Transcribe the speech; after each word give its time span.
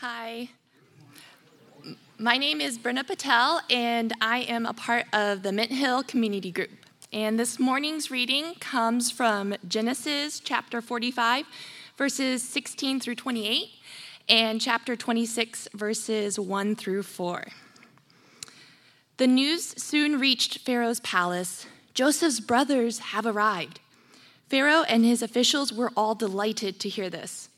Hi. 0.00 0.50
My 2.18 2.36
name 2.36 2.60
is 2.60 2.78
Brenna 2.78 3.04
Patel, 3.04 3.60
and 3.68 4.12
I 4.20 4.42
am 4.42 4.64
a 4.64 4.72
part 4.72 5.06
of 5.12 5.42
the 5.42 5.50
Mint 5.50 5.72
Hill 5.72 6.04
Community 6.04 6.52
Group. 6.52 6.70
And 7.12 7.36
this 7.36 7.58
morning's 7.58 8.08
reading 8.08 8.54
comes 8.60 9.10
from 9.10 9.56
Genesis 9.66 10.38
chapter 10.38 10.80
45, 10.80 11.46
verses 11.96 12.44
16 12.44 13.00
through 13.00 13.16
28, 13.16 13.70
and 14.28 14.60
chapter 14.60 14.94
26, 14.94 15.66
verses 15.74 16.38
1 16.38 16.76
through 16.76 17.02
4. 17.02 17.48
The 19.16 19.26
news 19.26 19.74
soon 19.82 20.20
reached 20.20 20.58
Pharaoh's 20.58 21.00
palace. 21.00 21.66
Joseph's 21.92 22.38
brothers 22.38 23.00
have 23.00 23.26
arrived. 23.26 23.80
Pharaoh 24.48 24.84
and 24.88 25.04
his 25.04 25.22
officials 25.22 25.72
were 25.72 25.90
all 25.96 26.14
delighted 26.14 26.78
to 26.78 26.88
hear 26.88 27.10
this. 27.10 27.48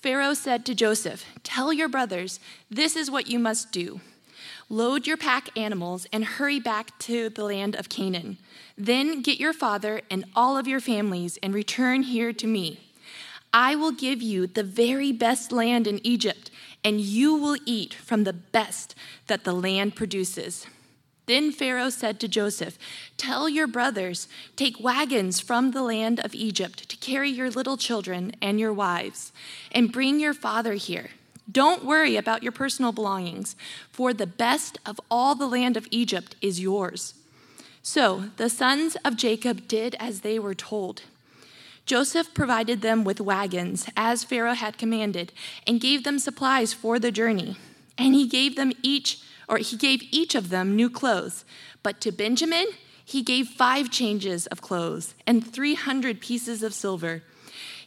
Pharaoh 0.00 0.34
said 0.34 0.64
to 0.64 0.76
Joseph, 0.76 1.24
Tell 1.42 1.72
your 1.72 1.88
brothers, 1.88 2.38
this 2.70 2.94
is 2.94 3.10
what 3.10 3.26
you 3.26 3.38
must 3.38 3.72
do. 3.72 4.00
Load 4.70 5.06
your 5.06 5.16
pack 5.16 5.48
animals 5.58 6.06
and 6.12 6.24
hurry 6.24 6.60
back 6.60 6.96
to 7.00 7.30
the 7.30 7.44
land 7.44 7.74
of 7.74 7.88
Canaan. 7.88 8.38
Then 8.76 9.22
get 9.22 9.40
your 9.40 9.52
father 9.52 10.02
and 10.08 10.24
all 10.36 10.56
of 10.56 10.68
your 10.68 10.78
families 10.78 11.36
and 11.42 11.52
return 11.52 12.04
here 12.04 12.32
to 12.32 12.46
me. 12.46 12.80
I 13.52 13.74
will 13.74 13.92
give 13.92 14.22
you 14.22 14.46
the 14.46 14.62
very 14.62 15.10
best 15.10 15.50
land 15.50 15.86
in 15.86 16.06
Egypt, 16.06 16.50
and 16.84 17.00
you 17.00 17.34
will 17.34 17.56
eat 17.64 17.94
from 17.94 18.22
the 18.22 18.32
best 18.32 18.94
that 19.26 19.42
the 19.42 19.54
land 19.54 19.96
produces. 19.96 20.66
Then 21.28 21.52
Pharaoh 21.52 21.90
said 21.90 22.18
to 22.20 22.26
Joseph, 22.26 22.78
Tell 23.18 23.50
your 23.50 23.66
brothers, 23.66 24.28
take 24.56 24.80
wagons 24.80 25.40
from 25.40 25.72
the 25.72 25.82
land 25.82 26.20
of 26.20 26.34
Egypt 26.34 26.88
to 26.88 26.96
carry 26.96 27.28
your 27.28 27.50
little 27.50 27.76
children 27.76 28.32
and 28.40 28.58
your 28.58 28.72
wives, 28.72 29.30
and 29.70 29.92
bring 29.92 30.18
your 30.18 30.32
father 30.32 30.72
here. 30.72 31.10
Don't 31.50 31.84
worry 31.84 32.16
about 32.16 32.42
your 32.42 32.52
personal 32.52 32.92
belongings, 32.92 33.56
for 33.92 34.14
the 34.14 34.26
best 34.26 34.78
of 34.86 34.98
all 35.10 35.34
the 35.34 35.46
land 35.46 35.76
of 35.76 35.86
Egypt 35.90 36.34
is 36.40 36.60
yours. 36.60 37.12
So 37.82 38.30
the 38.38 38.48
sons 38.48 38.96
of 39.04 39.16
Jacob 39.16 39.68
did 39.68 39.96
as 40.00 40.22
they 40.22 40.38
were 40.38 40.54
told. 40.54 41.02
Joseph 41.84 42.32
provided 42.32 42.80
them 42.80 43.04
with 43.04 43.20
wagons, 43.20 43.86
as 43.98 44.24
Pharaoh 44.24 44.54
had 44.54 44.78
commanded, 44.78 45.32
and 45.66 45.78
gave 45.78 46.04
them 46.04 46.18
supplies 46.18 46.72
for 46.72 46.98
the 46.98 47.12
journey. 47.12 47.56
And 47.98 48.14
he 48.14 48.26
gave 48.26 48.56
them 48.56 48.72
each 48.82 49.20
or 49.48 49.58
he 49.58 49.76
gave 49.76 50.02
each 50.10 50.34
of 50.34 50.50
them 50.50 50.76
new 50.76 50.90
clothes. 50.90 51.44
But 51.82 52.00
to 52.02 52.12
Benjamin, 52.12 52.66
he 53.04 53.22
gave 53.22 53.48
five 53.48 53.90
changes 53.90 54.46
of 54.48 54.60
clothes 54.60 55.14
and 55.26 55.46
300 55.46 56.20
pieces 56.20 56.62
of 56.62 56.74
silver. 56.74 57.22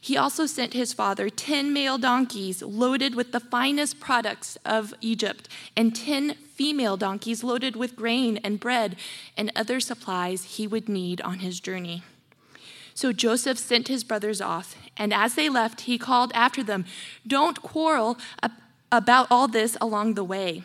He 0.03 0.18
also 0.18 0.48
sent 0.48 0.73
his 0.73 0.94
father 0.94 1.30
10 1.30 1.72
male 1.72 2.00
donkeys 2.00 2.64
loaded 2.64 3.14
with 3.14 3.31
the 3.31 3.40
finest 3.40 4.00
products 4.00 4.58
of 4.66 4.95
Egypt, 5.00 5.48
and 5.78 5.95
10 5.95 6.34
female 6.56 6.98
donkeys 6.98 7.44
loaded 7.44 7.75
with 7.75 7.96
grain 7.96 8.38
and 8.38 8.59
bread 8.59 8.96
and 9.38 9.52
other 9.56 9.80
supplies 9.80 10.56
he 10.56 10.66
would 10.66 10.90
need 10.90 11.22
on 11.22 11.40
his 11.40 11.59
journey. 11.59 12.02
So 12.96 13.14
Joseph 13.14 13.59
sent 13.59 13.90
his 13.90 14.03
brothers 14.03 14.42
off, 14.42 14.75
and 14.98 15.14
as 15.14 15.36
they 15.36 15.50
left, 15.50 15.81
he 15.81 16.00
called 16.00 16.31
after 16.34 16.64
them, 16.64 16.86
Don't 17.25 17.62
quarrel 17.62 18.18
about 18.92 19.28
all 19.30 19.48
this 19.48 19.78
along 19.80 20.16
the 20.16 20.23
way. 20.23 20.64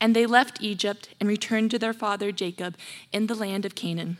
And 0.00 0.14
they 0.14 0.26
left 0.26 0.62
Egypt 0.62 1.08
and 1.18 1.28
returned 1.28 1.70
to 1.72 1.78
their 1.78 1.92
father 1.92 2.32
Jacob 2.32 2.76
in 3.12 3.26
the 3.26 3.34
land 3.34 3.64
of 3.64 3.74
Canaan. 3.74 4.18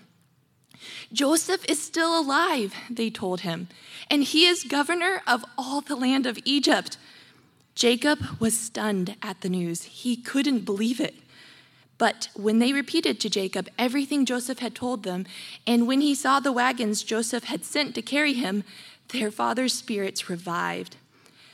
Joseph 1.12 1.64
is 1.68 1.82
still 1.82 2.18
alive, 2.18 2.74
they 2.88 3.10
told 3.10 3.40
him, 3.40 3.68
and 4.10 4.22
he 4.22 4.46
is 4.46 4.62
governor 4.62 5.22
of 5.26 5.44
all 5.56 5.80
the 5.80 5.96
land 5.96 6.26
of 6.26 6.38
Egypt. 6.44 6.96
Jacob 7.74 8.40
was 8.40 8.58
stunned 8.58 9.16
at 9.22 9.40
the 9.40 9.48
news. 9.48 9.84
He 9.84 10.16
couldn't 10.16 10.64
believe 10.64 11.00
it. 11.00 11.14
But 11.96 12.28
when 12.34 12.60
they 12.60 12.72
repeated 12.72 13.18
to 13.20 13.30
Jacob 13.30 13.68
everything 13.76 14.24
Joseph 14.24 14.60
had 14.60 14.74
told 14.74 15.02
them, 15.02 15.26
and 15.66 15.86
when 15.86 16.00
he 16.00 16.14
saw 16.14 16.38
the 16.38 16.52
wagons 16.52 17.02
Joseph 17.02 17.44
had 17.44 17.64
sent 17.64 17.94
to 17.96 18.02
carry 18.02 18.34
him, 18.34 18.62
their 19.08 19.30
father's 19.30 19.74
spirits 19.74 20.30
revived. 20.30 20.96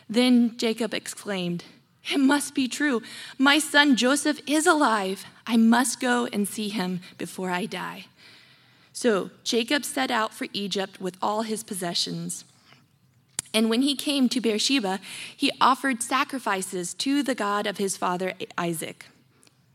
Then 0.09 0.57
Jacob 0.59 0.93
exclaimed, 0.93 1.65
it 2.13 2.21
must 2.21 2.55
be 2.55 2.69
true. 2.69 3.03
My 3.39 3.59
son 3.59 3.97
Joseph 3.97 4.41
is 4.47 4.67
alive. 4.67 5.25
I 5.47 5.57
must 5.57 6.01
go 6.01 6.27
and 6.33 6.47
see 6.47 6.69
him 6.69 7.01
before 7.19 7.51
I 7.51 7.67
die. 7.67 8.07
So 8.93 9.31
Jacob 9.43 9.85
set 9.85 10.11
out 10.11 10.33
for 10.33 10.47
Egypt 10.53 11.01
with 11.01 11.17
all 11.21 11.43
his 11.43 11.63
possessions. 11.63 12.45
And 13.53 13.71
when 13.71 13.83
he 13.83 13.95
came 13.95 14.29
to 14.29 14.41
Beersheba, 14.41 15.01
he 15.37 15.51
offered 15.61 16.03
sacrifices 16.03 16.93
to 16.95 17.23
the 17.23 17.35
God 17.35 17.67
of 17.67 17.79
his 17.79 17.97
father 17.97 18.35
Isaac. 18.59 19.07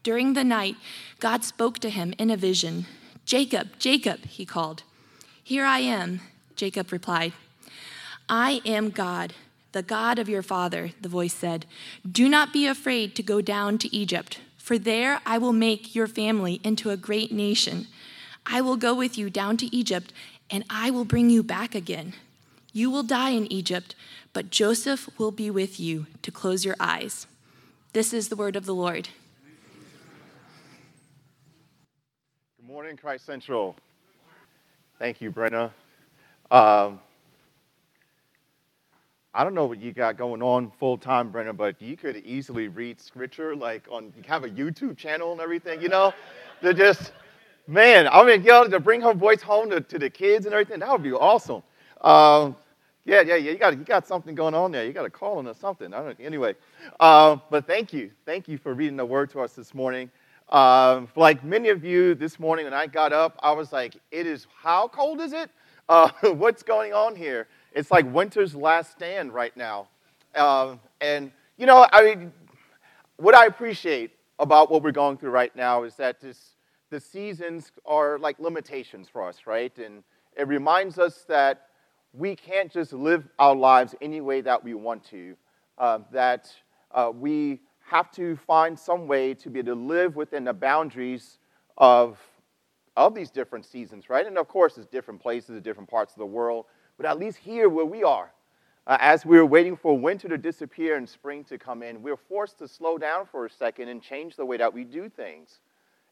During 0.03 0.33
the 0.33 0.43
night, 0.43 0.75
God 1.19 1.43
spoke 1.43 1.79
to 1.79 1.89
him 1.89 2.13
in 2.17 2.29
a 2.29 2.37
vision. 2.37 2.85
Jacob, 3.25 3.69
Jacob, 3.79 4.25
he 4.25 4.45
called. 4.45 4.83
Here 5.43 5.65
I 5.65 5.79
am, 5.79 6.21
Jacob 6.55 6.91
replied. 6.91 7.33
I 8.27 8.61
am 8.65 8.89
God 8.89 9.33
the 9.71 9.83
God 9.83 10.17
of 10.17 10.29
your 10.29 10.41
father, 10.41 10.91
the 10.99 11.09
voice 11.09 11.33
said, 11.33 11.65
Do 12.09 12.27
not 12.27 12.51
be 12.51 12.65
afraid 12.65 13.15
to 13.15 13.23
go 13.23 13.41
down 13.41 13.77
to 13.79 13.95
Egypt, 13.95 14.39
for 14.57 14.77
there 14.77 15.21
I 15.25 15.37
will 15.37 15.53
make 15.53 15.95
your 15.95 16.07
family 16.07 16.59
into 16.63 16.89
a 16.89 16.97
great 16.97 17.31
nation. 17.31 17.87
I 18.45 18.61
will 18.61 18.77
go 18.77 18.95
with 18.95 19.17
you 19.17 19.29
down 19.29 19.57
to 19.57 19.75
Egypt, 19.75 20.11
and 20.49 20.63
I 20.69 20.89
will 20.89 21.05
bring 21.05 21.29
you 21.29 21.43
back 21.43 21.75
again. 21.75 22.13
You 22.73 22.89
will 22.89 23.03
die 23.03 23.31
in 23.31 23.51
Egypt, 23.51 23.95
but 24.33 24.49
Joseph 24.49 25.09
will 25.19 25.31
be 25.31 25.51
with 25.51 25.79
you 25.79 26.07
to 26.21 26.31
close 26.31 26.65
your 26.65 26.75
eyes. 26.79 27.27
This 27.93 28.13
is 28.13 28.29
the 28.29 28.35
word 28.35 28.55
of 28.55 28.65
the 28.65 28.75
Lord. 28.75 29.09
Good 32.57 32.67
morning, 32.67 32.97
Christ 32.97 33.25
Central. 33.25 33.75
Thank 34.97 35.21
you, 35.21 35.31
Brenna. 35.31 35.71
Um, 36.51 36.99
I 39.33 39.43
don't 39.43 39.53
know 39.53 39.65
what 39.67 39.79
you 39.79 39.93
got 39.93 40.17
going 40.17 40.41
on 40.41 40.71
full 40.79 40.97
time, 40.97 41.31
Brenna, 41.31 41.55
but 41.55 41.79
you 41.81 41.95
could 41.95 42.17
easily 42.17 42.67
read 42.67 42.99
scripture 42.99 43.55
like 43.55 43.87
on 43.91 44.11
you 44.17 44.23
have 44.27 44.43
a 44.43 44.49
YouTube 44.49 44.97
channel 44.97 45.31
and 45.31 45.39
everything, 45.39 45.81
you 45.81 45.89
know? 45.89 46.13
to 46.61 46.73
just 46.73 47.11
man, 47.67 48.07
I 48.07 48.23
mean, 48.23 48.41
you 48.41 48.49
know, 48.49 48.67
to 48.67 48.79
bring 48.79 49.01
her 49.01 49.13
voice 49.13 49.41
home 49.41 49.69
to, 49.69 49.81
to 49.81 49.99
the 49.99 50.09
kids 50.09 50.45
and 50.45 50.53
everything, 50.53 50.79
that 50.79 50.91
would 50.91 51.03
be 51.03 51.11
awesome. 51.11 51.61
Um, 52.01 52.55
yeah, 53.05 53.21
yeah, 53.21 53.35
yeah. 53.35 53.51
You 53.51 53.57
got 53.57 53.77
you 53.77 53.83
got 53.83 54.07
something 54.07 54.33
going 54.35 54.55
on 54.55 54.71
there. 54.71 54.85
You 54.85 54.93
got 54.93 55.05
a 55.05 55.09
calling 55.09 55.47
or 55.47 55.53
something. 55.53 55.93
I 55.93 56.03
don't, 56.03 56.19
anyway, 56.19 56.55
uh, 56.99 57.37
but 57.51 57.67
thank 57.67 57.93
you, 57.93 58.11
thank 58.25 58.47
you 58.47 58.57
for 58.57 58.73
reading 58.73 58.97
the 58.97 59.05
word 59.05 59.29
to 59.31 59.41
us 59.41 59.53
this 59.53 59.73
morning. 59.75 60.09
Uh, 60.49 61.05
like 61.15 61.43
many 61.43 61.69
of 61.69 61.83
you 61.83 62.15
this 62.15 62.39
morning 62.39 62.65
when 62.65 62.73
I 62.73 62.87
got 62.87 63.13
up, 63.13 63.39
I 63.41 63.51
was 63.51 63.71
like, 63.71 63.95
"It 64.11 64.25
is 64.25 64.47
how 64.61 64.87
cold 64.87 65.21
is 65.21 65.33
it? 65.33 65.51
Uh, 65.87 66.09
what's 66.33 66.63
going 66.63 66.93
on 66.93 67.15
here?" 67.15 67.47
It's 67.73 67.91
like 67.91 68.11
winter's 68.13 68.55
last 68.55 68.91
stand 68.91 69.33
right 69.33 69.55
now. 69.55 69.87
Uh, 70.35 70.75
and, 71.01 71.31
you 71.57 71.65
know, 71.65 71.87
I 71.91 72.03
mean, 72.03 72.33
what 73.17 73.35
I 73.35 73.45
appreciate 73.45 74.11
about 74.39 74.71
what 74.71 74.81
we're 74.81 74.91
going 74.91 75.17
through 75.17 75.31
right 75.31 75.55
now 75.55 75.83
is 75.83 75.95
that 75.95 76.21
this, 76.21 76.55
the 76.89 76.99
seasons 76.99 77.71
are 77.85 78.17
like 78.17 78.39
limitations 78.39 79.07
for 79.07 79.27
us, 79.27 79.41
right? 79.45 79.77
And 79.77 80.03
it 80.37 80.47
reminds 80.47 80.97
us 80.97 81.25
that 81.27 81.67
we 82.13 82.35
can't 82.35 82.71
just 82.71 82.93
live 82.93 83.27
our 83.37 83.55
lives 83.55 83.93
any 84.01 84.21
way 84.21 84.41
that 84.41 84.63
we 84.63 84.73
want 84.73 85.03
to, 85.05 85.35
uh, 85.77 85.99
that 86.11 86.51
uh, 86.91 87.11
we 87.13 87.59
have 87.85 88.11
to 88.11 88.35
find 88.35 88.77
some 88.77 89.07
way 89.07 89.33
to 89.33 89.49
be 89.49 89.59
able 89.59 89.75
to 89.75 89.79
live 89.79 90.15
within 90.15 90.43
the 90.43 90.53
boundaries 90.53 91.39
of, 91.77 92.19
of 92.95 93.13
these 93.13 93.29
different 93.29 93.65
seasons, 93.65 94.09
right? 94.09 94.25
And 94.25 94.37
of 94.37 94.47
course, 94.47 94.77
it's 94.77 94.87
different 94.87 95.21
places, 95.21 95.61
different 95.61 95.89
parts 95.89 96.13
of 96.13 96.19
the 96.19 96.25
world. 96.25 96.65
But 96.99 97.05
at 97.05 97.17
least 97.17 97.37
here 97.37 97.69
where 97.69 97.85
we 97.85 98.03
are, 98.03 98.29
uh, 98.85 98.97
as 98.99 99.25
we're 99.25 99.45
waiting 99.45 99.77
for 99.77 99.97
winter 99.97 100.27
to 100.27 100.37
disappear 100.37 100.97
and 100.97 101.07
spring 101.07 101.45
to 101.45 101.57
come 101.57 101.81
in, 101.81 102.01
we're 102.01 102.17
forced 102.17 102.59
to 102.59 102.67
slow 102.67 102.97
down 102.97 103.25
for 103.25 103.45
a 103.45 103.49
second 103.49 103.87
and 103.87 104.01
change 104.01 104.35
the 104.35 104.45
way 104.45 104.57
that 104.57 104.73
we 104.73 104.83
do 104.83 105.07
things. 105.07 105.59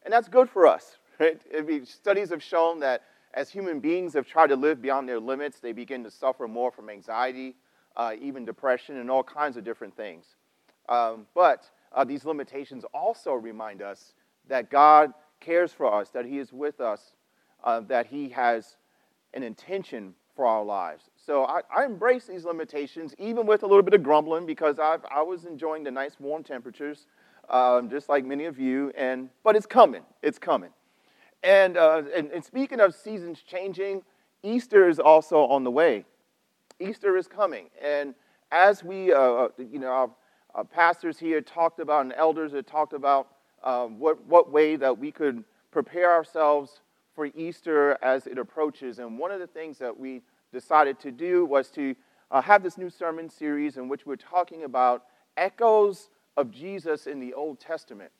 And 0.04 0.12
that's 0.12 0.28
good 0.28 0.48
for 0.48 0.66
us. 0.66 0.96
Right? 1.20 1.66
Mean, 1.66 1.84
studies 1.84 2.30
have 2.30 2.44
shown 2.44 2.78
that 2.78 3.02
as 3.34 3.50
human 3.50 3.80
beings 3.80 4.14
have 4.14 4.24
tried 4.24 4.46
to 4.50 4.56
live 4.56 4.80
beyond 4.80 5.08
their 5.08 5.18
limits, 5.18 5.58
they 5.58 5.72
begin 5.72 6.04
to 6.04 6.12
suffer 6.12 6.46
more 6.46 6.70
from 6.70 6.88
anxiety, 6.88 7.56
uh, 7.96 8.12
even 8.20 8.44
depression, 8.44 8.98
and 8.98 9.10
all 9.10 9.24
kinds 9.24 9.56
of 9.56 9.64
different 9.64 9.96
things. 9.96 10.36
Um, 10.88 11.26
but 11.34 11.68
uh, 11.92 12.04
these 12.04 12.24
limitations 12.24 12.84
also 12.94 13.32
remind 13.32 13.82
us 13.82 14.14
that 14.46 14.70
God 14.70 15.12
cares 15.40 15.72
for 15.72 15.92
us, 15.92 16.10
that 16.10 16.24
He 16.24 16.38
is 16.38 16.52
with 16.52 16.80
us, 16.80 17.14
uh, 17.64 17.80
that 17.80 18.06
He 18.06 18.28
has 18.28 18.76
an 19.34 19.42
intention 19.42 20.14
for 20.38 20.46
our 20.46 20.62
lives. 20.62 21.10
So 21.16 21.46
I, 21.46 21.62
I, 21.68 21.84
embrace 21.84 22.26
these 22.26 22.44
limitations, 22.44 23.12
even 23.18 23.44
with 23.44 23.64
a 23.64 23.66
little 23.66 23.82
bit 23.82 23.92
of 23.92 24.04
grumbling, 24.04 24.46
because 24.46 24.78
I've, 24.78 25.04
I 25.10 25.20
was 25.20 25.46
enjoying 25.46 25.82
the 25.82 25.90
nice 25.90 26.12
warm 26.20 26.44
temperatures, 26.44 27.08
um, 27.50 27.90
just 27.90 28.08
like 28.08 28.24
many 28.24 28.44
of 28.44 28.56
you. 28.56 28.92
And 28.96 29.30
but 29.42 29.56
it's 29.56 29.66
coming. 29.66 30.02
It's 30.22 30.38
coming. 30.38 30.70
And, 31.42 31.76
uh, 31.76 32.04
and, 32.14 32.30
and 32.30 32.44
speaking 32.44 32.78
of 32.78 32.94
seasons 32.94 33.42
changing, 33.42 34.04
Easter 34.44 34.88
is 34.88 35.00
also 35.00 35.38
on 35.38 35.64
the 35.64 35.72
way. 35.72 36.04
Easter 36.78 37.16
is 37.16 37.26
coming, 37.26 37.66
and 37.82 38.14
as 38.52 38.84
we, 38.84 39.12
uh, 39.12 39.18
uh 39.18 39.48
you 39.58 39.80
know, 39.80 40.14
uh, 40.54 40.62
pastors 40.62 41.18
here 41.18 41.40
talked 41.40 41.80
about 41.80 42.02
and 42.02 42.12
elders 42.12 42.52
had 42.52 42.68
talked 42.68 42.92
about 42.92 43.26
uh, 43.64 43.86
what, 43.86 44.24
what 44.26 44.52
way 44.52 44.76
that 44.76 44.96
we 44.96 45.10
could 45.10 45.42
prepare 45.72 46.12
ourselves 46.12 46.80
for 47.16 47.26
Easter 47.34 47.98
as 48.00 48.28
it 48.28 48.38
approaches. 48.38 49.00
And 49.00 49.18
one 49.18 49.32
of 49.32 49.40
the 49.40 49.48
things 49.48 49.76
that 49.78 49.98
we 49.98 50.22
decided 50.52 50.98
to 51.00 51.10
do 51.10 51.44
was 51.44 51.68
to 51.70 51.94
uh, 52.30 52.42
have 52.42 52.62
this 52.62 52.78
new 52.78 52.90
sermon 52.90 53.28
series 53.28 53.76
in 53.76 53.88
which 53.88 54.06
we're 54.06 54.16
talking 54.16 54.64
about 54.64 55.04
echoes 55.36 56.10
of 56.36 56.50
Jesus 56.50 57.06
in 57.06 57.20
the 57.20 57.34
Old 57.34 57.60
Testament. 57.60 58.10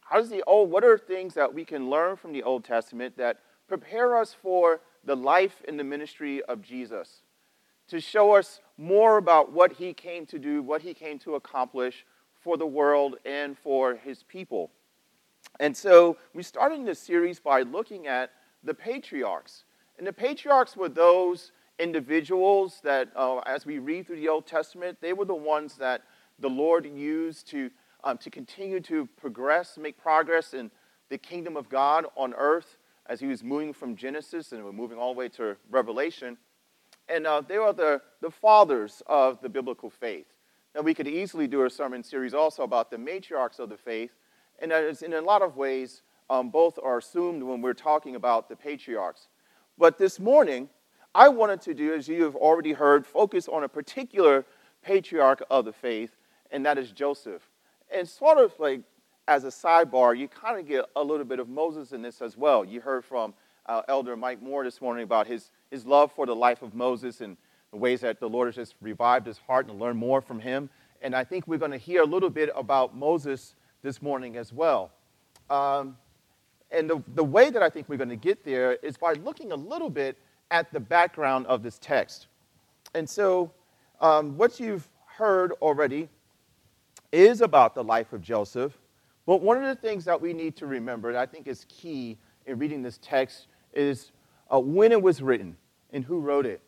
How 0.00 0.16
does 0.16 0.30
the 0.30 0.42
old, 0.46 0.70
what 0.70 0.84
are 0.84 0.96
things 0.96 1.34
that 1.34 1.52
we 1.52 1.64
can 1.64 1.90
learn 1.90 2.16
from 2.16 2.32
the 2.32 2.42
Old 2.42 2.64
Testament 2.64 3.16
that 3.18 3.40
prepare 3.66 4.16
us 4.16 4.34
for 4.34 4.80
the 5.04 5.16
life 5.16 5.62
and 5.68 5.78
the 5.78 5.84
ministry 5.84 6.42
of 6.44 6.62
Jesus? 6.62 7.22
To 7.88 8.00
show 8.00 8.34
us 8.34 8.60
more 8.76 9.18
about 9.18 9.52
what 9.52 9.72
he 9.72 9.92
came 9.92 10.24
to 10.26 10.38
do, 10.38 10.62
what 10.62 10.82
he 10.82 10.94
came 10.94 11.18
to 11.20 11.34
accomplish 11.34 12.06
for 12.40 12.56
the 12.56 12.66
world 12.66 13.16
and 13.24 13.58
for 13.58 13.96
his 13.96 14.22
people. 14.22 14.70
And 15.60 15.76
so 15.76 16.16
we 16.34 16.42
started 16.42 16.86
this 16.86 16.98
series 16.98 17.40
by 17.40 17.62
looking 17.62 18.06
at 18.06 18.30
the 18.62 18.74
patriarchs. 18.74 19.64
And 19.98 20.06
the 20.06 20.12
patriarchs 20.12 20.76
were 20.76 20.88
those 20.88 21.52
individuals 21.78 22.80
that, 22.82 23.08
uh, 23.14 23.38
as 23.38 23.64
we 23.64 23.78
read 23.78 24.06
through 24.06 24.16
the 24.16 24.28
Old 24.28 24.46
Testament, 24.46 24.98
they 25.00 25.12
were 25.12 25.24
the 25.24 25.34
ones 25.34 25.76
that 25.76 26.02
the 26.38 26.48
Lord 26.48 26.86
used 26.86 27.48
to, 27.50 27.70
um, 28.04 28.18
to 28.18 28.30
continue 28.30 28.80
to 28.80 29.06
progress, 29.16 29.78
make 29.78 29.96
progress 29.96 30.54
in 30.54 30.70
the 31.08 31.18
kingdom 31.18 31.56
of 31.56 31.68
God 31.68 32.06
on 32.16 32.34
earth 32.34 32.78
as 33.06 33.20
he 33.20 33.26
was 33.26 33.42
moving 33.42 33.72
from 33.72 33.96
Genesis 33.96 34.52
and 34.52 34.64
we're 34.64 34.72
moving 34.72 34.98
all 34.98 35.14
the 35.14 35.18
way 35.18 35.28
to 35.30 35.56
Revelation. 35.70 36.36
And 37.08 37.26
uh, 37.26 37.40
they 37.40 37.56
are 37.56 37.72
the, 37.72 38.02
the 38.20 38.30
fathers 38.30 39.02
of 39.06 39.40
the 39.40 39.48
biblical 39.48 39.88
faith. 39.88 40.26
Now, 40.74 40.82
we 40.82 40.94
could 40.94 41.08
easily 41.08 41.46
do 41.46 41.64
a 41.64 41.70
sermon 41.70 42.04
series 42.04 42.34
also 42.34 42.62
about 42.62 42.90
the 42.90 42.98
matriarchs 42.98 43.58
of 43.58 43.70
the 43.70 43.76
faith, 43.76 44.10
and 44.58 44.70
in 44.72 45.14
a 45.14 45.20
lot 45.20 45.40
of 45.40 45.56
ways, 45.56 46.02
um, 46.28 46.50
both 46.50 46.78
are 46.82 46.98
assumed 46.98 47.42
when 47.42 47.62
we're 47.62 47.72
talking 47.72 48.16
about 48.16 48.48
the 48.48 48.56
patriarchs. 48.56 49.28
But 49.78 49.96
this 49.96 50.20
morning, 50.20 50.68
I 51.14 51.28
wanted 51.28 51.60
to 51.62 51.74
do, 51.74 51.94
as 51.94 52.08
you 52.08 52.24
have 52.24 52.36
already 52.36 52.72
heard, 52.72 53.06
focus 53.06 53.48
on 53.48 53.64
a 53.64 53.68
particular 53.68 54.44
patriarch 54.82 55.42
of 55.50 55.64
the 55.64 55.72
faith, 55.72 56.16
and 56.50 56.64
that 56.66 56.78
is 56.78 56.92
Joseph. 56.92 57.42
And 57.90 58.08
sort 58.08 58.38
of 58.38 58.52
like 58.58 58.82
as 59.26 59.44
a 59.44 59.48
sidebar, 59.48 60.16
you 60.16 60.26
kind 60.26 60.58
of 60.58 60.66
get 60.66 60.86
a 60.96 61.02
little 61.02 61.24
bit 61.24 61.38
of 61.38 61.48
Moses 61.48 61.92
in 61.92 62.02
this 62.02 62.22
as 62.22 62.36
well. 62.36 62.64
You 62.64 62.80
heard 62.80 63.04
from 63.04 63.34
uh, 63.66 63.82
Elder 63.88 64.16
Mike 64.16 64.40
Moore 64.40 64.64
this 64.64 64.80
morning 64.80 65.04
about 65.04 65.26
his, 65.26 65.50
his 65.70 65.84
love 65.84 66.10
for 66.12 66.24
the 66.24 66.34
life 66.34 66.62
of 66.62 66.74
Moses 66.74 67.20
and 67.20 67.36
the 67.70 67.76
ways 67.76 68.00
that 68.00 68.20
the 68.20 68.28
Lord 68.28 68.48
has 68.48 68.54
just 68.54 68.74
revived 68.80 69.26
his 69.26 69.38
heart 69.38 69.68
and 69.68 69.78
learn 69.78 69.96
more 69.96 70.22
from 70.22 70.40
him. 70.40 70.70
And 71.02 71.14
I 71.14 71.24
think 71.24 71.46
we're 71.46 71.58
going 71.58 71.72
to 71.72 71.78
hear 71.78 72.02
a 72.02 72.06
little 72.06 72.30
bit 72.30 72.50
about 72.56 72.96
Moses 72.96 73.54
this 73.82 74.00
morning 74.00 74.36
as 74.36 74.52
well. 74.52 74.90
Um, 75.50 75.96
and 76.70 76.88
the, 76.88 77.02
the 77.14 77.24
way 77.24 77.50
that 77.50 77.62
I 77.62 77.68
think 77.68 77.88
we're 77.88 77.96
going 77.96 78.08
to 78.08 78.16
get 78.16 78.44
there 78.44 78.72
is 78.74 78.96
by 78.96 79.12
looking 79.12 79.52
a 79.52 79.56
little 79.56 79.90
bit 79.90 80.18
at 80.50 80.72
the 80.72 80.80
background 80.80 81.46
of 81.46 81.62
this 81.62 81.78
text. 81.78 82.26
And 82.94 83.08
so, 83.08 83.52
um, 84.00 84.36
what 84.36 84.60
you've 84.60 84.88
heard 85.04 85.52
already 85.60 86.08
is 87.12 87.40
about 87.40 87.74
the 87.74 87.82
life 87.84 88.12
of 88.12 88.22
Joseph. 88.22 88.78
But 89.26 89.42
one 89.42 89.62
of 89.62 89.64
the 89.64 89.74
things 89.74 90.04
that 90.06 90.20
we 90.20 90.32
need 90.32 90.56
to 90.56 90.66
remember, 90.66 91.12
that 91.12 91.20
I 91.20 91.26
think 91.26 91.46
is 91.46 91.66
key 91.68 92.16
in 92.46 92.58
reading 92.58 92.82
this 92.82 92.98
text, 93.02 93.48
is 93.74 94.12
uh, 94.52 94.58
when 94.58 94.92
it 94.92 95.02
was 95.02 95.20
written 95.20 95.56
and 95.92 96.04
who 96.04 96.20
wrote 96.20 96.46
it. 96.46 96.62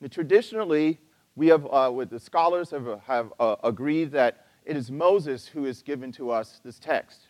Now, 0.00 0.08
traditionally, 0.08 1.00
we 1.34 1.48
have, 1.48 1.66
uh, 1.70 1.90
with 1.92 2.10
the 2.10 2.20
scholars 2.20 2.70
have, 2.70 3.00
have 3.06 3.32
uh, 3.40 3.56
agreed 3.64 4.12
that 4.12 4.46
it 4.64 4.76
is 4.76 4.90
Moses 4.90 5.46
who 5.46 5.64
is 5.64 5.82
given 5.82 6.12
to 6.12 6.30
us 6.30 6.60
this 6.64 6.78
text. 6.78 7.28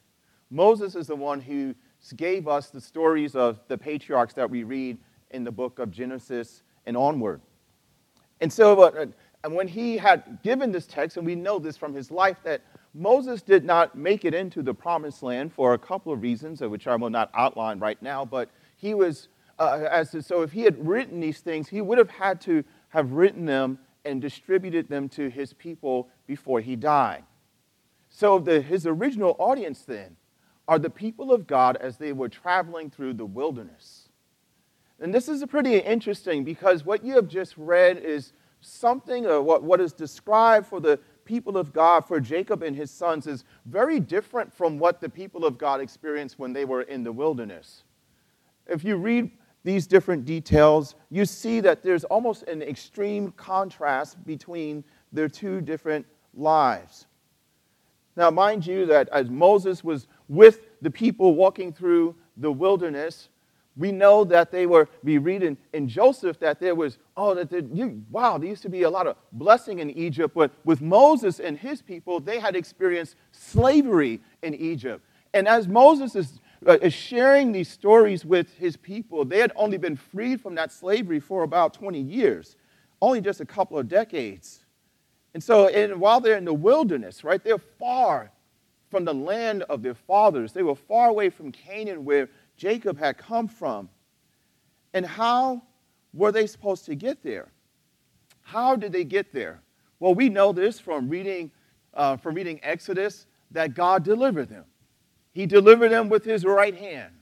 Moses 0.50 0.94
is 0.94 1.06
the 1.06 1.16
one 1.16 1.40
who 1.40 1.74
gave 2.16 2.46
us 2.46 2.70
the 2.70 2.80
stories 2.80 3.34
of 3.34 3.60
the 3.68 3.76
patriarchs 3.76 4.34
that 4.34 4.48
we 4.48 4.62
read 4.62 4.98
in 5.30 5.44
the 5.44 5.52
book 5.52 5.78
of 5.78 5.90
Genesis 5.90 6.62
and 6.86 6.96
onward. 6.96 7.40
And 8.40 8.52
so, 8.52 8.80
uh, 8.82 9.06
and 9.44 9.54
when 9.54 9.68
he 9.68 9.96
had 9.96 10.38
given 10.42 10.72
this 10.72 10.86
text, 10.86 11.16
and 11.16 11.26
we 11.26 11.34
know 11.34 11.58
this 11.58 11.76
from 11.76 11.94
his 11.94 12.10
life, 12.10 12.38
that 12.44 12.62
Moses 12.94 13.42
did 13.42 13.64
not 13.64 13.96
make 13.96 14.24
it 14.24 14.34
into 14.34 14.62
the 14.62 14.74
promised 14.74 15.22
land 15.22 15.52
for 15.52 15.74
a 15.74 15.78
couple 15.78 16.12
of 16.12 16.22
reasons, 16.22 16.62
of 16.62 16.70
which 16.70 16.86
I 16.86 16.96
will 16.96 17.10
not 17.10 17.30
outline 17.34 17.78
right 17.78 18.00
now, 18.00 18.24
but 18.24 18.50
he 18.76 18.94
was, 18.94 19.28
uh, 19.58 19.86
as 19.90 20.10
to, 20.12 20.22
so 20.22 20.42
if 20.42 20.52
he 20.52 20.62
had 20.62 20.86
written 20.86 21.20
these 21.20 21.40
things, 21.40 21.68
he 21.68 21.80
would 21.80 21.98
have 21.98 22.10
had 22.10 22.40
to 22.42 22.64
have 22.88 23.12
written 23.12 23.44
them 23.44 23.78
and 24.04 24.22
distributed 24.22 24.88
them 24.88 25.08
to 25.10 25.28
his 25.28 25.52
people 25.52 26.08
before 26.26 26.60
he 26.60 26.76
died. 26.76 27.24
So 28.08 28.38
the, 28.38 28.62
his 28.62 28.86
original 28.86 29.36
audience 29.38 29.82
then 29.82 30.16
are 30.68 30.78
the 30.78 30.90
people 30.90 31.32
of 31.32 31.46
God 31.46 31.76
as 31.76 31.98
they 31.98 32.12
were 32.12 32.28
traveling 32.28 32.90
through 32.90 33.14
the 33.14 33.26
wilderness. 33.26 34.05
And 35.00 35.14
this 35.14 35.28
is 35.28 35.44
pretty 35.46 35.78
interesting 35.78 36.44
because 36.44 36.84
what 36.84 37.04
you 37.04 37.14
have 37.16 37.28
just 37.28 37.54
read 37.56 37.98
is 37.98 38.32
something, 38.60 39.26
or 39.26 39.42
what, 39.42 39.62
what 39.62 39.80
is 39.80 39.92
described 39.92 40.66
for 40.66 40.80
the 40.80 40.98
people 41.24 41.56
of 41.56 41.72
God, 41.72 42.06
for 42.06 42.20
Jacob 42.20 42.62
and 42.62 42.74
his 42.74 42.90
sons, 42.90 43.26
is 43.26 43.44
very 43.66 44.00
different 44.00 44.52
from 44.52 44.78
what 44.78 45.00
the 45.00 45.08
people 45.08 45.44
of 45.44 45.58
God 45.58 45.80
experienced 45.80 46.38
when 46.38 46.52
they 46.52 46.64
were 46.64 46.82
in 46.82 47.02
the 47.04 47.12
wilderness. 47.12 47.82
If 48.66 48.84
you 48.84 48.96
read 48.96 49.30
these 49.64 49.86
different 49.86 50.24
details, 50.24 50.94
you 51.10 51.24
see 51.24 51.60
that 51.60 51.82
there's 51.82 52.04
almost 52.04 52.44
an 52.44 52.62
extreme 52.62 53.32
contrast 53.32 54.24
between 54.24 54.84
their 55.12 55.28
two 55.28 55.60
different 55.60 56.06
lives. 56.34 57.06
Now, 58.16 58.30
mind 58.30 58.66
you, 58.66 58.86
that 58.86 59.08
as 59.10 59.28
Moses 59.28 59.84
was 59.84 60.06
with 60.28 60.68
the 60.80 60.90
people 60.90 61.34
walking 61.34 61.72
through 61.72 62.14
the 62.38 62.50
wilderness, 62.50 63.28
we 63.76 63.92
know 63.92 64.24
that 64.24 64.50
they 64.50 64.66
were, 64.66 64.88
we 65.02 65.18
read 65.18 65.42
in, 65.42 65.56
in 65.74 65.86
Joseph 65.86 66.38
that 66.40 66.60
there 66.60 66.74
was, 66.74 66.98
oh, 67.16 67.34
that 67.34 67.50
there, 67.50 67.60
you, 67.60 68.02
wow, 68.10 68.38
there 68.38 68.48
used 68.48 68.62
to 68.62 68.70
be 68.70 68.82
a 68.82 68.90
lot 68.90 69.06
of 69.06 69.16
blessing 69.32 69.80
in 69.80 69.90
Egypt. 69.90 70.34
But 70.34 70.50
with 70.64 70.80
Moses 70.80 71.40
and 71.40 71.58
his 71.58 71.82
people, 71.82 72.18
they 72.18 72.40
had 72.40 72.56
experienced 72.56 73.16
slavery 73.32 74.20
in 74.42 74.54
Egypt. 74.54 75.04
And 75.34 75.46
as 75.46 75.68
Moses 75.68 76.16
is, 76.16 76.40
uh, 76.66 76.78
is 76.80 76.94
sharing 76.94 77.52
these 77.52 77.68
stories 77.68 78.24
with 78.24 78.54
his 78.54 78.76
people, 78.76 79.24
they 79.26 79.38
had 79.38 79.52
only 79.56 79.76
been 79.76 79.96
freed 79.96 80.40
from 80.40 80.54
that 80.54 80.72
slavery 80.72 81.20
for 81.20 81.42
about 81.42 81.74
20 81.74 82.00
years, 82.00 82.56
only 83.02 83.20
just 83.20 83.42
a 83.42 83.46
couple 83.46 83.78
of 83.78 83.88
decades. 83.88 84.64
And 85.34 85.44
so, 85.44 85.68
and 85.68 86.00
while 86.00 86.20
they're 86.20 86.38
in 86.38 86.46
the 86.46 86.54
wilderness, 86.54 87.22
right, 87.22 87.44
they're 87.44 87.58
far 87.58 88.30
from 88.90 89.04
the 89.04 89.12
land 89.12 89.62
of 89.64 89.82
their 89.82 89.94
fathers. 89.94 90.52
They 90.52 90.62
were 90.62 90.74
far 90.74 91.08
away 91.10 91.28
from 91.28 91.52
Canaan, 91.52 92.06
where 92.06 92.30
Jacob 92.56 92.98
had 92.98 93.18
come 93.18 93.48
from. 93.48 93.88
And 94.94 95.04
how 95.04 95.62
were 96.12 96.32
they 96.32 96.46
supposed 96.46 96.86
to 96.86 96.94
get 96.94 97.22
there? 97.22 97.48
How 98.42 98.76
did 98.76 98.92
they 98.92 99.04
get 99.04 99.32
there? 99.32 99.60
Well, 100.00 100.14
we 100.14 100.28
know 100.28 100.52
this 100.52 100.78
from 100.78 101.08
reading, 101.08 101.50
uh, 101.94 102.16
from 102.16 102.34
reading 102.34 102.60
Exodus 102.62 103.26
that 103.50 103.74
God 103.74 104.04
delivered 104.04 104.48
them. 104.48 104.64
He 105.32 105.46
delivered 105.46 105.90
them 105.90 106.08
with 106.08 106.24
his 106.24 106.44
right 106.44 106.74
hand 106.74 107.12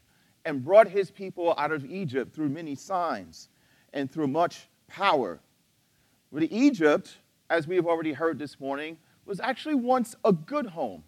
and 0.44 0.64
brought 0.64 0.88
his 0.88 1.10
people 1.10 1.54
out 1.56 1.72
of 1.72 1.84
Egypt 1.84 2.34
through 2.34 2.50
many 2.50 2.74
signs 2.74 3.48
and 3.92 4.10
through 4.10 4.28
much 4.28 4.68
power. 4.88 5.40
But 6.30 6.44
Egypt 6.44 7.16
as 7.50 7.66
we 7.66 7.76
have 7.76 7.86
already 7.86 8.12
heard 8.12 8.38
this 8.38 8.58
morning, 8.58 8.96
was 9.26 9.40
actually 9.40 9.74
once 9.74 10.16
a 10.24 10.32
good 10.32 10.66
home 10.66 11.04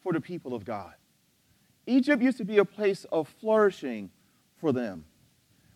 for 0.00 0.12
the 0.12 0.20
people 0.20 0.54
of 0.54 0.64
God. 0.64 0.94
Egypt 1.90 2.22
used 2.22 2.38
to 2.38 2.44
be 2.44 2.58
a 2.58 2.64
place 2.64 3.04
of 3.10 3.28
flourishing 3.40 4.10
for 4.56 4.72
them, 4.72 5.04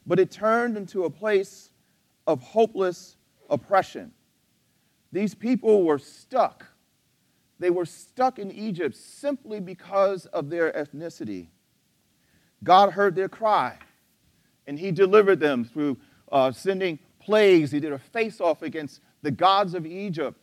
but 0.06 0.18
it 0.18 0.30
turned 0.30 0.76
into 0.76 1.04
a 1.04 1.11
place 1.11 1.71
of 2.26 2.40
hopeless 2.40 3.16
oppression. 3.50 4.12
These 5.12 5.35
people 5.35 5.85
were 5.85 5.99
stuck. 5.99 6.66
They 7.59 7.71
were 7.71 7.87
stuck 7.87 8.38
in 8.38 8.50
Egypt 8.50 8.97
simply 8.97 9.61
because 9.61 10.26
of 10.26 10.50
their 10.50 10.73
ethnicity. 10.73 11.49
God 12.62 12.92
heard 12.92 13.14
their 13.14 13.28
cry, 13.28 13.78
and 14.66 14.78
He 14.78 14.90
delivered 14.90 15.40
them 15.40 15.64
through 15.64 15.99
uh, 16.30 16.52
sending 16.52 16.99
plagues. 17.18 17.71
He 17.71 17.80
did 17.80 17.92
a 17.92 17.99
face 17.99 18.40
off 18.40 18.62
against 18.62 19.00
the 19.23 19.30
gods 19.30 19.75
of 19.75 19.87
Egypt. 19.87 20.38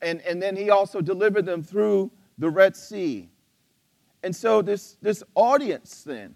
And, 0.00 0.20
and 0.22 0.42
then 0.42 0.56
he 0.56 0.70
also 0.70 1.00
delivered 1.00 1.46
them 1.46 1.62
through 1.62 2.10
the 2.38 2.50
Red 2.50 2.74
Sea. 2.74 3.28
And 4.22 4.34
so 4.34 4.62
this, 4.62 4.96
this 5.02 5.22
audience 5.34 6.02
then 6.04 6.34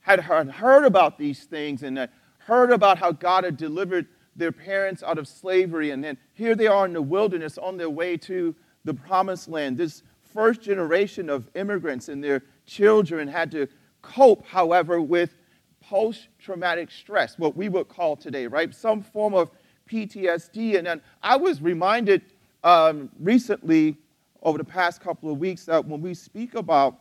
had 0.00 0.20
heard 0.20 0.84
about 0.84 1.16
these 1.18 1.44
things 1.44 1.82
and 1.82 2.08
heard 2.38 2.72
about 2.72 2.98
how 2.98 3.12
God 3.12 3.44
had 3.44 3.56
delivered 3.56 4.06
their 4.34 4.52
parents 4.52 5.02
out 5.02 5.18
of 5.18 5.28
slavery. 5.28 5.90
And 5.90 6.02
then 6.02 6.18
here 6.32 6.54
they 6.54 6.66
are 6.66 6.84
in 6.84 6.92
the 6.92 7.02
wilderness 7.02 7.58
on 7.58 7.76
their 7.76 7.90
way 7.90 8.16
to 8.18 8.54
the 8.84 8.94
promised 8.94 9.48
land. 9.48 9.76
This 9.76 10.02
first 10.34 10.62
generation 10.62 11.28
of 11.30 11.48
immigrants 11.54 12.08
and 12.08 12.22
their 12.22 12.42
children 12.66 13.28
had 13.28 13.50
to 13.52 13.68
cope, 14.00 14.44
however, 14.46 15.00
with 15.00 15.34
post 15.80 16.28
traumatic 16.38 16.90
stress, 16.90 17.38
what 17.38 17.56
we 17.56 17.68
would 17.68 17.88
call 17.88 18.16
today, 18.16 18.46
right? 18.46 18.74
Some 18.74 19.02
form 19.02 19.34
of 19.34 19.50
PTSD. 19.88 20.78
And 20.78 20.86
then 20.86 21.02
I 21.22 21.36
was 21.36 21.60
reminded 21.60 22.22
um, 22.64 23.10
recently 23.20 23.96
over 24.42 24.58
the 24.58 24.64
past 24.64 25.00
couple 25.00 25.30
of 25.30 25.38
weeks 25.38 25.66
that 25.66 25.84
when 25.84 26.00
we 26.00 26.14
speak 26.14 26.54
about 26.54 26.98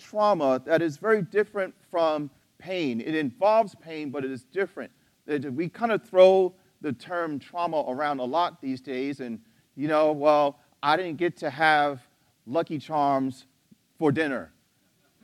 trauma, 0.00 0.60
that 0.64 0.82
is 0.82 0.96
very 0.96 1.22
different 1.22 1.74
from 1.90 2.30
pain. 2.58 3.00
It 3.00 3.14
involves 3.14 3.74
pain, 3.76 4.10
but 4.10 4.24
it 4.24 4.30
is 4.30 4.44
different. 4.44 4.90
We 5.26 5.68
kind 5.68 5.92
of 5.92 6.02
throw 6.02 6.54
the 6.80 6.92
term 6.92 7.38
trauma 7.38 7.84
around 7.86 8.20
a 8.20 8.24
lot 8.24 8.60
these 8.60 8.80
days, 8.80 9.20
and 9.20 9.38
you 9.76 9.86
know, 9.86 10.12
well, 10.12 10.58
I 10.82 10.96
didn't 10.96 11.16
get 11.16 11.36
to 11.38 11.50
have 11.50 12.00
Lucky 12.46 12.78
Charms 12.78 13.46
for 13.98 14.10
dinner. 14.10 14.50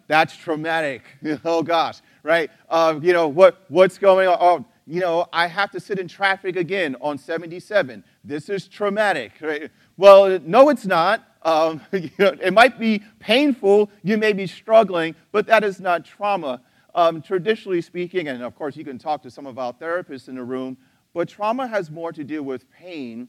That's 0.06 0.36
traumatic. 0.36 1.02
oh 1.44 1.62
gosh, 1.62 2.00
right? 2.22 2.50
Uh, 2.68 3.00
you 3.02 3.12
know 3.12 3.28
what? 3.28 3.64
What's 3.68 3.98
going 3.98 4.28
on? 4.28 4.36
Oh, 4.40 4.64
you 4.86 5.00
know, 5.00 5.26
I 5.32 5.48
have 5.48 5.72
to 5.72 5.80
sit 5.80 5.98
in 5.98 6.06
traffic 6.06 6.56
again 6.56 6.94
on 7.00 7.18
77. 7.18 8.04
This 8.22 8.48
is 8.48 8.68
traumatic. 8.68 9.32
Right? 9.40 9.70
Well, 9.96 10.38
no, 10.44 10.68
it's 10.68 10.86
not. 10.86 11.26
Um, 11.46 11.80
you 11.92 12.10
know, 12.18 12.34
it 12.42 12.52
might 12.52 12.78
be 12.78 13.02
painful. 13.20 13.90
You 14.02 14.18
may 14.18 14.34
be 14.34 14.46
struggling, 14.46 15.14
but 15.30 15.46
that 15.46 15.64
is 15.64 15.80
not 15.80 16.04
trauma. 16.04 16.60
Um, 16.94 17.22
traditionally 17.22 17.80
speaking, 17.82 18.28
and 18.28 18.42
of 18.42 18.54
course, 18.56 18.76
you 18.76 18.84
can 18.84 18.98
talk 18.98 19.22
to 19.22 19.30
some 19.30 19.46
of 19.46 19.58
our 19.58 19.72
therapists 19.72 20.28
in 20.28 20.34
the 20.34 20.42
room, 20.42 20.76
but 21.14 21.28
trauma 21.28 21.66
has 21.66 21.90
more 21.90 22.12
to 22.12 22.24
do 22.24 22.42
with 22.42 22.70
pain 22.70 23.28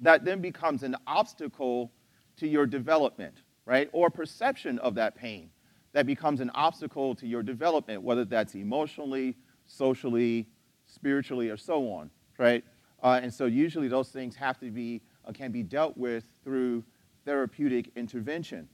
that 0.00 0.24
then 0.24 0.40
becomes 0.40 0.82
an 0.82 0.96
obstacle 1.06 1.92
to 2.38 2.48
your 2.48 2.64
development, 2.64 3.42
right? 3.66 3.90
Or 3.92 4.08
perception 4.08 4.78
of 4.78 4.94
that 4.94 5.14
pain 5.14 5.50
that 5.92 6.06
becomes 6.06 6.40
an 6.40 6.50
obstacle 6.54 7.14
to 7.16 7.26
your 7.26 7.42
development, 7.42 8.02
whether 8.02 8.24
that's 8.24 8.54
emotionally, 8.54 9.36
socially, 9.66 10.46
spiritually, 10.86 11.50
or 11.50 11.56
so 11.56 11.90
on, 11.90 12.10
right? 12.38 12.64
Uh, 13.02 13.20
and 13.22 13.34
so 13.34 13.46
usually 13.46 13.88
those 13.88 14.08
things 14.08 14.36
have 14.36 14.58
to 14.60 14.70
be, 14.70 15.02
uh, 15.26 15.32
can 15.32 15.52
be 15.52 15.62
dealt 15.62 15.98
with 15.98 16.24
through 16.44 16.84
therapeutic 17.30 17.92
intervention. 17.94 18.66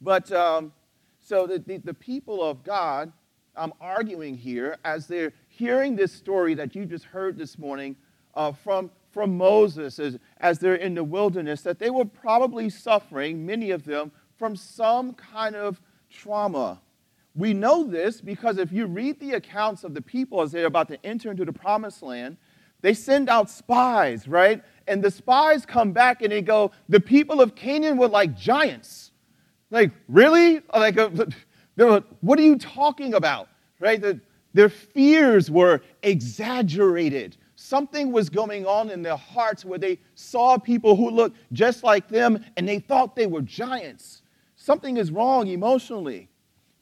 But 0.00 0.30
um, 0.30 0.72
so 1.20 1.48
the, 1.48 1.58
the, 1.58 1.78
the, 1.78 1.94
people 1.94 2.40
of 2.40 2.62
God, 2.62 3.12
I'm 3.56 3.72
arguing 3.80 4.36
here 4.36 4.76
as 4.84 5.08
they're 5.08 5.32
hearing 5.48 5.96
this 5.96 6.12
story 6.12 6.54
that 6.54 6.76
you 6.76 6.86
just 6.86 7.06
heard 7.06 7.36
this 7.36 7.58
morning 7.58 7.96
uh, 8.36 8.52
from, 8.52 8.88
from 9.10 9.36
Moses 9.36 9.98
as, 9.98 10.16
as 10.38 10.60
they're 10.60 10.76
in 10.76 10.94
the 10.94 11.02
wilderness, 11.02 11.62
that 11.62 11.80
they 11.80 11.90
were 11.90 12.04
probably 12.04 12.70
suffering, 12.70 13.44
many 13.44 13.72
of 13.72 13.82
them, 13.82 14.12
from 14.36 14.54
some 14.54 15.12
kind 15.14 15.56
of 15.56 15.80
trauma. 16.08 16.80
We 17.34 17.52
know 17.52 17.82
this 17.82 18.20
because 18.20 18.58
if 18.58 18.70
you 18.70 18.86
read 18.86 19.18
the 19.18 19.32
accounts 19.32 19.82
of 19.82 19.92
the 19.92 20.02
people 20.02 20.40
as 20.40 20.52
they're 20.52 20.66
about 20.66 20.86
to 20.86 21.04
enter 21.04 21.32
into 21.32 21.44
the 21.44 21.52
promised 21.52 22.00
land, 22.00 22.36
they 22.80 22.94
send 22.94 23.28
out 23.28 23.50
spies, 23.50 24.28
right? 24.28 24.62
And 24.86 25.02
the 25.02 25.10
spies 25.10 25.64
come 25.64 25.92
back 25.92 26.22
and 26.22 26.32
they 26.32 26.42
go, 26.42 26.72
The 26.88 27.00
people 27.00 27.40
of 27.40 27.54
Canaan 27.54 27.96
were 27.96 28.08
like 28.08 28.36
giants. 28.36 29.10
Like, 29.70 29.90
really? 30.08 30.60
Like, 30.72 30.98
uh, 30.98 31.08
what 32.20 32.38
are 32.38 32.42
you 32.42 32.58
talking 32.58 33.14
about? 33.14 33.48
Right? 33.80 34.00
The, 34.00 34.20
their 34.54 34.68
fears 34.68 35.50
were 35.50 35.80
exaggerated. 36.02 37.36
Something 37.56 38.12
was 38.12 38.28
going 38.28 38.66
on 38.66 38.90
in 38.90 39.02
their 39.02 39.16
hearts 39.16 39.64
where 39.64 39.78
they 39.78 39.98
saw 40.14 40.58
people 40.58 40.96
who 40.96 41.10
looked 41.10 41.38
just 41.52 41.82
like 41.84 42.08
them 42.08 42.44
and 42.56 42.68
they 42.68 42.80
thought 42.80 43.16
they 43.16 43.26
were 43.26 43.42
giants. 43.42 44.22
Something 44.56 44.96
is 44.96 45.10
wrong 45.10 45.48
emotionally. 45.48 46.28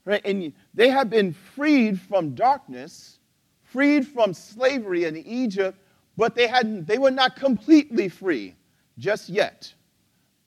Right? 0.04 0.22
And 0.24 0.52
they 0.74 0.88
have 0.88 1.10
been 1.10 1.32
freed 1.32 2.00
from 2.00 2.34
darkness, 2.34 3.18
freed 3.62 4.06
from 4.06 4.34
slavery 4.34 5.04
in 5.04 5.16
Egypt, 5.18 5.78
but 6.20 6.34
they, 6.34 6.46
hadn't, 6.46 6.86
they 6.86 6.98
were 6.98 7.10
not 7.10 7.34
completely 7.34 8.10
free 8.10 8.54
just 8.98 9.30
yet. 9.30 9.72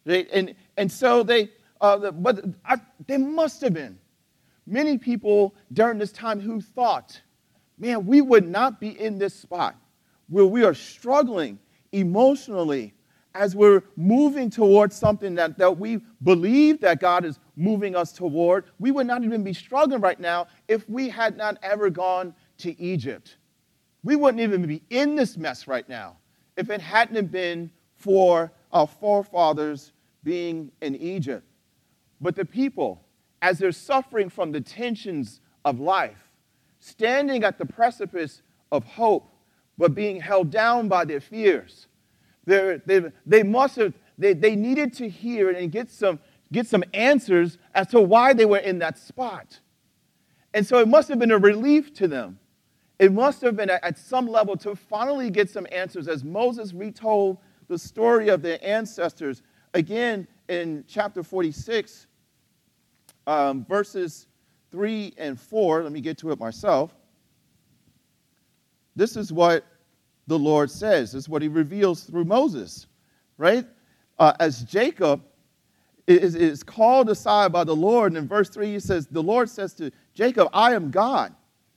Right? 0.06 0.30
And, 0.32 0.54
and 0.78 0.92
so 0.92 1.24
they, 1.24 1.50
uh, 1.82 2.12
but 2.12 2.46
I, 2.64 2.76
there 3.08 3.18
must 3.18 3.60
have 3.62 3.74
been 3.74 3.98
many 4.68 5.00
people 5.00 5.56
during 5.72 5.98
this 5.98 6.12
time 6.12 6.40
who 6.40 6.62
thought, 6.62 7.20
man, 7.80 8.06
we 8.06 8.22
would 8.22 8.48
not 8.48 8.80
be 8.80 8.90
in 9.02 9.18
this 9.18 9.34
spot 9.34 9.76
where 10.30 10.46
we 10.46 10.64
are 10.64 10.76
struggling 10.76 11.58
emotionally 11.92 12.94
as 13.34 13.56
we're 13.56 13.82
moving 13.96 14.52
towards 14.52 14.96
something 14.96 15.34
that, 15.34 15.58
that 15.58 15.80
we 15.80 16.02
believe 16.22 16.82
that 16.82 17.00
God 17.00 17.26
is 17.26 17.40
moving 17.56 17.96
us 17.96 18.12
toward, 18.12 18.66
we 18.78 18.92
would 18.92 19.08
not 19.08 19.24
even 19.24 19.44
be 19.44 19.54
struggling 19.54 20.02
right 20.02 20.20
now 20.20 20.46
if 20.68 20.88
we 20.88 21.10
had 21.10 21.36
not 21.36 21.58
ever 21.64 21.90
gone 21.90 22.36
to 22.60 22.80
Egypt. 22.80 23.38
We 24.04 24.16
wouldn't 24.16 24.42
even 24.42 24.66
be 24.66 24.84
in 24.90 25.16
this 25.16 25.38
mess 25.38 25.68
right 25.68 25.88
now 25.88 26.18
if 26.58 26.70
it 26.70 26.82
hadn't 26.82 27.32
been 27.32 27.72
for 27.96 28.52
our 28.72 28.88
forefathers 28.88 29.94
being 30.24 30.72
in 30.82 30.96
Egypt. 30.96 31.46
But 32.20 32.36
the 32.36 32.46
people, 32.46 33.04
as 33.42 33.60
they're 33.60 33.72
suffering 33.72 34.30
from 34.30 34.52
the 34.52 34.62
tensions 34.62 35.42
of 35.66 35.80
life, 35.80 36.30
standing 36.80 37.44
at 37.44 37.58
the 37.58 37.66
precipice 37.66 38.42
of 38.72 38.84
hope, 38.84 39.30
but 39.78 39.96
being 39.96 40.20
held 40.20 40.52
down 40.52 40.88
by 40.88 41.06
their 41.06 41.22
fears, 41.22 41.88
they 42.46 42.80
they 43.26 43.44
must 43.44 43.78
have, 43.78 43.94
they, 44.18 44.34
they 44.34 44.56
needed 44.56 44.94
to 44.94 45.10
hear 45.10 45.50
and 45.50 45.72
get 45.72 45.90
some, 45.90 46.20
get 46.52 46.68
some 46.68 46.84
answers 46.94 47.58
as 47.74 47.88
to 47.88 48.02
why 48.02 48.34
they 48.34 48.46
were 48.46 48.58
in 48.58 48.80
that 48.80 48.98
spot. 48.98 49.60
And 50.54 50.68
so 50.68 50.78
it 50.80 50.88
must 50.88 51.08
have 51.08 51.20
been 51.20 51.32
a 51.32 51.38
relief 51.38 51.94
to 51.96 52.08
them. 52.08 52.38
It 53.00 53.12
must 53.12 53.42
have 53.42 53.56
been 53.56 53.70
at 53.70 53.98
some 53.98 54.28
level 54.28 54.56
to 54.58 54.76
finally 54.76 55.30
get 55.30 55.50
some 55.50 55.68
answers 55.72 56.08
as 56.08 56.24
Moses 56.24 56.74
retold 56.74 57.38
the 57.68 57.78
story 57.78 58.30
of 58.30 58.42
their 58.42 58.60
ancestors 58.62 59.42
again 59.74 60.28
in 60.48 60.84
chapter 60.88 61.24
46, 61.24 62.08
um, 63.26 63.66
verses 63.66 64.28
3 64.72 65.14
and 65.18 65.40
4. 65.40 65.84
Let 65.84 65.92
me 65.92 66.02
get 66.02 66.18
to 66.20 66.32
it 66.32 66.40
myself. 66.40 66.94
This 68.96 69.18
is 69.18 69.34
what 69.34 69.66
the 70.28 70.38
Lord 70.38 70.70
says. 70.70 71.14
This 71.14 71.24
is 71.24 71.30
what 71.30 71.42
he 71.42 71.48
reveals 71.48 72.04
through 72.04 72.26
Moses, 72.26 72.88
right? 73.38 73.66
Uh, 74.20 74.34
as 74.40 74.64
Jacob 74.64 75.24
is, 76.08 76.36
is 76.36 76.64
called 76.64 77.10
aside 77.10 77.52
by 77.52 77.64
the 77.64 77.76
Lord, 77.76 78.12
and 78.12 78.18
in 78.18 78.28
verse 78.28 78.50
3 78.50 78.74
he 78.74 78.80
says, 78.80 79.08
The 79.08 79.24
Lord 79.24 79.50
says 79.50 79.74
to 79.76 79.92
Jacob, 80.14 80.50
I 80.54 80.74
am 80.74 80.92
God, 80.92 81.34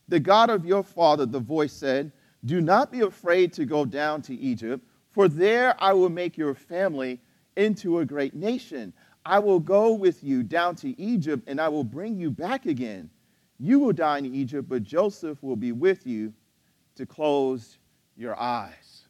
the 0.08 0.20
God 0.20 0.50
of 0.50 0.64
your 0.64 0.82
father. 0.82 1.26
The 1.26 1.40
voice 1.40 1.72
said, 1.72 2.12
Do 2.44 2.60
not 2.60 2.92
be 2.92 3.00
afraid 3.00 3.52
to 3.54 3.64
go 3.64 3.84
down 3.84 4.22
to 4.22 4.34
Egypt, 4.34 4.84
for 5.10 5.28
there 5.28 5.74
I 5.78 5.92
will 5.92 6.10
make 6.10 6.36
your 6.36 6.54
family 6.54 7.20
into 7.56 7.98
a 7.98 8.04
great 8.04 8.34
nation. 8.34 8.92
I 9.24 9.38
will 9.38 9.60
go 9.60 9.92
with 9.92 10.22
you 10.22 10.42
down 10.42 10.76
to 10.76 11.00
Egypt, 11.00 11.44
and 11.46 11.60
I 11.60 11.68
will 11.68 11.84
bring 11.84 12.16
you 12.16 12.30
back 12.30 12.66
again. 12.66 13.10
You 13.58 13.78
will 13.78 13.92
die 13.92 14.18
in 14.18 14.34
Egypt, 14.34 14.68
but 14.68 14.82
Joseph 14.82 15.42
will 15.42 15.56
be 15.56 15.72
with 15.72 16.06
you 16.06 16.32
to 16.96 17.06
close 17.06 17.78
your 18.16 18.38
eyes. 18.38 19.02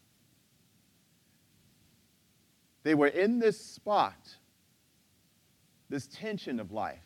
They 2.83 2.95
were 2.95 3.09
in 3.09 3.41
this 3.41 3.61
spot, 3.61 4.37
this 5.89 6.07
tension 6.07 6.61
of 6.61 6.71
life, 6.71 7.05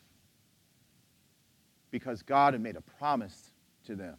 because 1.89 2.21
God 2.21 2.53
had 2.53 2.61
made 2.61 2.75
a 2.75 2.81
promise 2.81 3.50
to 3.91 3.95
them. 3.95 4.15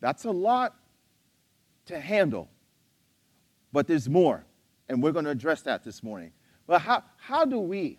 That's 0.00 0.24
a 0.24 0.30
lot 0.30 0.74
to 1.86 1.98
handle, 1.98 2.48
but 3.72 3.86
there's 3.86 4.08
more, 4.08 4.44
and 4.88 5.02
we're 5.02 5.12
going 5.12 5.24
to 5.24 5.30
address 5.30 5.62
that 5.62 5.84
this 5.84 6.02
morning. 6.02 6.32
But 6.66 6.82
how, 6.82 7.02
how 7.16 7.44
do 7.44 7.58
we 7.58 7.98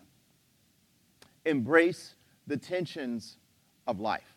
embrace 1.44 2.14
the 2.46 2.56
tensions 2.56 3.36
of 3.86 3.98
life? 3.98 4.36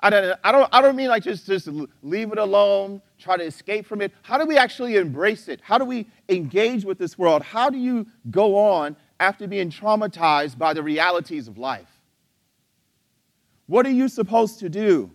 I 0.00 0.10
don't, 0.10 0.38
I 0.44 0.52
don't, 0.52 0.68
I 0.72 0.80
don't 0.80 0.94
mean 0.94 1.08
like 1.08 1.24
just, 1.24 1.46
just 1.46 1.68
leave 2.02 2.32
it 2.32 2.38
alone, 2.38 3.02
try 3.18 3.36
to 3.36 3.42
escape 3.42 3.84
from 3.84 4.00
it. 4.00 4.12
How 4.22 4.38
do 4.38 4.46
we 4.46 4.56
actually 4.56 4.96
embrace 4.96 5.48
it? 5.48 5.60
How 5.60 5.76
do 5.76 5.84
we 5.84 6.06
engage 6.28 6.84
with 6.84 6.98
this 6.98 7.18
world? 7.18 7.42
How 7.42 7.68
do 7.68 7.78
you 7.78 8.06
go 8.30 8.56
on 8.56 8.96
after 9.18 9.48
being 9.48 9.70
traumatized 9.70 10.56
by 10.56 10.72
the 10.72 10.82
realities 10.84 11.48
of 11.48 11.58
life? 11.58 11.97
What 13.68 13.86
are 13.86 13.90
you 13.90 14.08
supposed 14.08 14.58
to 14.60 14.68
do? 14.68 15.12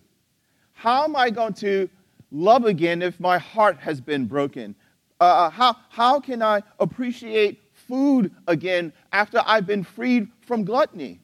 How 0.72 1.04
am 1.04 1.14
I 1.14 1.28
going 1.28 1.52
to 1.54 1.90
love 2.32 2.64
again 2.64 3.02
if 3.02 3.20
my 3.20 3.36
heart 3.36 3.78
has 3.80 4.00
been 4.00 4.24
broken? 4.24 4.74
Uh, 5.20 5.24
uh 5.24 5.50
how, 5.50 5.76
how 5.90 6.20
can 6.20 6.42
I 6.42 6.62
appreciate 6.80 7.60
food 7.72 8.32
again 8.48 8.92
after 9.12 9.42
I've 9.44 9.66
been 9.66 9.84
freed 9.84 10.28
from 10.40 10.64
gluttony? 10.64 11.20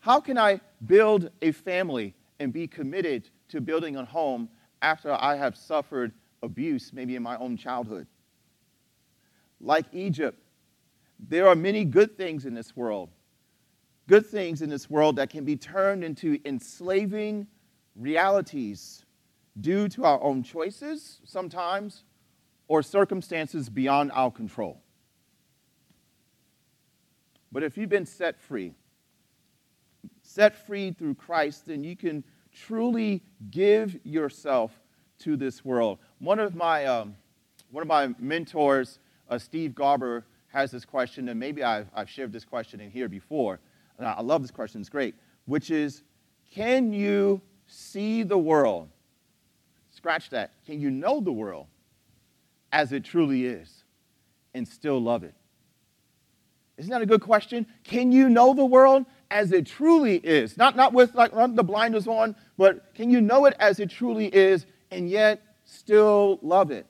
How 0.00 0.20
can 0.20 0.36
I 0.36 0.60
build 0.86 1.30
a 1.42 1.52
family 1.52 2.14
and 2.38 2.52
be 2.52 2.66
committed 2.66 3.30
to 3.48 3.60
building 3.60 3.96
a 3.96 4.04
home 4.04 4.48
after 4.82 5.12
I 5.12 5.36
have 5.36 5.56
suffered 5.56 6.12
abuse, 6.42 6.92
maybe 6.92 7.16
in 7.16 7.22
my 7.22 7.36
own 7.36 7.56
childhood. 7.56 8.06
Like 9.60 9.86
Egypt, 9.92 10.38
there 11.18 11.48
are 11.48 11.56
many 11.56 11.84
good 11.84 12.16
things 12.16 12.44
in 12.44 12.54
this 12.54 12.76
world. 12.76 13.10
Good 14.08 14.26
things 14.26 14.62
in 14.62 14.70
this 14.70 14.88
world 14.88 15.16
that 15.16 15.28
can 15.28 15.44
be 15.44 15.54
turned 15.54 16.02
into 16.02 16.38
enslaving 16.46 17.46
realities 17.94 19.04
due 19.60 19.86
to 19.90 20.04
our 20.04 20.20
own 20.22 20.42
choices 20.42 21.20
sometimes 21.24 22.04
or 22.68 22.82
circumstances 22.82 23.68
beyond 23.68 24.10
our 24.12 24.30
control. 24.30 24.80
But 27.52 27.62
if 27.62 27.76
you've 27.76 27.90
been 27.90 28.06
set 28.06 28.40
free, 28.40 28.72
set 30.22 30.56
free 30.66 30.90
through 30.92 31.14
Christ, 31.16 31.66
then 31.66 31.84
you 31.84 31.94
can 31.94 32.24
truly 32.50 33.22
give 33.50 33.98
yourself 34.04 34.72
to 35.18 35.36
this 35.36 35.66
world. 35.66 35.98
One 36.18 36.38
of 36.38 36.54
my, 36.54 36.86
um, 36.86 37.14
one 37.70 37.82
of 37.82 37.88
my 37.88 38.14
mentors, 38.18 39.00
uh, 39.28 39.38
Steve 39.38 39.74
Garber, 39.74 40.24
has 40.48 40.70
this 40.70 40.86
question, 40.86 41.28
and 41.28 41.38
maybe 41.38 41.62
I've, 41.62 41.88
I've 41.94 42.08
shared 42.08 42.32
this 42.32 42.46
question 42.46 42.80
in 42.80 42.90
here 42.90 43.08
before. 43.08 43.60
I 43.98 44.22
love 44.22 44.42
this 44.42 44.50
question, 44.50 44.80
it's 44.80 44.90
great, 44.90 45.14
which 45.46 45.70
is 45.70 46.02
Can 46.54 46.92
you 46.92 47.40
see 47.66 48.22
the 48.22 48.38
world? 48.38 48.88
Scratch 49.90 50.30
that. 50.30 50.52
Can 50.64 50.80
you 50.80 50.90
know 50.90 51.20
the 51.20 51.32
world 51.32 51.66
as 52.72 52.92
it 52.92 53.04
truly 53.04 53.46
is 53.46 53.84
and 54.54 54.66
still 54.66 55.00
love 55.00 55.24
it? 55.24 55.34
Isn't 56.76 56.90
that 56.90 57.02
a 57.02 57.06
good 57.06 57.22
question? 57.22 57.66
Can 57.82 58.12
you 58.12 58.28
know 58.28 58.54
the 58.54 58.64
world 58.64 59.04
as 59.30 59.50
it 59.50 59.66
truly 59.66 60.16
is? 60.16 60.56
Not, 60.56 60.76
not 60.76 60.92
with 60.92 61.14
like 61.14 61.32
the 61.32 61.64
blinders 61.64 62.06
on, 62.06 62.36
but 62.56 62.94
can 62.94 63.10
you 63.10 63.20
know 63.20 63.46
it 63.46 63.54
as 63.58 63.80
it 63.80 63.90
truly 63.90 64.26
is 64.26 64.66
and 64.92 65.10
yet 65.10 65.42
still 65.64 66.38
love 66.40 66.70
it? 66.70 66.86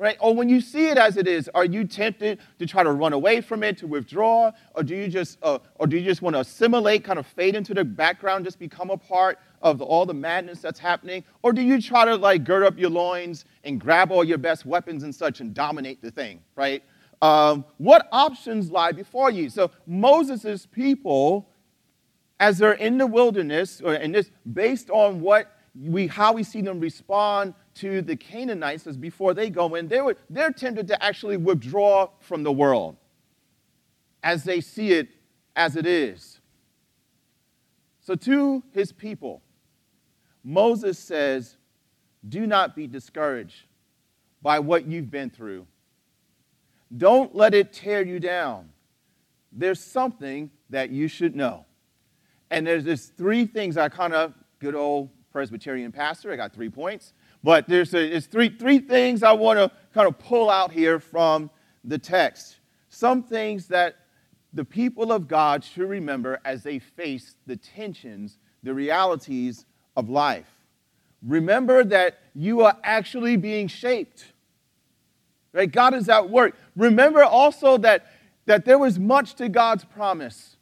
Right? 0.00 0.16
Or 0.18 0.34
when 0.34 0.48
you 0.48 0.62
see 0.62 0.88
it 0.88 0.96
as 0.96 1.18
it 1.18 1.28
is, 1.28 1.50
are 1.54 1.66
you 1.66 1.84
tempted 1.84 2.38
to 2.58 2.66
try 2.66 2.82
to 2.82 2.90
run 2.90 3.12
away 3.12 3.42
from 3.42 3.62
it, 3.62 3.76
to 3.78 3.86
withdraw, 3.86 4.50
or 4.74 4.82
do 4.82 4.96
you 4.96 5.08
just, 5.08 5.36
uh, 5.42 5.58
or 5.74 5.86
do 5.86 5.98
you 5.98 6.02
just 6.02 6.22
want 6.22 6.36
to 6.36 6.40
assimilate, 6.40 7.04
kind 7.04 7.18
of 7.18 7.26
fade 7.26 7.54
into 7.54 7.74
the 7.74 7.84
background, 7.84 8.46
just 8.46 8.58
become 8.58 8.88
a 8.88 8.96
part 8.96 9.38
of 9.60 9.76
the, 9.76 9.84
all 9.84 10.06
the 10.06 10.14
madness 10.14 10.62
that's 10.62 10.78
happening, 10.78 11.22
or 11.42 11.52
do 11.52 11.60
you 11.60 11.82
try 11.82 12.06
to 12.06 12.16
like 12.16 12.44
gird 12.44 12.62
up 12.62 12.78
your 12.78 12.88
loins 12.88 13.44
and 13.62 13.78
grab 13.78 14.10
all 14.10 14.24
your 14.24 14.38
best 14.38 14.64
weapons 14.64 15.02
and 15.02 15.14
such 15.14 15.42
and 15.42 15.52
dominate 15.52 16.00
the 16.00 16.10
thing? 16.10 16.40
Right? 16.56 16.82
Um, 17.20 17.66
what 17.76 18.08
options 18.10 18.70
lie 18.70 18.92
before 18.92 19.30
you? 19.30 19.50
So 19.50 19.70
Moses' 19.86 20.64
people, 20.64 21.50
as 22.38 22.56
they're 22.56 22.72
in 22.72 22.96
the 22.96 23.06
wilderness, 23.06 23.82
or 23.84 23.92
in 23.96 24.12
this, 24.12 24.30
based 24.50 24.88
on 24.88 25.20
what 25.20 25.59
we, 25.78 26.06
how 26.06 26.32
we 26.32 26.42
see 26.42 26.60
them 26.60 26.80
respond 26.80 27.54
to 27.74 28.02
the 28.02 28.16
Canaanites 28.16 28.86
as 28.86 28.96
before 28.96 29.34
they 29.34 29.50
go 29.50 29.74
in, 29.74 29.88
they 29.88 30.00
were, 30.00 30.16
they're 30.28 30.52
tempted 30.52 30.88
to 30.88 31.02
actually 31.02 31.36
withdraw 31.36 32.08
from 32.20 32.42
the 32.42 32.52
world 32.52 32.96
as 34.22 34.44
they 34.44 34.60
see 34.60 34.92
it 34.92 35.08
as 35.56 35.76
it 35.76 35.86
is. 35.86 36.40
So, 38.00 38.14
to 38.16 38.62
his 38.72 38.92
people, 38.92 39.42
Moses 40.42 40.98
says, 40.98 41.56
Do 42.28 42.46
not 42.46 42.74
be 42.74 42.86
discouraged 42.86 43.66
by 44.42 44.58
what 44.58 44.86
you've 44.86 45.10
been 45.10 45.30
through. 45.30 45.66
Don't 46.96 47.34
let 47.34 47.54
it 47.54 47.72
tear 47.72 48.02
you 48.02 48.18
down. 48.18 48.70
There's 49.52 49.80
something 49.80 50.50
that 50.70 50.90
you 50.90 51.08
should 51.08 51.36
know. 51.36 51.66
And 52.50 52.66
there's 52.66 52.84
just 52.84 53.16
three 53.16 53.46
things 53.46 53.76
I 53.76 53.88
kind 53.88 54.12
of, 54.12 54.34
good 54.58 54.74
old 54.74 55.10
Presbyterian 55.32 55.92
pastor, 55.92 56.32
I 56.32 56.36
got 56.36 56.52
three 56.52 56.68
points. 56.68 57.12
But 57.42 57.68
there's, 57.68 57.94
a, 57.94 58.10
there's 58.10 58.26
three, 58.26 58.48
three 58.48 58.78
things 58.78 59.22
I 59.22 59.32
want 59.32 59.58
to 59.58 59.70
kind 59.94 60.06
of 60.06 60.18
pull 60.18 60.50
out 60.50 60.72
here 60.72 61.00
from 61.00 61.50
the 61.84 61.98
text. 61.98 62.58
Some 62.88 63.22
things 63.22 63.68
that 63.68 63.96
the 64.52 64.64
people 64.64 65.12
of 65.12 65.28
God 65.28 65.64
should 65.64 65.88
remember 65.88 66.40
as 66.44 66.62
they 66.62 66.78
face 66.78 67.36
the 67.46 67.56
tensions, 67.56 68.38
the 68.62 68.74
realities 68.74 69.64
of 69.96 70.10
life. 70.10 70.48
Remember 71.22 71.84
that 71.84 72.18
you 72.34 72.62
are 72.62 72.76
actually 72.82 73.36
being 73.36 73.68
shaped. 73.68 74.32
Right? 75.52 75.70
God 75.70 75.94
is 75.94 76.08
at 76.08 76.30
work. 76.30 76.56
Remember 76.76 77.22
also 77.22 77.76
that, 77.78 78.06
that 78.46 78.64
there 78.64 78.78
was 78.78 78.98
much 78.98 79.34
to 79.34 79.48
God's 79.48 79.84
promise, 79.84 80.56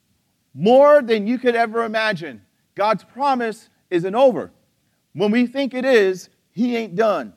more 0.54 1.02
than 1.02 1.26
you 1.26 1.38
could 1.38 1.54
ever 1.54 1.85
imagine. 1.85 2.42
God's 2.74 3.04
promise 3.04 3.68
isn't 3.90 4.14
over. 4.14 4.52
When 5.12 5.31
we 5.31 5.47
think 5.47 5.75
it 5.75 5.85
is, 5.85 6.29
he 6.53 6.77
ain't 6.77 6.97
done. 6.97 7.33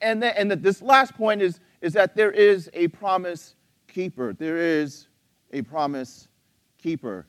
And, 0.00 0.22
that, 0.22 0.38
and 0.38 0.50
that 0.50 0.62
this 0.62 0.80
last 0.80 1.14
point 1.14 1.42
is, 1.42 1.60
is 1.80 1.92
that 1.92 2.16
there 2.16 2.30
is 2.30 2.70
a 2.72 2.88
promise 2.88 3.54
keeper. 3.88 4.32
There 4.32 4.56
is 4.56 5.08
a 5.52 5.62
promise 5.62 6.28
keeper. 6.78 7.26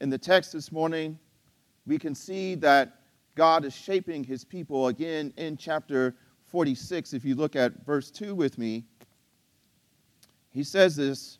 In 0.00 0.10
the 0.10 0.18
text 0.18 0.52
this 0.52 0.70
morning, 0.70 1.18
we 1.86 1.98
can 1.98 2.14
see 2.14 2.54
that 2.56 3.00
God 3.34 3.64
is 3.64 3.74
shaping 3.74 4.22
his 4.22 4.44
people 4.44 4.88
again 4.88 5.32
in 5.36 5.56
chapter 5.56 6.14
46. 6.48 7.12
If 7.12 7.24
you 7.24 7.34
look 7.34 7.56
at 7.56 7.84
verse 7.84 8.10
2 8.10 8.34
with 8.34 8.58
me, 8.58 8.84
he 10.50 10.62
says 10.62 10.96
this 10.96 11.38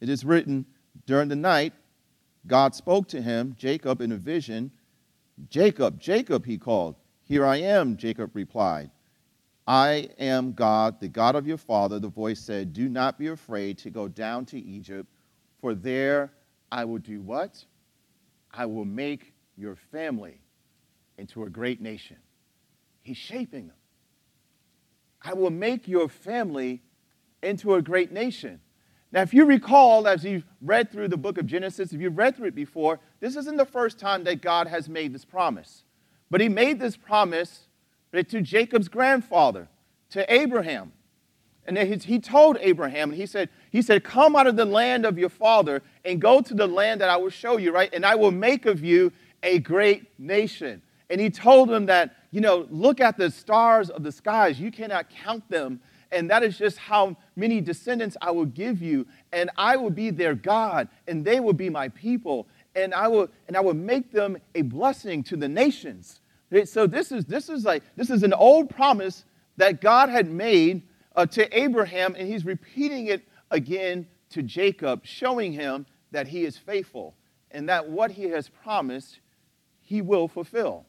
It 0.00 0.08
is 0.08 0.24
written, 0.24 0.66
during 1.06 1.28
the 1.28 1.36
night, 1.36 1.72
God 2.46 2.74
spoke 2.74 3.08
to 3.08 3.22
him, 3.22 3.56
Jacob, 3.58 4.00
in 4.00 4.12
a 4.12 4.16
vision. 4.16 4.70
Jacob, 5.48 6.00
Jacob, 6.00 6.44
he 6.44 6.58
called. 6.58 6.96
Here 7.24 7.46
I 7.46 7.56
am, 7.56 7.96
Jacob 7.96 8.34
replied. 8.34 8.90
I 9.66 10.08
am 10.18 10.52
God, 10.52 11.00
the 11.00 11.08
God 11.08 11.36
of 11.36 11.46
your 11.46 11.56
father. 11.56 11.98
The 11.98 12.08
voice 12.08 12.40
said, 12.40 12.72
Do 12.72 12.88
not 12.88 13.18
be 13.18 13.28
afraid 13.28 13.78
to 13.78 13.90
go 13.90 14.08
down 14.08 14.44
to 14.46 14.58
Egypt, 14.58 15.08
for 15.60 15.74
there 15.74 16.32
I 16.70 16.84
will 16.84 16.98
do 16.98 17.20
what? 17.20 17.64
I 18.52 18.66
will 18.66 18.84
make 18.84 19.32
your 19.56 19.76
family 19.76 20.40
into 21.16 21.44
a 21.44 21.50
great 21.50 21.80
nation. 21.80 22.16
He's 23.02 23.16
shaping 23.16 23.68
them. 23.68 23.76
I 25.22 25.34
will 25.34 25.50
make 25.50 25.86
your 25.86 26.08
family 26.08 26.82
into 27.42 27.74
a 27.74 27.82
great 27.82 28.12
nation. 28.12 28.60
Now, 29.12 29.22
if 29.22 29.34
you 29.34 29.44
recall, 29.44 30.08
as 30.08 30.24
you've 30.24 30.46
read 30.60 30.90
through 30.90 31.08
the 31.08 31.16
book 31.16 31.38
of 31.38 31.46
Genesis, 31.46 31.92
if 31.92 32.00
you've 32.00 32.16
read 32.16 32.36
through 32.36 32.48
it 32.48 32.54
before, 32.54 32.98
this 33.22 33.36
isn't 33.36 33.56
the 33.56 33.64
first 33.64 34.00
time 34.00 34.24
that 34.24 34.42
God 34.42 34.66
has 34.66 34.88
made 34.88 35.14
this 35.14 35.24
promise. 35.24 35.84
But 36.28 36.40
he 36.40 36.48
made 36.48 36.80
this 36.80 36.96
promise 36.96 37.68
to 38.12 38.42
Jacob's 38.42 38.88
grandfather, 38.88 39.68
to 40.10 40.30
Abraham. 40.32 40.90
And 41.64 41.78
he 41.78 42.18
told 42.18 42.58
Abraham, 42.60 43.10
and 43.10 43.18
he 43.20 43.26
said, 43.26 43.48
he 43.70 43.80
said, 43.80 44.02
Come 44.02 44.34
out 44.34 44.48
of 44.48 44.56
the 44.56 44.64
land 44.64 45.06
of 45.06 45.20
your 45.20 45.28
father 45.28 45.82
and 46.04 46.20
go 46.20 46.40
to 46.40 46.52
the 46.52 46.66
land 46.66 47.00
that 47.00 47.10
I 47.10 47.16
will 47.16 47.30
show 47.30 47.58
you, 47.58 47.70
right? 47.70 47.94
And 47.94 48.04
I 48.04 48.16
will 48.16 48.32
make 48.32 48.66
of 48.66 48.82
you 48.82 49.12
a 49.44 49.60
great 49.60 50.18
nation. 50.18 50.82
And 51.08 51.20
he 51.20 51.30
told 51.30 51.70
him 51.70 51.86
that, 51.86 52.16
you 52.32 52.40
know, 52.40 52.66
look 52.70 53.00
at 53.00 53.16
the 53.18 53.30
stars 53.30 53.88
of 53.88 54.02
the 54.02 54.10
skies. 54.10 54.58
You 54.58 54.72
cannot 54.72 55.10
count 55.10 55.48
them. 55.48 55.80
And 56.10 56.28
that 56.30 56.42
is 56.42 56.58
just 56.58 56.76
how 56.76 57.16
many 57.36 57.60
descendants 57.60 58.16
I 58.20 58.32
will 58.32 58.46
give 58.46 58.82
you. 58.82 59.06
And 59.32 59.48
I 59.56 59.76
will 59.76 59.90
be 59.90 60.10
their 60.10 60.34
God, 60.34 60.88
and 61.06 61.24
they 61.24 61.38
will 61.38 61.52
be 61.52 61.70
my 61.70 61.88
people. 61.88 62.48
And 62.74 62.94
I 62.94 63.08
will, 63.08 63.28
and 63.48 63.56
I 63.56 63.60
will 63.60 63.74
make 63.74 64.12
them 64.12 64.38
a 64.54 64.62
blessing 64.62 65.22
to 65.24 65.36
the 65.36 65.48
nations. 65.48 66.20
So 66.64 66.86
this 66.86 67.12
is, 67.12 67.24
this 67.24 67.48
is 67.48 67.64
like, 67.64 67.82
this 67.96 68.10
is 68.10 68.22
an 68.22 68.32
old 68.32 68.70
promise 68.70 69.24
that 69.56 69.80
God 69.80 70.08
had 70.08 70.30
made 70.30 70.82
uh, 71.14 71.26
to 71.26 71.58
Abraham, 71.58 72.14
and 72.16 72.28
he's 72.28 72.44
repeating 72.44 73.06
it 73.06 73.26
again 73.50 74.06
to 74.30 74.42
Jacob, 74.42 75.04
showing 75.04 75.52
him 75.52 75.86
that 76.10 76.28
he 76.28 76.44
is 76.44 76.56
faithful 76.56 77.14
and 77.50 77.68
that 77.68 77.88
what 77.88 78.10
he 78.10 78.24
has 78.24 78.48
promised, 78.48 79.20
he 79.80 80.00
will 80.00 80.28
fulfill. 80.28 80.86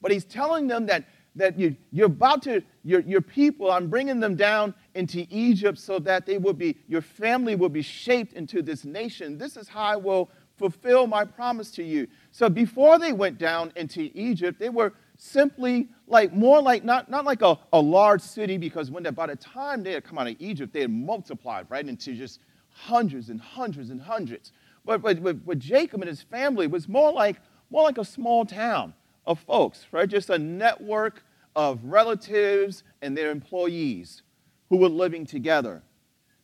But 0.00 0.10
he's 0.10 0.24
telling 0.24 0.66
them 0.66 0.86
that, 0.86 1.04
that 1.36 1.58
you, 1.58 1.76
you're 1.90 2.06
about 2.06 2.42
to, 2.42 2.62
your, 2.82 3.00
your 3.00 3.20
people, 3.20 3.70
I'm 3.70 3.88
bringing 3.88 4.20
them 4.20 4.36
down 4.36 4.74
into 4.94 5.26
Egypt 5.28 5.78
so 5.78 5.98
that 6.00 6.24
they 6.24 6.38
will 6.38 6.54
be, 6.54 6.78
your 6.88 7.02
family 7.02 7.56
will 7.56 7.68
be 7.68 7.82
shaped 7.82 8.32
into 8.32 8.62
this 8.62 8.84
nation. 8.84 9.36
This 9.36 9.56
is 9.58 9.68
how 9.68 9.82
I 9.82 9.96
will 9.96 10.30
fulfill 10.60 11.06
my 11.06 11.24
promise 11.24 11.70
to 11.70 11.82
you. 11.82 12.06
So 12.32 12.50
before 12.50 12.98
they 12.98 13.14
went 13.14 13.38
down 13.38 13.72
into 13.76 14.10
Egypt, 14.12 14.60
they 14.60 14.68
were 14.68 14.92
simply 15.16 15.88
like 16.06 16.34
more 16.34 16.60
like 16.60 16.84
not, 16.84 17.10
not 17.10 17.24
like 17.24 17.40
a, 17.40 17.58
a 17.72 17.80
large 17.80 18.20
city 18.20 18.58
because 18.58 18.90
when 18.90 19.02
they, 19.02 19.10
by 19.10 19.26
the 19.26 19.36
time 19.36 19.82
they 19.82 19.92
had 19.92 20.04
come 20.04 20.18
out 20.18 20.26
of 20.26 20.36
Egypt, 20.38 20.74
they 20.74 20.82
had 20.82 20.90
multiplied 20.90 21.64
right 21.70 21.88
into 21.88 22.14
just 22.14 22.40
hundreds 22.68 23.30
and 23.30 23.40
hundreds 23.40 23.88
and 23.88 24.02
hundreds. 24.02 24.52
But, 24.84 25.00
but, 25.00 25.22
but, 25.22 25.46
but 25.46 25.58
Jacob 25.58 26.02
and 26.02 26.08
his 26.10 26.22
family 26.22 26.66
was 26.66 26.86
more 26.88 27.10
like, 27.10 27.36
more 27.70 27.82
like 27.82 27.96
a 27.96 28.04
small 28.04 28.44
town 28.44 28.92
of 29.26 29.38
folks, 29.40 29.86
right? 29.92 30.08
Just 30.08 30.28
a 30.28 30.38
network 30.38 31.22
of 31.56 31.82
relatives 31.84 32.84
and 33.00 33.16
their 33.16 33.30
employees 33.30 34.22
who 34.68 34.76
were 34.76 34.90
living 34.90 35.24
together. 35.24 35.82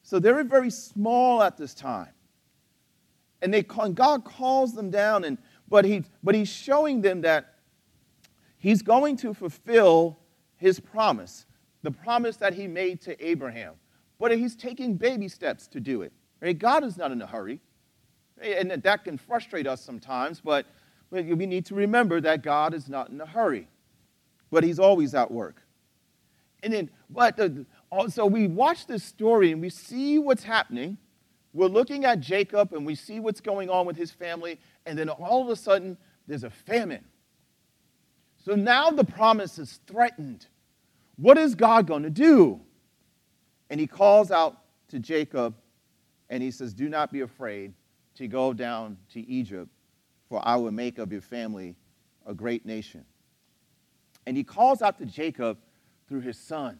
So 0.02 0.18
they 0.18 0.32
were 0.32 0.44
very 0.44 0.70
small 0.70 1.42
at 1.42 1.58
this 1.58 1.74
time 1.74 2.08
and 3.42 3.52
they 3.52 3.62
God 3.62 4.24
calls 4.24 4.74
them 4.74 4.90
down, 4.90 5.24
and 5.24 5.38
but 5.68 5.84
he 5.84 6.04
but 6.22 6.34
he's 6.34 6.48
showing 6.48 7.00
them 7.00 7.20
that 7.22 7.54
he's 8.58 8.82
going 8.82 9.16
to 9.18 9.34
fulfill 9.34 10.18
his 10.56 10.80
promise, 10.80 11.46
the 11.82 11.90
promise 11.90 12.36
that 12.38 12.54
he 12.54 12.66
made 12.66 13.00
to 13.02 13.26
Abraham. 13.26 13.74
But 14.18 14.36
he's 14.36 14.56
taking 14.56 14.96
baby 14.96 15.28
steps 15.28 15.66
to 15.68 15.80
do 15.80 16.02
it. 16.02 16.12
Right? 16.40 16.58
God 16.58 16.84
is 16.84 16.96
not 16.96 17.12
in 17.12 17.20
a 17.20 17.26
hurry, 17.26 17.60
and 18.40 18.70
that 18.70 19.04
can 19.04 19.18
frustrate 19.18 19.66
us 19.66 19.82
sometimes. 19.82 20.40
But 20.40 20.66
we 21.10 21.22
need 21.46 21.66
to 21.66 21.74
remember 21.74 22.20
that 22.20 22.42
God 22.42 22.74
is 22.74 22.88
not 22.88 23.10
in 23.10 23.20
a 23.20 23.26
hurry, 23.26 23.68
but 24.50 24.64
He's 24.64 24.78
always 24.78 25.14
at 25.14 25.30
work. 25.30 25.62
And 26.62 26.72
then, 26.72 26.90
but 27.10 27.36
the, 27.36 27.66
so 28.08 28.26
we 28.26 28.48
watch 28.48 28.86
this 28.86 29.04
story 29.04 29.52
and 29.52 29.60
we 29.60 29.70
see 29.70 30.18
what's 30.18 30.42
happening 30.42 30.96
we're 31.56 31.68
looking 31.68 32.04
at 32.04 32.20
Jacob 32.20 32.74
and 32.74 32.84
we 32.84 32.94
see 32.94 33.18
what's 33.18 33.40
going 33.40 33.70
on 33.70 33.86
with 33.86 33.96
his 33.96 34.10
family, 34.10 34.60
and 34.84 34.98
then 34.98 35.08
all 35.08 35.42
of 35.42 35.48
a 35.48 35.56
sudden, 35.56 35.96
there's 36.26 36.44
a 36.44 36.50
famine. 36.50 37.04
So 38.44 38.54
now 38.54 38.90
the 38.90 39.04
promise 39.04 39.58
is 39.58 39.80
threatened. 39.86 40.46
What 41.16 41.38
is 41.38 41.54
God 41.54 41.86
going 41.86 42.02
to 42.02 42.10
do? 42.10 42.60
And 43.70 43.80
he 43.80 43.86
calls 43.86 44.30
out 44.30 44.58
to 44.88 44.98
Jacob 44.98 45.54
and 46.28 46.42
he 46.42 46.50
says, 46.50 46.74
Do 46.74 46.90
not 46.90 47.10
be 47.10 47.22
afraid 47.22 47.72
to 48.16 48.28
go 48.28 48.52
down 48.52 48.98
to 49.14 49.20
Egypt, 49.26 49.70
for 50.28 50.40
I 50.46 50.56
will 50.56 50.72
make 50.72 50.98
of 50.98 51.10
your 51.10 51.22
family 51.22 51.74
a 52.26 52.34
great 52.34 52.66
nation. 52.66 53.04
And 54.26 54.36
he 54.36 54.44
calls 54.44 54.82
out 54.82 54.98
to 54.98 55.06
Jacob 55.06 55.56
through 56.06 56.20
his 56.20 56.38
son. 56.38 56.78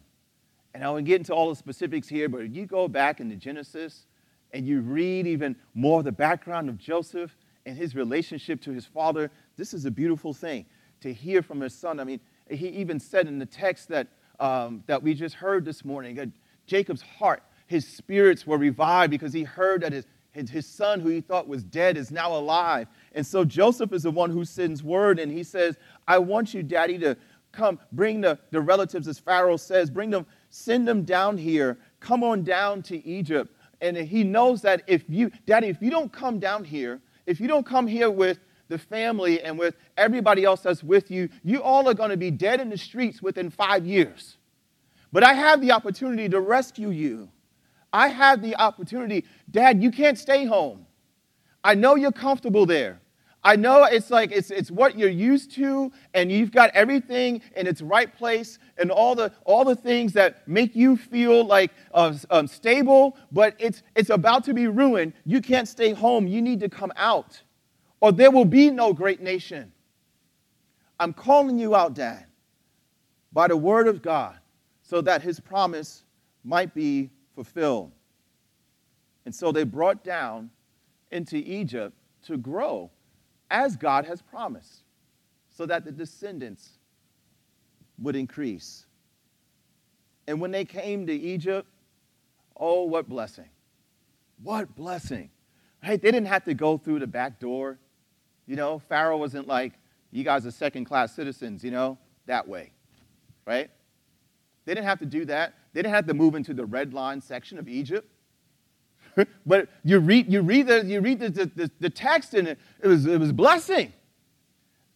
And 0.75 0.83
I 0.83 0.89
won't 0.91 1.05
get 1.05 1.15
into 1.15 1.33
all 1.33 1.49
the 1.49 1.55
specifics 1.55 2.07
here, 2.07 2.29
but 2.29 2.41
if 2.41 2.55
you 2.55 2.67
go 2.67 2.87
back 2.87 3.19
into 3.19 3.35
Genesis 3.35 4.05
and 4.53 4.65
you 4.67 4.81
read 4.81 5.27
even 5.27 5.55
more 5.73 6.03
the 6.03 6.11
background 6.11 6.69
of 6.69 6.77
Joseph 6.77 7.35
and 7.65 7.77
his 7.77 7.95
relationship 7.95 8.61
to 8.61 8.71
his 8.71 8.85
father, 8.85 9.29
this 9.57 9.73
is 9.73 9.85
a 9.85 9.91
beautiful 9.91 10.33
thing 10.33 10.65
to 11.01 11.13
hear 11.13 11.41
from 11.41 11.59
his 11.61 11.73
son. 11.73 11.99
I 11.99 12.03
mean, 12.03 12.19
he 12.49 12.67
even 12.69 12.99
said 12.99 13.27
in 13.27 13.39
the 13.39 13.45
text 13.45 13.89
that, 13.89 14.07
um, 14.39 14.83
that 14.87 15.01
we 15.01 15.13
just 15.13 15.35
heard 15.35 15.65
this 15.65 15.83
morning 15.83 16.15
that 16.15 16.29
Jacob's 16.65 17.01
heart, 17.01 17.43
his 17.67 17.87
spirits 17.87 18.47
were 18.47 18.57
revived 18.57 19.11
because 19.11 19.33
he 19.33 19.43
heard 19.43 19.81
that 19.81 19.91
his, 19.91 20.05
his 20.49 20.65
son, 20.65 20.99
who 20.99 21.09
he 21.09 21.21
thought 21.21 21.47
was 21.47 21.63
dead, 21.63 21.97
is 21.97 22.11
now 22.11 22.35
alive. 22.35 22.87
And 23.13 23.25
so 23.25 23.43
Joseph 23.43 23.91
is 23.91 24.03
the 24.03 24.11
one 24.11 24.29
who 24.29 24.45
sends 24.45 24.83
word 24.83 25.19
and 25.19 25.31
he 25.31 25.43
says, 25.43 25.77
I 26.07 26.19
want 26.19 26.53
you, 26.53 26.63
daddy, 26.63 26.97
to 26.99 27.17
come 27.51 27.79
bring 27.91 28.21
the, 28.21 28.39
the 28.51 28.61
relatives, 28.61 29.07
as 29.07 29.19
Pharaoh 29.19 29.57
says, 29.57 29.89
bring 29.89 30.09
them, 30.09 30.25
send 30.49 30.87
them 30.87 31.03
down 31.03 31.37
here, 31.37 31.77
come 31.99 32.23
on 32.23 32.43
down 32.43 32.83
to 32.83 33.05
Egypt. 33.05 33.51
And 33.81 33.95
he 33.95 34.23
knows 34.23 34.61
that 34.63 34.83
if 34.87 35.03
you, 35.07 35.31
daddy, 35.45 35.67
if 35.67 35.81
you 35.81 35.91
don't 35.91 36.11
come 36.11 36.39
down 36.39 36.63
here, 36.63 36.99
if 37.25 37.39
you 37.39 37.47
don't 37.47 37.65
come 37.65 37.87
here 37.87 38.09
with 38.09 38.39
the 38.69 38.77
family 38.77 39.41
and 39.41 39.57
with 39.57 39.75
everybody 39.97 40.43
else 40.43 40.61
that's 40.61 40.83
with 40.83 41.11
you, 41.11 41.29
you 41.43 41.61
all 41.61 41.87
are 41.87 41.93
going 41.93 42.09
to 42.09 42.17
be 42.17 42.31
dead 42.31 42.59
in 42.59 42.69
the 42.69 42.77
streets 42.77 43.21
within 43.21 43.49
five 43.49 43.85
years. 43.85 44.37
But 45.11 45.23
I 45.23 45.33
have 45.33 45.61
the 45.61 45.71
opportunity 45.71 46.27
to 46.29 46.39
rescue 46.39 46.89
you. 46.89 47.29
I 47.93 48.09
have 48.09 48.41
the 48.41 48.55
opportunity. 48.57 49.25
Dad, 49.49 49.81
you 49.81 49.91
can't 49.91 50.17
stay 50.17 50.45
home. 50.45 50.85
I 51.63 51.75
know 51.75 51.95
you're 51.95 52.11
comfortable 52.11 52.65
there. 52.65 52.99
I 53.43 53.55
know 53.55 53.83
it's 53.85 54.09
like 54.09 54.31
it's, 54.31 54.51
it's 54.51 54.71
what 54.71 54.97
you're 54.97 55.09
used 55.09 55.51
to, 55.55 55.91
and 56.13 56.31
you've 56.31 56.51
got 56.51 56.69
everything 56.71 57.41
in 57.55 57.67
its 57.67 57.81
right 57.81 58.13
place, 58.13 58.59
and 58.77 58.91
all 58.91 59.15
the 59.15 59.31
all 59.45 59.63
the 59.63 59.75
things 59.75 60.13
that 60.13 60.47
make 60.47 60.75
you 60.75 60.97
feel 60.97 61.45
like 61.45 61.71
uh, 61.93 62.13
um, 62.29 62.47
stable. 62.47 63.15
But 63.31 63.55
it's 63.59 63.83
it's 63.95 64.09
about 64.09 64.43
to 64.45 64.53
be 64.53 64.67
ruined. 64.67 65.13
You 65.23 65.41
can't 65.41 65.67
stay 65.67 65.93
home. 65.93 66.27
You 66.27 66.41
need 66.41 66.59
to 66.61 66.69
come 66.69 66.91
out, 66.97 67.41
or 68.01 68.11
there 68.11 68.31
will 68.31 68.45
be 68.45 68.69
no 68.69 68.91
great 68.91 69.21
nation. 69.21 69.71
I'm 70.99 71.13
calling 71.13 71.59
you 71.59 71.75
out, 71.75 71.93
Dad, 71.93 72.25
by 73.31 73.47
the 73.47 73.57
word 73.57 73.87
of 73.87 74.01
God, 74.01 74.37
so 74.81 74.99
that 75.01 75.21
His 75.21 75.39
promise 75.39 76.03
might 76.43 76.73
be 76.73 77.11
fulfilled. 77.35 77.91
And 79.25 79.35
so 79.35 79.51
they 79.51 79.63
brought 79.63 80.03
down 80.03 80.49
into 81.11 81.37
Egypt 81.37 81.95
to 82.23 82.37
grow 82.37 82.89
as 83.49 83.75
God 83.75 84.05
has 84.05 84.21
promised, 84.21 84.83
so 85.49 85.65
that 85.65 85.85
the 85.85 85.91
descendants 85.91 86.69
would 87.99 88.15
increase. 88.15 88.85
And 90.27 90.39
when 90.41 90.51
they 90.51 90.65
came 90.65 91.07
to 91.07 91.13
Egypt, 91.13 91.67
oh, 92.55 92.83
what 92.83 93.07
blessing! 93.09 93.49
What 94.43 94.75
blessing! 94.75 95.29
Right? 95.83 96.01
They 96.01 96.11
didn't 96.11 96.27
have 96.27 96.43
to 96.45 96.53
go 96.53 96.77
through 96.77 96.99
the 96.99 97.07
back 97.07 97.39
door. 97.39 97.79
You 98.45 98.55
know, 98.55 98.79
Pharaoh 98.79 99.17
wasn't 99.17 99.47
like, 99.47 99.73
you 100.11 100.23
guys 100.23 100.45
are 100.45 100.51
second 100.51 100.85
class 100.85 101.13
citizens, 101.15 101.63
you 101.63 101.71
know, 101.71 101.97
that 102.25 102.47
way. 102.47 102.71
Right? 103.45 103.69
They 104.65 104.73
didn't 104.73 104.87
have 104.87 104.99
to 104.99 105.05
do 105.05 105.25
that. 105.25 105.53
They 105.73 105.81
didn't 105.81 105.93
have 105.93 106.07
to 106.07 106.13
move 106.13 106.35
into 106.35 106.53
the 106.53 106.65
red 106.65 106.93
line 106.93 107.21
section 107.21 107.57
of 107.57 107.69
Egypt. 107.69 108.11
but 109.45 109.69
you 109.83 109.99
read, 109.99 110.31
you 110.31 110.41
read, 110.41 110.67
the, 110.67 110.85
you 110.85 111.01
read 111.01 111.19
the, 111.19 111.29
the, 111.29 111.71
the 111.79 111.89
text 111.89 112.33
and 112.33 112.47
it, 112.47 112.57
was, 112.83 113.05
it 113.05 113.19
was 113.19 113.31
blessing. 113.31 113.93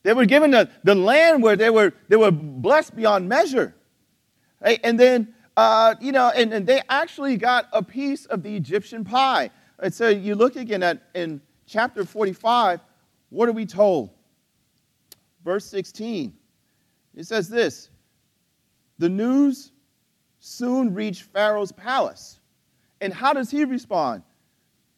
They 0.04 0.14
were 0.14 0.26
given 0.26 0.52
the, 0.52 0.70
the 0.84 0.96
land 0.96 1.44
where 1.44 1.56
they 1.56 1.70
were, 1.70 1.94
they 2.08 2.16
were 2.16 2.32
blessed 2.32 2.96
beyond 2.96 3.30
measure. 3.30 3.76
Right? 4.60 4.80
And 4.84 5.00
then, 5.00 5.34
uh, 5.56 5.96
you 6.00 6.12
know, 6.12 6.32
and, 6.36 6.54
and 6.54 6.66
they 6.66 6.82
actually 6.90 7.38
got 7.38 7.68
a 7.72 7.84
piece 7.84 8.26
of 8.26 8.44
the 8.44 8.56
Egyptian 8.56 9.04
pie. 9.04 9.52
Right? 9.82 9.94
So 9.94 10.10
you 10.10 10.36
look 10.36 10.56
again 10.56 10.84
at 10.84 11.02
in 11.14 11.42
chapter 11.68 12.06
45, 12.06 12.80
what 13.30 13.48
are 13.48 13.54
we 13.54 13.66
told? 13.66 14.12
Verse 15.44 15.66
16. 15.66 16.34
It 17.16 17.26
says 17.26 17.50
this 17.50 17.90
The 18.98 19.10
news 19.10 19.72
soon 20.40 20.94
reached 20.94 21.24
Pharaoh's 21.24 21.72
palace 21.72 22.40
and 23.02 23.14
how 23.14 23.34
does 23.34 23.52
he 23.52 23.66
respond? 23.66 24.24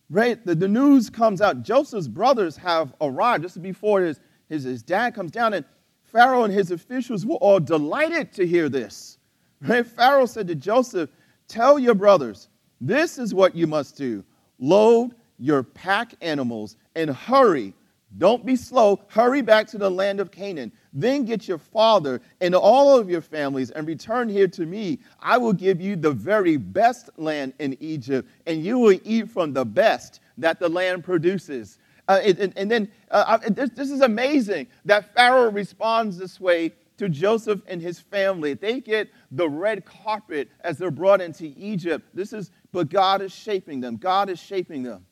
Right? 0.09 0.45
The, 0.45 0.53
the 0.53 0.67
news 0.67 1.09
comes 1.09 1.41
out. 1.41 1.63
Joseph's 1.63 2.07
brothers 2.07 2.57
have 2.57 2.93
arrived 3.01 3.43
just 3.43 3.61
before 3.61 4.01
his, 4.01 4.19
his, 4.49 4.63
his 4.63 4.83
dad 4.83 5.15
comes 5.15 5.31
down, 5.31 5.53
and 5.53 5.65
Pharaoh 6.03 6.43
and 6.43 6.53
his 6.53 6.69
officials 6.69 7.25
were 7.25 7.37
all 7.37 7.59
delighted 7.59 8.31
to 8.33 8.45
hear 8.45 8.69
this. 8.69 9.17
Right? 9.61 9.87
Pharaoh 9.87 10.25
said 10.25 10.47
to 10.49 10.55
Joseph, 10.55 11.09
Tell 11.47 11.79
your 11.79 11.95
brothers, 11.95 12.49
this 12.81 13.17
is 13.17 13.33
what 13.33 13.55
you 13.55 13.65
must 13.65 13.95
do 13.95 14.23
load 14.59 15.15
your 15.39 15.63
pack 15.63 16.13
animals 16.21 16.77
and 16.95 17.09
hurry. 17.09 17.73
Don't 18.17 18.45
be 18.45 18.55
slow. 18.55 19.01
Hurry 19.07 19.41
back 19.41 19.67
to 19.67 19.77
the 19.77 19.89
land 19.89 20.19
of 20.19 20.31
Canaan. 20.31 20.71
Then 20.93 21.25
get 21.25 21.47
your 21.47 21.57
father 21.57 22.21
and 22.39 22.53
all 22.53 22.97
of 22.97 23.09
your 23.09 23.21
families 23.21 23.71
and 23.71 23.87
return 23.87 24.29
here 24.29 24.47
to 24.49 24.65
me. 24.65 24.99
I 25.19 25.37
will 25.37 25.53
give 25.53 25.81
you 25.81 25.95
the 25.95 26.11
very 26.11 26.57
best 26.57 27.09
land 27.17 27.53
in 27.59 27.75
Egypt, 27.79 28.29
and 28.45 28.63
you 28.63 28.77
will 28.77 28.99
eat 29.03 29.29
from 29.29 29.53
the 29.53 29.65
best 29.65 30.19
that 30.37 30.59
the 30.59 30.69
land 30.69 31.03
produces. 31.03 31.79
Uh, 32.07 32.19
and, 32.23 32.53
and, 32.55 32.69
then 32.69 32.91
uh, 33.09 33.39
this, 33.49 33.71
this 33.71 33.89
is 33.89 34.01
amazing 34.01 34.67
that 34.85 35.13
Pharaoh 35.15 35.49
responds 35.49 36.17
this 36.17 36.39
way 36.39 36.73
to 36.97 37.09
Joseph 37.09 37.61
and 37.67 37.81
his 37.81 37.99
family. 37.99 38.53
They 38.53 38.79
get 38.79 39.09
the 39.31 39.49
red 39.49 39.85
carpet 39.85 40.49
as 40.61 40.77
they're 40.77 40.91
brought 40.91 41.21
into 41.21 41.53
Egypt. 41.57 42.05
This 42.13 42.33
is, 42.33 42.51
but 42.71 42.89
God 42.89 43.21
is 43.21 43.31
shaping 43.31 43.79
them. 43.79 43.97
God 43.97 44.29
is 44.29 44.39
shaping 44.39 44.83
them. 44.83 45.05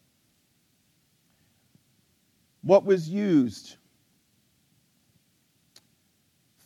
What 2.62 2.86
was 2.86 3.10
used 3.10 3.78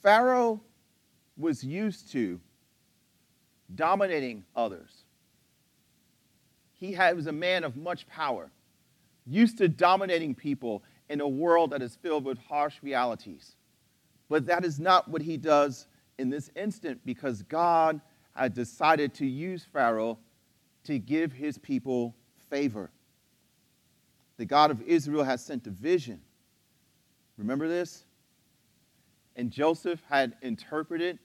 Pharaoh 0.05 0.61
was 1.35 1.63
used 1.63 2.11
to 2.11 2.39
dominating 3.73 4.43
others. 4.55 5.03
He 6.73 6.93
had, 6.93 7.15
was 7.15 7.25
a 7.25 7.31
man 7.31 7.63
of 7.63 7.75
much 7.75 8.07
power, 8.07 8.51
used 9.25 9.57
to 9.57 9.67
dominating 9.67 10.35
people 10.35 10.83
in 11.09 11.21
a 11.21 11.27
world 11.27 11.71
that 11.71 11.81
is 11.81 11.95
filled 11.95 12.23
with 12.23 12.37
harsh 12.37 12.75
realities. 12.83 13.55
But 14.29 14.45
that 14.45 14.63
is 14.63 14.79
not 14.79 15.07
what 15.07 15.23
he 15.23 15.37
does 15.37 15.87
in 16.19 16.29
this 16.29 16.51
instant 16.55 17.01
because 17.03 17.41
God 17.41 17.99
had 18.35 18.53
decided 18.53 19.11
to 19.15 19.25
use 19.25 19.65
Pharaoh 19.73 20.19
to 20.83 20.99
give 20.99 21.33
his 21.33 21.57
people 21.57 22.15
favor. 22.51 22.91
The 24.37 24.45
God 24.45 24.69
of 24.69 24.83
Israel 24.83 25.23
has 25.23 25.43
sent 25.43 25.65
a 25.65 25.71
vision. 25.71 26.21
Remember 27.39 27.67
this? 27.67 28.05
And 29.36 29.52
Joseph 29.52 30.02
had 30.10 30.36
interpreted 30.41 31.19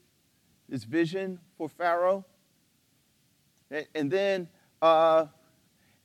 this 0.69 0.85
vision 0.85 1.39
for 1.57 1.69
Pharaoh. 1.69 2.25
And 3.95 4.11
then, 4.11 4.49
uh, 4.83 5.27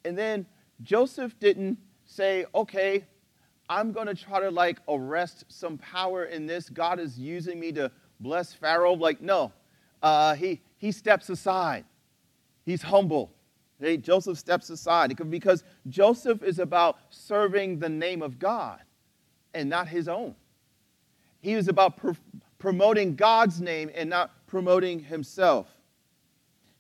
and 0.04 0.18
then 0.18 0.46
Joseph 0.84 1.40
didn't 1.40 1.80
say, 2.06 2.46
okay, 2.54 3.06
I'm 3.68 3.92
going 3.92 4.08
to 4.08 4.16
try 4.16 4.40
to 4.40 4.52
like 4.52 4.80
arrest 4.88 5.46
some 5.48 5.78
power 5.78 6.26
in 6.26 6.46
this. 6.46 6.70
God 6.70 7.00
is 7.00 7.18
using 7.18 7.60
me 7.60 7.72
to 7.74 7.92
bless 8.20 8.54
Pharaoh. 8.54 8.94
Like, 8.94 9.22
no, 9.22 9.52
uh, 10.04 10.36
he, 10.36 10.62
he 10.78 10.92
steps 10.92 11.30
aside. 11.30 11.86
He's 12.66 12.84
humble. 12.84 13.32
Okay? 13.82 13.98
Joseph 13.98 14.38
steps 14.38 14.70
aside 14.70 15.16
because 15.30 15.64
Joseph 15.88 16.44
is 16.44 16.60
about 16.60 16.98
serving 17.10 17.80
the 17.80 17.90
name 17.90 18.22
of 18.22 18.38
God 18.38 18.82
and 19.54 19.70
not 19.70 19.88
his 19.88 20.08
own. 20.08 20.36
He 21.46 21.56
was 21.56 21.68
about 21.68 21.98
pr- 21.98 22.14
promoting 22.58 23.16
God's 23.16 23.62
name 23.62 23.92
and 23.94 24.10
not 24.10 24.32
promoting 24.48 25.00
himself. 25.00 25.68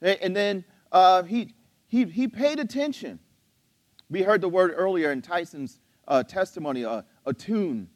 And 0.02 0.36
then 0.36 0.66
uh, 0.92 1.22
he, 1.22 1.54
he, 1.88 2.06
he 2.06 2.28
paid 2.28 2.60
attention. 2.60 3.20
We 4.10 4.24
heard 4.24 4.42
the 4.42 4.50
word 4.50 4.74
earlier 4.76 5.12
in 5.12 5.22
Tyson's 5.22 5.80
uh, 6.08 6.24
testimony, 6.24 6.84
uh, 6.84 7.04
attune, 7.28 7.90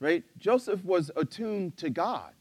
right? 0.00 0.24
Joseph 0.38 0.84
was 0.84 1.12
attuned 1.14 1.76
to 1.76 1.88
God. 1.88 2.32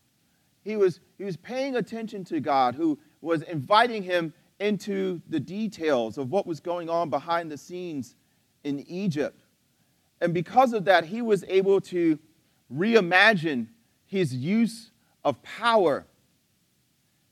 He 0.64 0.76
was, 0.76 1.00
he 1.20 1.24
was 1.24 1.38
paying 1.38 1.76
attention 1.76 2.24
to 2.26 2.40
God, 2.40 2.74
who 2.74 2.98
was 3.22 3.44
inviting 3.44 4.02
him 4.02 4.34
into 4.60 5.22
the 5.30 5.40
details 5.40 6.18
of 6.18 6.32
what 6.32 6.48
was 6.48 6.60
going 6.60 6.90
on 6.90 7.12
behind 7.12 7.52
the 7.52 7.58
scenes 7.58 8.16
in 8.64 8.80
Egypt. 8.88 9.40
And 10.20 10.34
because 10.34 10.74
of 10.74 10.86
that, 10.86 11.06
he 11.06 11.22
was 11.22 11.44
able 11.48 11.80
to 11.82 12.18
reimagine 12.74 13.68
his 14.06 14.34
use 14.34 14.92
of 15.24 15.42
power 15.44 16.06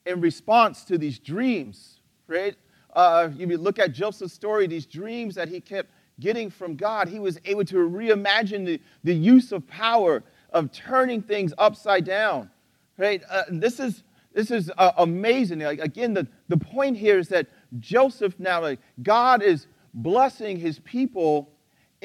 in 0.05 0.21
response 0.21 0.83
to 0.85 0.97
these 0.97 1.19
dreams, 1.19 1.99
right? 2.27 2.55
Uh, 2.93 3.29
if 3.37 3.49
you 3.49 3.57
look 3.57 3.79
at 3.79 3.91
Joseph's 3.91 4.33
story, 4.33 4.67
these 4.67 4.85
dreams 4.85 5.35
that 5.35 5.49
he 5.49 5.59
kept 5.59 5.89
getting 6.19 6.49
from 6.49 6.75
God, 6.75 7.07
he 7.07 7.19
was 7.19 7.39
able 7.45 7.65
to 7.65 7.75
reimagine 7.75 8.65
the, 8.65 8.79
the 9.03 9.13
use 9.13 9.51
of 9.51 9.67
power 9.67 10.23
of 10.51 10.71
turning 10.71 11.21
things 11.21 11.53
upside 11.57 12.05
down, 12.05 12.49
right? 12.97 13.21
Uh, 13.29 13.43
this 13.49 13.79
is, 13.79 14.03
this 14.33 14.51
is 14.51 14.71
uh, 14.77 14.91
amazing. 14.97 15.59
Like, 15.59 15.79
again, 15.79 16.13
the, 16.13 16.27
the 16.47 16.57
point 16.57 16.95
here 16.95 17.19
is 17.19 17.27
that 17.29 17.47
Joseph 17.79 18.39
now, 18.39 18.61
like, 18.61 18.79
God 19.03 19.41
is 19.41 19.67
blessing 19.93 20.57
his 20.57 20.79
people 20.79 21.49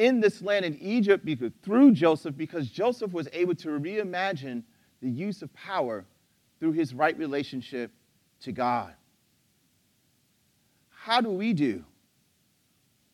in 0.01 0.19
this 0.19 0.41
land 0.41 0.65
in 0.65 0.79
Egypt 0.81 1.27
because, 1.27 1.53
through 1.63 1.93
Joseph 1.93 2.35
because 2.35 2.71
Joseph 2.71 3.13
was 3.13 3.29
able 3.35 3.55
to 3.57 3.69
reimagine 3.69 4.63
the 5.03 5.11
use 5.11 5.43
of 5.43 5.53
power 5.53 6.07
through 6.59 6.73
his 6.73 6.95
right 6.95 7.17
relationship 7.19 7.93
to 8.41 8.51
God. 8.51 8.95
How 10.89 11.21
do 11.21 11.29
we 11.29 11.53
do 11.53 11.85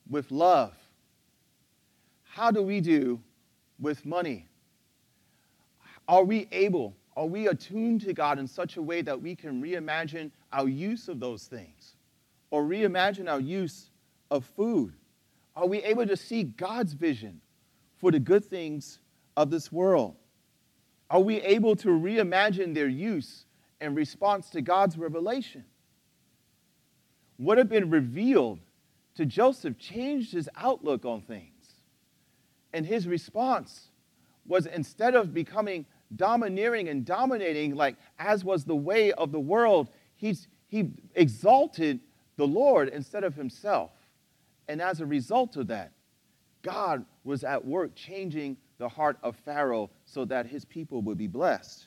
with 0.08 0.30
love? 0.30 0.74
How 2.22 2.52
do 2.52 2.62
we 2.62 2.80
do 2.80 3.20
with 3.80 4.06
money? 4.06 4.46
Are 6.06 6.22
we 6.22 6.46
able, 6.52 6.94
are 7.16 7.26
we 7.26 7.48
attuned 7.48 8.02
to 8.02 8.12
God 8.12 8.38
in 8.38 8.46
such 8.46 8.76
a 8.76 8.82
way 8.82 9.02
that 9.02 9.20
we 9.20 9.34
can 9.34 9.60
reimagine 9.60 10.30
our 10.52 10.68
use 10.68 11.08
of 11.08 11.18
those 11.18 11.46
things 11.46 11.96
or 12.50 12.62
reimagine 12.62 13.28
our 13.28 13.40
use 13.40 13.90
of 14.30 14.44
food? 14.44 14.92
Are 15.56 15.66
we 15.66 15.82
able 15.82 16.06
to 16.06 16.16
see 16.16 16.42
God's 16.42 16.92
vision 16.92 17.40
for 17.96 18.12
the 18.12 18.20
good 18.20 18.44
things 18.44 18.98
of 19.36 19.50
this 19.50 19.72
world? 19.72 20.16
Are 21.08 21.20
we 21.20 21.40
able 21.40 21.76
to 21.76 21.88
reimagine 21.88 22.74
their 22.74 22.88
use 22.88 23.46
in 23.80 23.94
response 23.94 24.50
to 24.50 24.60
God's 24.60 24.98
revelation? 24.98 25.64
What 27.38 27.58
had 27.58 27.68
been 27.68 27.90
revealed 27.90 28.58
to 29.16 29.24
Joseph 29.24 29.78
changed 29.78 30.32
his 30.32 30.48
outlook 30.56 31.04
on 31.04 31.22
things. 31.22 31.52
And 32.72 32.86
his 32.86 33.08
response 33.08 33.88
was 34.46 34.66
instead 34.66 35.14
of 35.14 35.34
becoming 35.34 35.86
domineering 36.14 36.88
and 36.88 37.04
dominating, 37.04 37.74
like 37.74 37.96
as 38.18 38.44
was 38.44 38.64
the 38.64 38.76
way 38.76 39.12
of 39.12 39.32
the 39.32 39.40
world, 39.40 39.88
he's, 40.14 40.48
he 40.68 40.90
exalted 41.14 42.00
the 42.36 42.46
Lord 42.46 42.88
instead 42.90 43.24
of 43.24 43.34
himself. 43.34 43.90
And 44.68 44.82
as 44.82 45.00
a 45.00 45.06
result 45.06 45.56
of 45.56 45.68
that, 45.68 45.92
God 46.62 47.04
was 47.24 47.44
at 47.44 47.64
work 47.64 47.94
changing 47.94 48.56
the 48.78 48.88
heart 48.88 49.18
of 49.22 49.36
Pharaoh 49.36 49.90
so 50.04 50.24
that 50.24 50.46
his 50.46 50.64
people 50.64 51.02
would 51.02 51.16
be 51.16 51.28
blessed. 51.28 51.86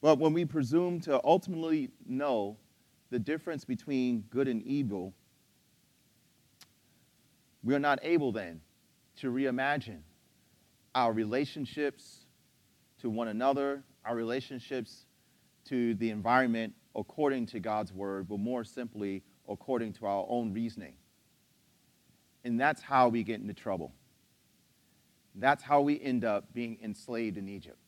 But 0.00 0.18
when 0.18 0.32
we 0.32 0.44
presume 0.44 1.00
to 1.00 1.20
ultimately 1.24 1.90
know 2.06 2.56
the 3.10 3.18
difference 3.18 3.64
between 3.64 4.20
good 4.30 4.46
and 4.46 4.62
evil, 4.62 5.14
we 7.64 7.74
are 7.74 7.80
not 7.80 7.98
able 8.02 8.30
then 8.30 8.60
to 9.16 9.32
reimagine 9.32 10.00
our 10.94 11.12
relationships 11.12 12.26
to 13.00 13.10
one 13.10 13.28
another, 13.28 13.82
our 14.04 14.14
relationships 14.14 15.06
to 15.64 15.94
the 15.94 16.10
environment 16.10 16.74
according 16.94 17.46
to 17.46 17.60
God's 17.60 17.92
word, 17.92 18.28
but 18.28 18.38
more 18.38 18.64
simply 18.64 19.22
according 19.48 19.92
to 19.94 20.06
our 20.06 20.26
own 20.28 20.52
reasoning. 20.52 20.94
And 22.44 22.60
that's 22.60 22.82
how 22.82 23.08
we 23.08 23.22
get 23.22 23.40
into 23.40 23.54
trouble. 23.54 23.92
That's 25.34 25.62
how 25.62 25.80
we 25.80 26.00
end 26.00 26.24
up 26.24 26.52
being 26.52 26.78
enslaved 26.82 27.36
in 27.36 27.48
Egypt. 27.48 27.78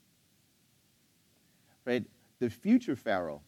Right? 1.84 2.04
The 2.38 2.50
future 2.50 2.96
Pharaoh, 2.96 3.42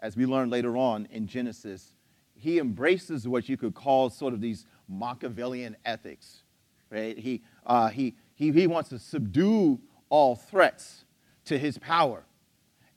as 0.00 0.16
we 0.16 0.26
learn 0.26 0.50
later 0.50 0.76
on 0.76 1.06
in 1.10 1.26
Genesis, 1.26 1.94
he 2.34 2.58
embraces 2.58 3.26
what 3.28 3.48
you 3.48 3.56
could 3.56 3.74
call 3.74 4.10
sort 4.10 4.34
of 4.34 4.40
these 4.40 4.66
Machiavellian 4.88 5.76
ethics. 5.84 6.42
Right? 6.90 7.18
He, 7.18 7.42
uh, 7.66 7.88
he, 7.88 8.14
he, 8.34 8.52
he 8.52 8.66
wants 8.66 8.90
to 8.90 8.98
subdue 8.98 9.80
all 10.08 10.36
threats 10.36 11.04
to 11.46 11.58
his 11.58 11.78
power. 11.78 12.24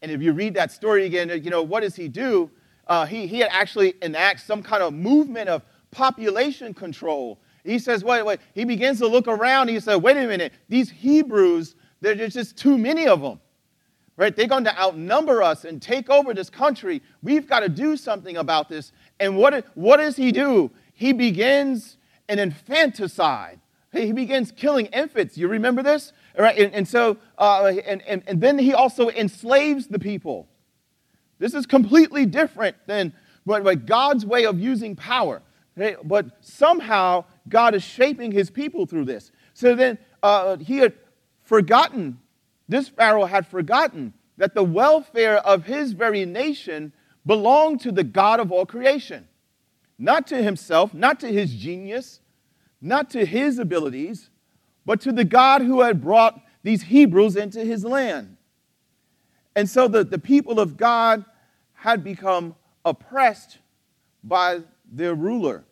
And 0.02 0.12
if 0.12 0.22
you 0.22 0.32
read 0.34 0.54
that 0.54 0.72
story 0.72 1.06
again, 1.06 1.30
you 1.44 1.50
know, 1.50 1.64
what 1.64 1.82
does 1.82 1.96
he 1.96 2.08
do? 2.08 2.52
Uh, 2.88 3.06
he, 3.06 3.28
he 3.28 3.40
had 3.40 3.50
actually 3.52 3.94
enacts 4.02 4.44
some 4.44 4.64
kind 4.64 4.82
of 4.82 4.94
movement 4.94 5.50
of 5.50 5.62
population 5.92 6.74
control. 6.74 7.40
He 7.64 7.80
says, 7.80 8.04
wait, 8.04 8.26
wait. 8.26 8.40
He 8.56 8.64
begins 8.64 9.00
to 9.00 9.08
look 9.08 9.28
around. 9.28 9.68
He 9.68 9.80
said, 9.80 9.98
wait 9.98 10.18
a 10.18 10.26
minute. 10.26 10.54
These 10.70 10.90
Hebrews, 10.90 11.76
there's 12.00 12.34
just 12.34 12.58
too 12.58 12.78
many 12.78 13.08
of 13.08 13.22
them. 13.22 13.40
Right? 14.16 14.36
They're 14.36 14.48
going 14.48 14.64
to 14.64 14.80
outnumber 14.80 15.44
us 15.44 15.64
and 15.64 15.80
take 15.80 16.10
over 16.10 16.34
this 16.34 16.50
country. 16.50 17.04
We've 17.22 17.48
got 17.48 17.60
to 17.60 17.70
do 17.70 17.96
something 17.96 18.38
about 18.38 18.68
this. 18.68 18.92
And 19.20 19.38
what, 19.38 19.66
what 19.76 19.98
does 19.98 20.16
he 20.16 20.32
do? 20.32 20.72
He 20.94 21.14
begins 21.14 21.98
an 22.28 22.40
infanticide. 22.40 23.60
He 23.92 24.12
begins 24.12 24.52
killing 24.52 24.88
infants. 24.88 25.38
You 25.38 25.48
remember 25.48 25.84
this? 25.84 26.14
All 26.38 26.44
right? 26.44 26.58
And, 26.58 26.74
and 26.74 26.88
so, 26.88 27.18
uh, 27.38 27.74
and, 27.86 28.02
and, 28.04 28.24
and 28.26 28.42
then 28.42 28.58
he 28.58 28.74
also 28.74 29.10
enslaves 29.10 29.88
the 29.88 30.00
people. 30.00 30.48
This 31.40 31.54
is 31.54 31.66
completely 31.66 32.26
different 32.26 32.76
than 32.86 33.14
but, 33.46 33.86
God's 33.86 34.26
way 34.26 34.46
of 34.46 34.60
using 34.60 34.96
power. 34.96 35.42
But 36.04 36.26
somehow 36.42 37.26
God 37.48 37.76
is 37.76 37.84
shaping 37.84 38.32
his 38.32 38.50
people 38.50 38.86
through 38.86 39.06
this. 39.06 39.32
So 39.54 39.76
then 39.76 39.98
uh, 40.24 40.58
he 40.58 40.78
had 40.78 40.94
forgotten, 41.44 42.20
this 42.68 42.90
Pharaoh 42.90 43.26
had 43.26 43.48
forgotten 43.48 44.14
that 44.38 44.54
the 44.54 44.64
welfare 44.64 45.38
of 45.38 45.66
his 45.66 45.94
very 45.94 46.26
nation 46.26 46.94
belonged 47.26 47.82
to 47.82 47.92
the 47.92 48.04
God 48.04 48.40
of 48.40 48.52
all 48.52 48.66
creation. 48.66 49.28
Not 50.00 50.28
to 50.28 50.42
himself, 50.42 50.94
not 50.94 51.20
to 51.22 51.28
his 51.28 51.54
genius, 51.54 52.22
not 52.82 53.10
to 53.12 53.26
his 53.26 53.60
abilities, 53.60 54.30
but 54.86 55.02
to 55.02 55.12
the 55.12 55.26
God 55.26 55.62
who 55.62 55.82
had 55.82 56.02
brought 56.02 56.40
these 56.64 56.84
Hebrews 56.84 57.36
into 57.36 57.64
his 57.64 57.84
land. 57.84 58.37
And 59.58 59.68
so 59.68 59.88
the, 59.88 60.04
the 60.04 60.20
people 60.20 60.60
of 60.60 60.78
God 60.78 61.26
had 61.74 62.04
become 62.04 62.54
oppressed 62.86 63.58
by 64.24 64.60
their 64.86 65.16
ruler. 65.16 65.64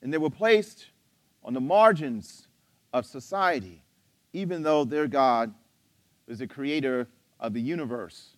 And 0.00 0.10
they 0.10 0.16
were 0.16 0.30
placed 0.30 0.86
on 1.44 1.52
the 1.52 1.60
margins 1.60 2.48
of 2.94 3.04
society, 3.04 3.82
even 4.32 4.62
though 4.62 4.86
their 4.86 5.06
God 5.06 5.52
was 6.26 6.38
the 6.38 6.46
creator 6.46 7.06
of 7.38 7.52
the 7.52 7.60
universe. 7.60 8.30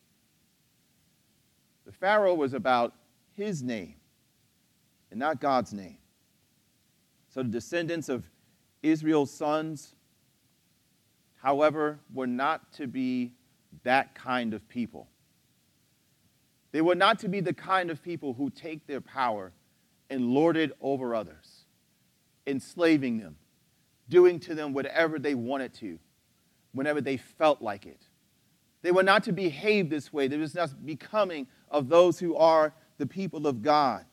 The 1.86 1.92
Pharaoh 1.92 2.34
was 2.34 2.52
about 2.52 2.94
his 3.36 3.62
name 3.62 3.94
and 5.12 5.20
not 5.20 5.40
God's 5.40 5.72
name. 5.72 5.98
So 7.28 7.44
the 7.44 7.48
descendants 7.48 8.08
of 8.08 8.24
Israel's 8.82 9.30
sons, 9.30 9.94
however, 11.48 11.98
were 12.12 12.26
not 12.26 12.70
to 12.74 12.86
be 12.86 13.32
that 13.82 14.14
kind 14.14 14.52
of 14.52 14.68
people. 14.68 15.08
They 16.72 16.82
were 16.82 16.94
not 16.94 17.20
to 17.20 17.28
be 17.28 17.40
the 17.40 17.54
kind 17.54 17.90
of 17.90 18.02
people 18.02 18.34
who 18.34 18.50
take 18.50 18.86
their 18.86 19.00
power 19.00 19.52
and 20.10 20.26
lord 20.26 20.58
it 20.58 20.76
over 20.82 21.14
others, 21.14 21.64
enslaving 22.46 23.16
them, 23.16 23.36
doing 24.10 24.38
to 24.40 24.54
them 24.54 24.74
whatever 24.74 25.18
they 25.18 25.34
wanted 25.34 25.72
to, 25.76 25.98
whenever 26.72 27.00
they 27.00 27.16
felt 27.16 27.62
like 27.62 27.86
it. 27.86 28.02
They 28.82 28.92
were 28.92 29.02
not 29.02 29.24
to 29.24 29.32
behave 29.32 29.88
this 29.88 30.12
way. 30.12 30.28
They 30.28 30.36
was 30.36 30.54
not 30.54 30.84
becoming 30.84 31.46
of 31.70 31.88
those 31.88 32.18
who 32.18 32.36
are 32.36 32.74
the 32.98 33.06
people 33.06 33.46
of 33.46 33.62
God. 33.62 34.04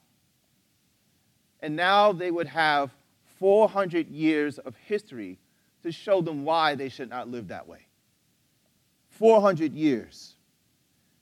And 1.60 1.76
now 1.76 2.14
they 2.14 2.32
would 2.32 2.48
have 2.48 2.92
400 3.40 4.08
years 4.08 4.58
of 4.58 4.78
history 4.78 5.38
to 5.86 5.92
show 5.92 6.20
them 6.20 6.44
why 6.44 6.74
they 6.74 6.90
should 6.90 7.10
not 7.12 7.30
live 7.30 7.50
that 7.50 7.68
way. 7.68 7.86
400 9.10 9.74
years 9.76 10.34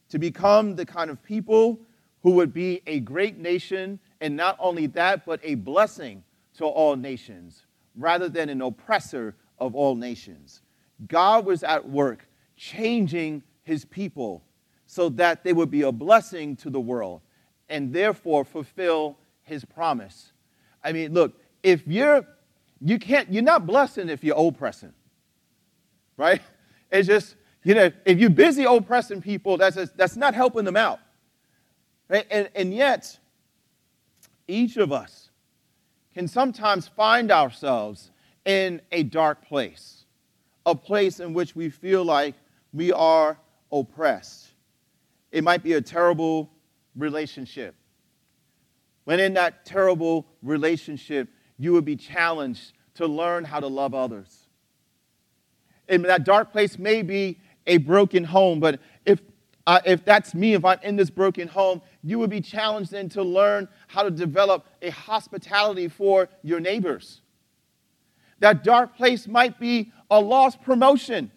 to 0.07 0.17
become 0.17 0.75
the 0.75 0.85
kind 0.85 1.09
of 1.09 1.21
people 1.21 1.81
who 2.21 2.31
would 2.31 2.53
be 2.53 2.81
a 2.87 3.01
great 3.01 3.37
nation, 3.37 3.99
and 4.21 4.37
not 4.37 4.55
only 4.59 4.87
that, 4.87 5.25
but 5.25 5.41
a 5.43 5.55
blessing 5.55 6.23
to 6.55 6.63
all 6.63 6.95
nations, 6.95 7.65
rather 7.97 8.29
than 8.29 8.47
an 8.47 8.61
oppressor 8.61 9.35
of 9.59 9.75
all 9.75 9.95
nations. 9.95 10.61
God 11.09 11.45
was 11.45 11.63
at 11.63 11.89
work 11.89 12.25
changing 12.55 13.43
his 13.63 13.83
people 13.83 14.43
so 14.85 15.09
that 15.09 15.43
they 15.43 15.51
would 15.51 15.71
be 15.71 15.81
a 15.81 15.91
blessing 15.91 16.55
to 16.57 16.69
the 16.69 16.79
world 16.79 17.19
and 17.67 17.91
therefore 17.91 18.45
fulfill 18.45 19.17
his 19.41 19.65
promise. 19.65 20.31
I 20.81 20.93
mean, 20.93 21.13
look, 21.13 21.33
if 21.63 21.85
you're 21.85 22.25
you 22.83 22.99
can't 22.99 23.31
you're 23.31 23.43
not 23.43 23.65
blessing 23.65 24.09
if 24.09 24.23
you're 24.23 24.37
oppressing. 24.37 24.93
Right? 26.17 26.41
It's 26.91 27.07
just, 27.07 27.35
you 27.63 27.73
know, 27.73 27.91
if 28.05 28.19
you're 28.19 28.29
busy 28.29 28.65
oppressing 28.65 29.21
people, 29.21 29.57
that's 29.57 29.75
just, 29.75 29.97
that's 29.97 30.15
not 30.15 30.35
helping 30.35 30.65
them 30.65 30.77
out. 30.77 30.99
Right? 32.07 32.27
And, 32.29 32.49
and 32.53 32.73
yet, 32.73 33.17
each 34.47 34.77
of 34.77 34.91
us 34.91 35.31
can 36.13 36.27
sometimes 36.27 36.87
find 36.87 37.31
ourselves 37.31 38.11
in 38.45 38.81
a 38.91 39.03
dark 39.03 39.47
place, 39.47 40.05
a 40.65 40.75
place 40.75 41.19
in 41.19 41.33
which 41.33 41.55
we 41.55 41.69
feel 41.69 42.03
like 42.03 42.35
we 42.73 42.91
are 42.91 43.37
oppressed. 43.71 44.49
It 45.31 45.43
might 45.43 45.63
be 45.63 45.73
a 45.73 45.81
terrible 45.81 46.51
relationship. 46.95 47.73
When 49.05 49.19
in 49.19 49.33
that 49.33 49.65
terrible 49.65 50.27
relationship, 50.43 51.27
you 51.63 51.71
would 51.71 51.85
be 51.85 51.95
challenged 51.95 52.73
to 52.95 53.07
learn 53.07 53.45
how 53.45 53.59
to 53.59 53.67
love 53.67 53.93
others. 53.93 54.47
And 55.87 56.03
that 56.05 56.25
dark 56.25 56.51
place 56.51 56.77
may 56.77 57.01
be 57.01 57.39
a 57.65 57.77
broken 57.77 58.25
home, 58.25 58.59
but 58.59 58.81
if, 59.05 59.21
uh, 59.65 59.79
if 59.85 60.03
that's 60.03 60.35
me, 60.35 60.53
if 60.53 60.65
I'm 60.65 60.79
in 60.83 60.97
this 60.97 61.09
broken 61.09 61.47
home, 61.47 61.81
you 62.03 62.19
would 62.19 62.29
be 62.29 62.41
challenged 62.41 62.91
then 62.91 63.07
to 63.09 63.23
learn 63.23 63.69
how 63.87 64.03
to 64.03 64.11
develop 64.11 64.65
a 64.81 64.89
hospitality 64.89 65.87
for 65.87 66.27
your 66.41 66.59
neighbors. 66.59 67.21
That 68.39 68.65
dark 68.65 68.97
place 68.97 69.25
might 69.25 69.57
be 69.57 69.93
a 70.11 70.19
lost 70.19 70.61
promotion, 70.61 71.31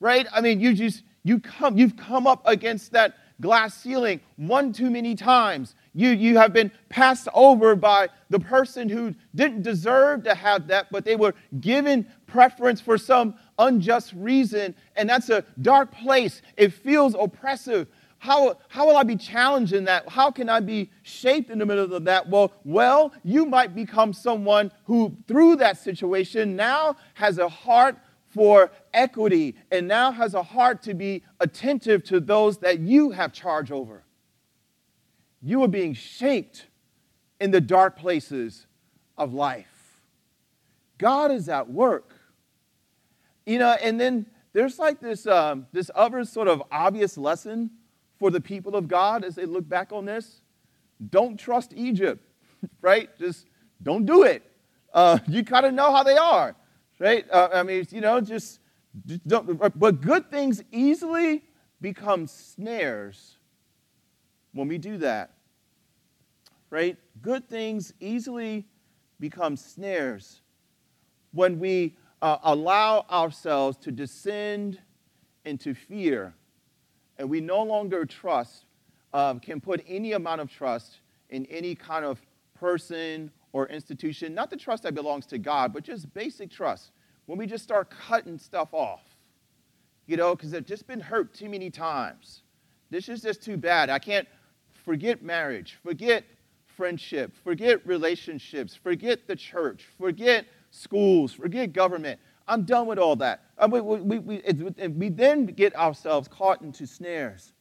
right? 0.00 0.26
I 0.32 0.40
mean, 0.40 0.60
you 0.60 0.72
just, 0.72 1.02
you 1.24 1.40
come, 1.40 1.76
you've 1.76 1.96
come 1.96 2.26
up 2.26 2.40
against 2.46 2.92
that 2.92 3.16
glass 3.40 3.74
ceiling 3.74 4.20
one 4.36 4.72
too 4.72 4.90
many 4.90 5.14
times. 5.14 5.74
You, 5.98 6.10
you 6.10 6.38
have 6.38 6.52
been 6.52 6.70
passed 6.88 7.26
over 7.34 7.74
by 7.74 8.08
the 8.30 8.38
person 8.38 8.88
who 8.88 9.16
didn't 9.34 9.62
deserve 9.62 10.22
to 10.24 10.34
have 10.36 10.68
that, 10.68 10.92
but 10.92 11.04
they 11.04 11.16
were 11.16 11.34
given 11.58 12.06
preference 12.28 12.80
for 12.80 12.96
some 12.96 13.34
unjust 13.58 14.12
reason. 14.12 14.76
And 14.94 15.10
that's 15.10 15.28
a 15.28 15.44
dark 15.60 15.90
place. 15.90 16.40
It 16.56 16.72
feels 16.72 17.16
oppressive. 17.18 17.88
How, 18.18 18.58
how 18.68 18.86
will 18.86 18.96
I 18.96 19.02
be 19.02 19.16
challenged 19.16 19.72
in 19.72 19.86
that? 19.86 20.08
How 20.08 20.30
can 20.30 20.48
I 20.48 20.60
be 20.60 20.92
shaped 21.02 21.50
in 21.50 21.58
the 21.58 21.66
middle 21.66 21.92
of 21.92 22.04
that? 22.04 22.28
Well, 22.28 22.52
well, 22.62 23.12
you 23.24 23.44
might 23.44 23.74
become 23.74 24.12
someone 24.12 24.70
who, 24.84 25.16
through 25.26 25.56
that 25.56 25.78
situation, 25.78 26.54
now 26.54 26.94
has 27.14 27.38
a 27.38 27.48
heart 27.48 27.96
for 28.28 28.70
equity 28.94 29.56
and 29.72 29.88
now 29.88 30.12
has 30.12 30.34
a 30.34 30.44
heart 30.44 30.80
to 30.82 30.94
be 30.94 31.24
attentive 31.40 32.04
to 32.04 32.20
those 32.20 32.58
that 32.58 32.78
you 32.78 33.10
have 33.10 33.32
charge 33.32 33.72
over. 33.72 34.04
You 35.40 35.62
are 35.62 35.68
being 35.68 35.94
shaped 35.94 36.66
in 37.40 37.50
the 37.50 37.60
dark 37.60 37.98
places 37.98 38.66
of 39.16 39.32
life. 39.32 40.00
God 40.98 41.30
is 41.30 41.48
at 41.48 41.70
work. 41.70 42.12
You 43.46 43.58
know, 43.58 43.76
and 43.82 44.00
then 44.00 44.26
there's 44.52 44.78
like 44.78 45.00
this, 45.00 45.26
um, 45.26 45.66
this 45.72 45.90
other 45.94 46.24
sort 46.24 46.48
of 46.48 46.62
obvious 46.70 47.16
lesson 47.16 47.70
for 48.18 48.30
the 48.30 48.40
people 48.40 48.74
of 48.74 48.88
God 48.88 49.24
as 49.24 49.36
they 49.36 49.46
look 49.46 49.68
back 49.68 49.92
on 49.92 50.04
this. 50.04 50.40
Don't 51.10 51.38
trust 51.38 51.72
Egypt, 51.74 52.22
right? 52.80 53.08
Just 53.18 53.46
don't 53.82 54.04
do 54.04 54.24
it. 54.24 54.42
Uh, 54.92 55.18
you 55.28 55.44
kind 55.44 55.64
of 55.64 55.72
know 55.72 55.92
how 55.92 56.02
they 56.02 56.16
are, 56.16 56.56
right? 56.98 57.24
Uh, 57.30 57.48
I 57.54 57.62
mean, 57.62 57.86
you 57.90 58.00
know, 58.00 58.20
just, 58.20 58.58
just 59.06 59.26
don't. 59.28 59.78
But 59.78 60.00
good 60.00 60.30
things 60.30 60.62
easily 60.72 61.44
become 61.80 62.26
snares 62.26 63.37
when 64.52 64.68
we 64.68 64.78
do 64.78 64.98
that, 64.98 65.34
right? 66.70 66.96
Good 67.22 67.48
things 67.48 67.92
easily 68.00 68.66
become 69.20 69.56
snares 69.56 70.40
when 71.32 71.58
we 71.58 71.96
uh, 72.22 72.38
allow 72.42 73.06
ourselves 73.10 73.76
to 73.78 73.92
descend 73.92 74.80
into 75.44 75.74
fear 75.74 76.34
and 77.18 77.28
we 77.28 77.40
no 77.40 77.62
longer 77.62 78.04
trust, 78.04 78.64
um, 79.12 79.40
can 79.40 79.60
put 79.60 79.82
any 79.88 80.12
amount 80.12 80.40
of 80.40 80.50
trust 80.50 81.00
in 81.30 81.46
any 81.46 81.74
kind 81.74 82.04
of 82.04 82.20
person 82.54 83.30
or 83.52 83.68
institution, 83.68 84.34
not 84.34 84.50
the 84.50 84.56
trust 84.56 84.82
that 84.84 84.94
belongs 84.94 85.26
to 85.26 85.38
God, 85.38 85.72
but 85.72 85.82
just 85.82 86.12
basic 86.14 86.50
trust. 86.50 86.92
When 87.26 87.38
we 87.38 87.46
just 87.46 87.64
start 87.64 87.90
cutting 87.90 88.38
stuff 88.38 88.68
off, 88.72 89.02
you 90.06 90.16
know, 90.16 90.34
because 90.34 90.50
they've 90.50 90.64
just 90.64 90.86
been 90.86 91.00
hurt 91.00 91.34
too 91.34 91.48
many 91.48 91.70
times. 91.70 92.42
This 92.90 93.08
is 93.08 93.20
just 93.20 93.42
too 93.42 93.56
bad. 93.56 93.90
I 93.90 93.98
can't 93.98 94.26
forget 94.88 95.22
marriage, 95.22 95.78
forget 95.82 96.24
friendship, 96.64 97.36
forget 97.44 97.86
relationships, 97.86 98.74
forget 98.74 99.26
the 99.26 99.36
church, 99.36 99.86
forget 99.98 100.46
schools, 100.70 101.30
forget 101.30 101.74
government. 101.74 102.18
I'm 102.46 102.62
done 102.62 102.86
with 102.86 102.98
all 102.98 103.14
that. 103.16 103.42
Uh, 103.58 103.68
we, 103.70 103.82
we, 103.82 104.18
we, 104.18 104.42
we 104.88 105.08
then 105.10 105.44
get 105.44 105.76
ourselves 105.76 106.26
caught 106.26 106.62
into 106.62 106.86
snares. 106.86 107.52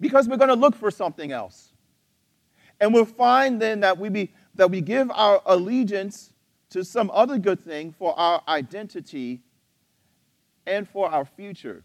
Because 0.00 0.26
we're 0.26 0.38
going 0.38 0.48
to 0.48 0.54
look 0.54 0.74
for 0.74 0.90
something 0.90 1.30
else. 1.30 1.72
And 2.80 2.94
we'll 2.94 3.04
find 3.04 3.60
then 3.60 3.80
that 3.80 3.98
we, 3.98 4.08
be, 4.08 4.32
that 4.54 4.70
we 4.70 4.80
give 4.80 5.10
our 5.10 5.42
allegiance 5.44 6.32
to 6.70 6.86
some 6.86 7.10
other 7.12 7.36
good 7.36 7.60
thing 7.60 7.92
for 7.92 8.18
our 8.18 8.42
identity 8.48 9.42
and 10.66 10.88
for 10.88 11.10
our 11.10 11.26
future. 11.26 11.84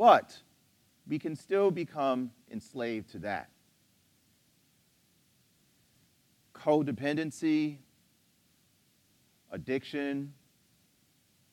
But 0.00 0.34
we 1.06 1.18
can 1.18 1.36
still 1.36 1.70
become 1.70 2.30
enslaved 2.50 3.10
to 3.10 3.18
that. 3.18 3.50
Codependency, 6.54 7.76
addiction, 9.52 10.32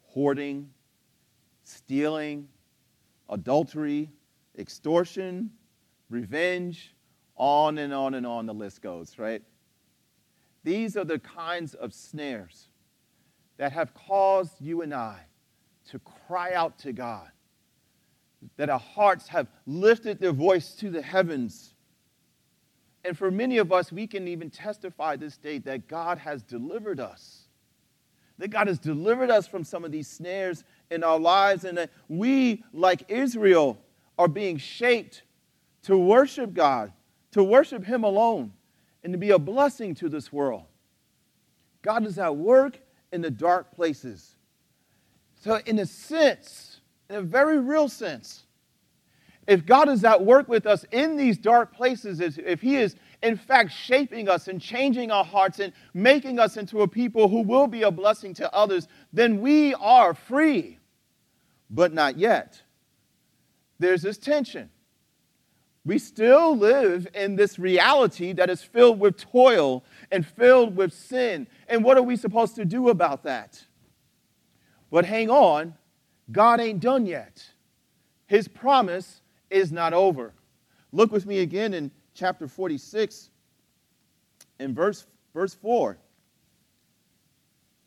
hoarding, 0.03 0.69
stealing, 1.63 2.47
adultery, 3.29 4.13
extortion, 4.57 5.51
revenge, 6.09 6.95
on 7.35 7.77
and 7.77 7.93
on 7.93 8.13
and 8.13 8.25
on 8.25 8.45
the 8.45 8.53
list 8.53 8.81
goes, 8.81 9.19
right? 9.19 9.43
These 10.63 10.95
are 10.95 11.03
the 11.03 11.19
kinds 11.19 11.73
of 11.73 11.93
snares 11.93 12.69
that 13.57 13.73
have 13.73 13.93
caused 13.93 14.61
you 14.61 14.83
and 14.83 14.93
I 14.93 15.25
to 15.89 15.99
cry 15.99 16.53
out 16.53 16.79
to 16.79 16.93
God, 16.93 17.29
that 18.57 18.69
our 18.69 18.79
hearts 18.79 19.27
have 19.27 19.47
lifted 19.65 20.19
their 20.19 20.31
voice 20.31 20.73
to 20.75 20.89
the 20.89 21.01
heavens. 21.01 21.73
And 23.03 23.17
for 23.17 23.31
many 23.31 23.57
of 23.57 23.71
us, 23.71 23.91
we 23.91 24.07
can 24.07 24.27
even 24.27 24.49
testify 24.49 25.15
this 25.15 25.37
day 25.37 25.59
that 25.59 25.87
God 25.87 26.17
has 26.17 26.43
delivered 26.43 26.99
us 26.99 27.47
that 28.37 28.49
God 28.49 28.67
has 28.67 28.79
delivered 28.79 29.31
us 29.31 29.47
from 29.47 29.63
some 29.63 29.83
of 29.83 29.91
these 29.91 30.07
snares 30.07 30.63
in 30.91 31.03
our 31.03 31.19
lives, 31.19 31.65
and 31.65 31.77
that 31.77 31.89
we, 32.07 32.63
like 32.71 33.03
Israel, 33.09 33.77
are 34.17 34.27
being 34.27 34.57
shaped 34.57 35.23
to 35.83 35.97
worship 35.97 36.53
God, 36.53 36.93
to 37.31 37.43
worship 37.43 37.83
Him 37.83 38.03
alone, 38.03 38.53
and 39.03 39.13
to 39.13 39.17
be 39.17 39.31
a 39.31 39.39
blessing 39.39 39.95
to 39.95 40.09
this 40.09 40.31
world. 40.31 40.63
God 41.81 42.05
is 42.05 42.19
at 42.19 42.35
work 42.35 42.79
in 43.11 43.21
the 43.21 43.31
dark 43.31 43.73
places. 43.73 44.35
So, 45.41 45.59
in 45.65 45.79
a 45.79 45.85
sense, 45.85 46.76
in 47.09 47.15
a 47.15 47.21
very 47.21 47.59
real 47.59 47.87
sense, 47.87 48.43
if 49.47 49.65
God 49.65 49.87
is 49.87 50.03
at 50.03 50.23
work 50.23 50.49
with 50.49 50.65
us 50.65 50.85
in 50.91 51.15
these 51.15 51.37
dark 51.37 51.73
places, 51.73 52.19
if 52.19 52.61
He 52.61 52.75
is 52.75 52.95
in 53.23 53.37
fact 53.37 53.71
shaping 53.71 54.27
us 54.27 54.47
and 54.47 54.61
changing 54.61 55.09
our 55.09 55.23
hearts 55.23 55.59
and 55.59 55.73
making 55.93 56.37
us 56.37 56.57
into 56.57 56.81
a 56.81 56.87
people 56.87 57.29
who 57.29 57.41
will 57.41 57.67
be 57.67 57.83
a 57.83 57.91
blessing 57.91 58.33
to 58.35 58.53
others, 58.53 58.87
then 59.13 59.41
we 59.41 59.73
are 59.75 60.13
free. 60.13 60.79
But 61.69 61.93
not 61.93 62.17
yet. 62.17 62.61
There's 63.79 64.01
this 64.01 64.17
tension. 64.17 64.69
We 65.85 65.99
still 65.99 66.57
live 66.57 67.07
in 67.13 67.37
this 67.37 67.57
reality 67.57 68.33
that 68.33 68.49
is 68.49 68.61
filled 68.61 68.99
with 68.99 69.15
toil 69.15 69.85
and 70.11 70.25
filled 70.25 70.75
with 70.75 70.91
sin. 70.91 71.47
And 71.69 71.83
what 71.83 71.97
are 71.97 72.03
we 72.03 72.17
supposed 72.17 72.55
to 72.55 72.65
do 72.65 72.89
about 72.89 73.23
that? 73.23 73.63
But 74.91 75.05
hang 75.05 75.29
on, 75.29 75.75
God 76.31 76.59
ain't 76.59 76.79
done 76.79 77.05
yet. 77.05 77.45
His 78.27 78.47
promise 78.47 79.21
is 79.49 79.71
not 79.71 79.93
over. 79.93 80.33
Look 80.91 81.11
with 81.11 81.25
me 81.25 81.39
again 81.39 81.73
in 81.73 81.91
chapter 82.13 82.47
46 82.47 83.29
in 84.59 84.73
verse, 84.73 85.05
verse 85.33 85.53
4. 85.53 85.97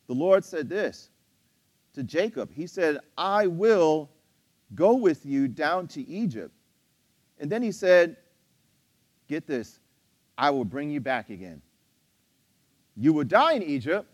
The 0.07 0.15
Lord 0.15 0.45
said 0.45 0.69
this 0.69 1.11
to 1.95 2.03
Jacob. 2.03 2.51
He 2.53 2.67
said, 2.67 2.99
I 3.17 3.47
will 3.47 4.11
go 4.75 4.95
with 4.95 5.27
you 5.27 5.49
down 5.49 5.87
to 5.89 6.09
Egypt. 6.09 6.55
And 7.39 7.51
then 7.51 7.63
he 7.63 7.73
said, 7.73 8.17
Get 9.29 9.47
this, 9.47 9.79
I 10.37 10.51
will 10.51 10.65
bring 10.65 10.91
you 10.91 11.01
back 11.01 11.31
again. 11.31 11.63
You 12.97 13.13
will 13.13 13.25
die 13.25 13.53
in 13.53 13.63
Egypt. 13.63 14.09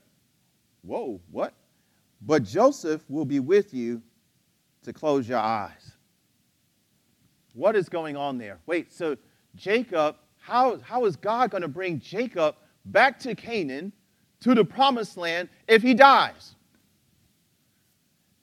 Whoa, 0.82 1.20
what? 1.30 1.54
But 2.20 2.44
Joseph 2.44 3.02
will 3.08 3.24
be 3.24 3.40
with 3.40 3.72
you 3.72 4.02
to 4.86 4.92
close 4.92 5.28
your 5.28 5.38
eyes. 5.38 5.92
What 7.54 7.76
is 7.76 7.88
going 7.88 8.16
on 8.16 8.38
there? 8.38 8.58
Wait, 8.66 8.92
so 8.92 9.16
Jacob, 9.54 10.16
how, 10.38 10.78
how 10.78 11.04
is 11.04 11.16
God 11.16 11.50
going 11.50 11.62
to 11.62 11.68
bring 11.68 12.00
Jacob 12.00 12.56
back 12.84 13.18
to 13.20 13.34
Canaan, 13.34 13.92
to 14.40 14.54
the 14.54 14.64
promised 14.64 15.16
land, 15.16 15.48
if 15.68 15.82
he 15.82 15.94
dies? 15.94 16.54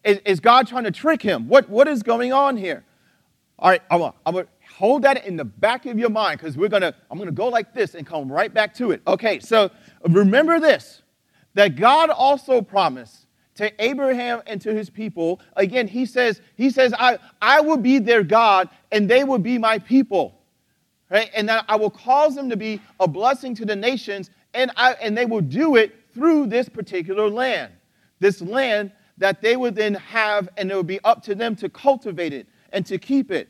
Is, 0.04 0.20
is 0.26 0.40
God 0.40 0.68
trying 0.68 0.84
to 0.84 0.92
trick 0.92 1.22
him? 1.22 1.48
What, 1.48 1.70
what 1.70 1.88
is 1.88 2.04
going 2.04 2.34
on 2.34 2.58
here? 2.58 2.84
All 3.60 3.70
right, 3.70 3.82
I'm 3.90 4.02
I'm 4.26 4.34
gonna 4.34 4.48
hold 4.76 5.04
that 5.04 5.26
in 5.26 5.38
the 5.38 5.46
back 5.46 5.86
of 5.86 5.98
your 5.98 6.10
mind 6.10 6.40
because 6.40 6.58
we're 6.58 6.70
gonna, 6.70 6.94
I'm 7.10 7.18
gonna 7.18 7.32
go 7.32 7.48
like 7.48 7.74
this 7.74 7.96
and 7.96 8.06
come 8.06 8.30
right 8.30 8.54
back 8.54 8.74
to 8.76 8.92
it. 8.92 9.02
Okay, 9.08 9.40
so 9.40 9.70
remember 10.10 10.60
this 10.60 11.04
that 11.54 11.76
God 11.76 12.10
also 12.10 12.62
promised 12.62 13.23
to 13.56 13.72
Abraham 13.84 14.42
and 14.48 14.60
to 14.62 14.74
his 14.74 14.90
people. 14.90 15.40
Again, 15.56 15.88
he 15.88 16.06
says, 16.06 16.42
he 16.56 16.70
says, 16.70 16.94
I, 16.98 17.20
I 17.42 17.62
will 17.62 17.78
be 17.78 18.00
their 18.00 18.24
God 18.24 18.70
and 18.92 19.10
they 19.10 19.24
will 19.24 19.40
be 19.40 19.58
my 19.58 19.80
people. 19.80 20.40
Right? 21.10 21.30
And 21.36 21.48
that 21.50 21.66
I 21.68 21.76
will 21.76 21.92
cause 21.92 22.34
them 22.34 22.50
to 22.50 22.58
be 22.58 22.82
a 23.00 23.08
blessing 23.08 23.54
to 23.56 23.66
the 23.66 23.76
nations, 23.76 24.32
and, 24.56 24.72
I, 24.76 24.94
and 24.94 25.16
they 25.16 25.26
will 25.26 25.42
do 25.42 25.76
it 25.76 25.94
through 26.14 26.48
this 26.48 26.68
particular 26.68 27.30
land. 27.30 27.72
This 28.20 28.42
land 28.42 28.92
that 29.20 29.40
they 29.40 29.56
would 29.56 29.76
then 29.76 29.94
have, 29.94 30.50
and 30.58 30.72
it 30.72 30.76
would 30.76 30.88
be 30.88 31.00
up 31.04 31.22
to 31.24 31.36
them 31.36 31.56
to 31.58 31.70
cultivate 31.70 32.34
it 32.34 32.48
and 32.72 32.84
to 32.88 32.98
keep 32.98 33.30
it. 33.30 33.48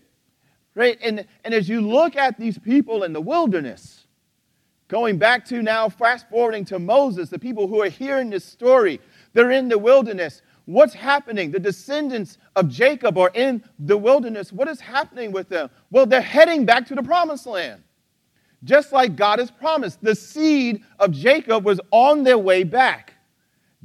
Right? 0.76 0.98
And, 1.02 1.26
and 1.46 1.54
as 1.54 1.70
you 1.70 1.80
look 1.80 2.18
at 2.18 2.38
these 2.38 2.58
people 2.58 3.04
in 3.04 3.14
the 3.14 3.22
wilderness, 3.22 4.08
going 4.90 5.18
back 5.18 5.46
to 5.46 5.62
now, 5.62 5.88
fast 5.88 6.30
forwarding 6.30 6.66
to 6.66 6.80
Moses, 6.80 7.30
the 7.30 7.40
people 7.40 7.68
who 7.68 7.82
are 7.82 7.90
hearing 7.90 8.30
this 8.30 8.44
story, 8.44 9.00
they're 9.34 9.52
in 9.52 9.68
the 9.68 9.78
wilderness. 9.78 10.42
What's 10.66 10.94
happening? 10.94 11.52
The 11.52 11.60
descendants 11.60 12.38
of 12.56 12.70
Jacob 12.70 13.18
are 13.18 13.32
in 13.34 13.64
the 13.80 13.98
wilderness. 13.98 14.54
What 14.54 14.68
is 14.68 14.80
happening 14.80 15.32
with 15.32 15.50
them? 15.50 15.70
Well, 15.92 16.06
they're 16.06 16.22
heading 16.22 16.66
back 16.66 16.88
to 16.88 16.96
the 16.96 17.04
promised 17.04 17.46
land. 17.46 17.84
Just 18.64 18.94
like 18.94 19.18
God 19.18 19.40
has 19.40 19.52
promised, 19.52 20.02
the 20.02 20.16
seed 20.16 20.84
of 21.00 21.12
Jacob 21.12 21.66
was 21.66 21.82
on 21.92 22.24
their 22.24 22.38
way 22.38 22.64
back. 22.64 23.14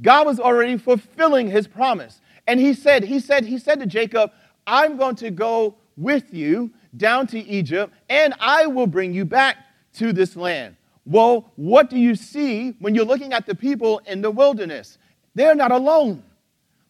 God 0.01 0.25
was 0.25 0.39
already 0.39 0.77
fulfilling 0.77 1.49
his 1.49 1.67
promise. 1.67 2.21
And 2.47 2.59
he 2.59 2.73
said, 2.73 3.03
he 3.03 3.19
said, 3.19 3.43
he 3.43 3.57
said 3.57 3.79
to 3.81 3.85
Jacob, 3.85 4.31
I'm 4.65 4.95
going 4.97 5.15
to 5.15 5.31
go 5.31 5.75
with 5.97 6.33
you 6.33 6.71
down 6.95 7.27
to 7.27 7.39
Egypt, 7.39 7.93
and 8.09 8.33
I 8.39 8.67
will 8.67 8.87
bring 8.87 9.13
you 9.13 9.25
back 9.25 9.57
to 9.95 10.13
this 10.13 10.37
land. 10.37 10.77
Well, 11.05 11.51
what 11.55 11.89
do 11.89 11.97
you 11.97 12.15
see 12.15 12.75
when 12.79 12.95
you're 12.95 13.03
looking 13.03 13.33
at 13.33 13.45
the 13.45 13.55
people 13.55 13.99
in 14.05 14.21
the 14.21 14.31
wilderness? 14.31 14.97
They're 15.39 15.55
not 15.55 15.71
alone, 15.71 16.21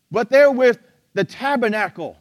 but 0.09 0.31
they're 0.31 0.49
with 0.49 0.79
the 1.13 1.23
tabernacle. 1.23 2.17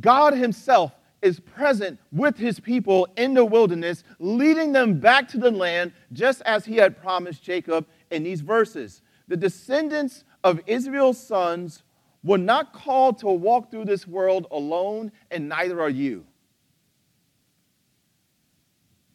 God 0.00 0.32
Himself 0.32 0.92
is 1.20 1.40
present 1.40 2.00
with 2.10 2.38
His 2.38 2.58
people 2.58 3.06
in 3.18 3.34
the 3.34 3.44
wilderness, 3.44 4.02
leading 4.18 4.72
them 4.72 4.98
back 4.98 5.28
to 5.28 5.38
the 5.38 5.50
land, 5.50 5.92
just 6.14 6.40
as 6.46 6.64
He 6.64 6.76
had 6.76 6.98
promised 6.98 7.42
Jacob 7.42 7.86
in 8.10 8.22
these 8.22 8.40
verses. 8.40 9.02
The 9.28 9.36
descendants 9.36 10.24
of 10.42 10.62
Israel's 10.66 11.20
sons 11.20 11.82
were 12.24 12.38
not 12.38 12.72
called 12.72 13.18
to 13.18 13.26
walk 13.26 13.70
through 13.70 13.84
this 13.84 14.08
world 14.08 14.46
alone, 14.50 15.12
and 15.30 15.50
neither 15.50 15.82
are 15.82 15.90
you. 15.90 16.24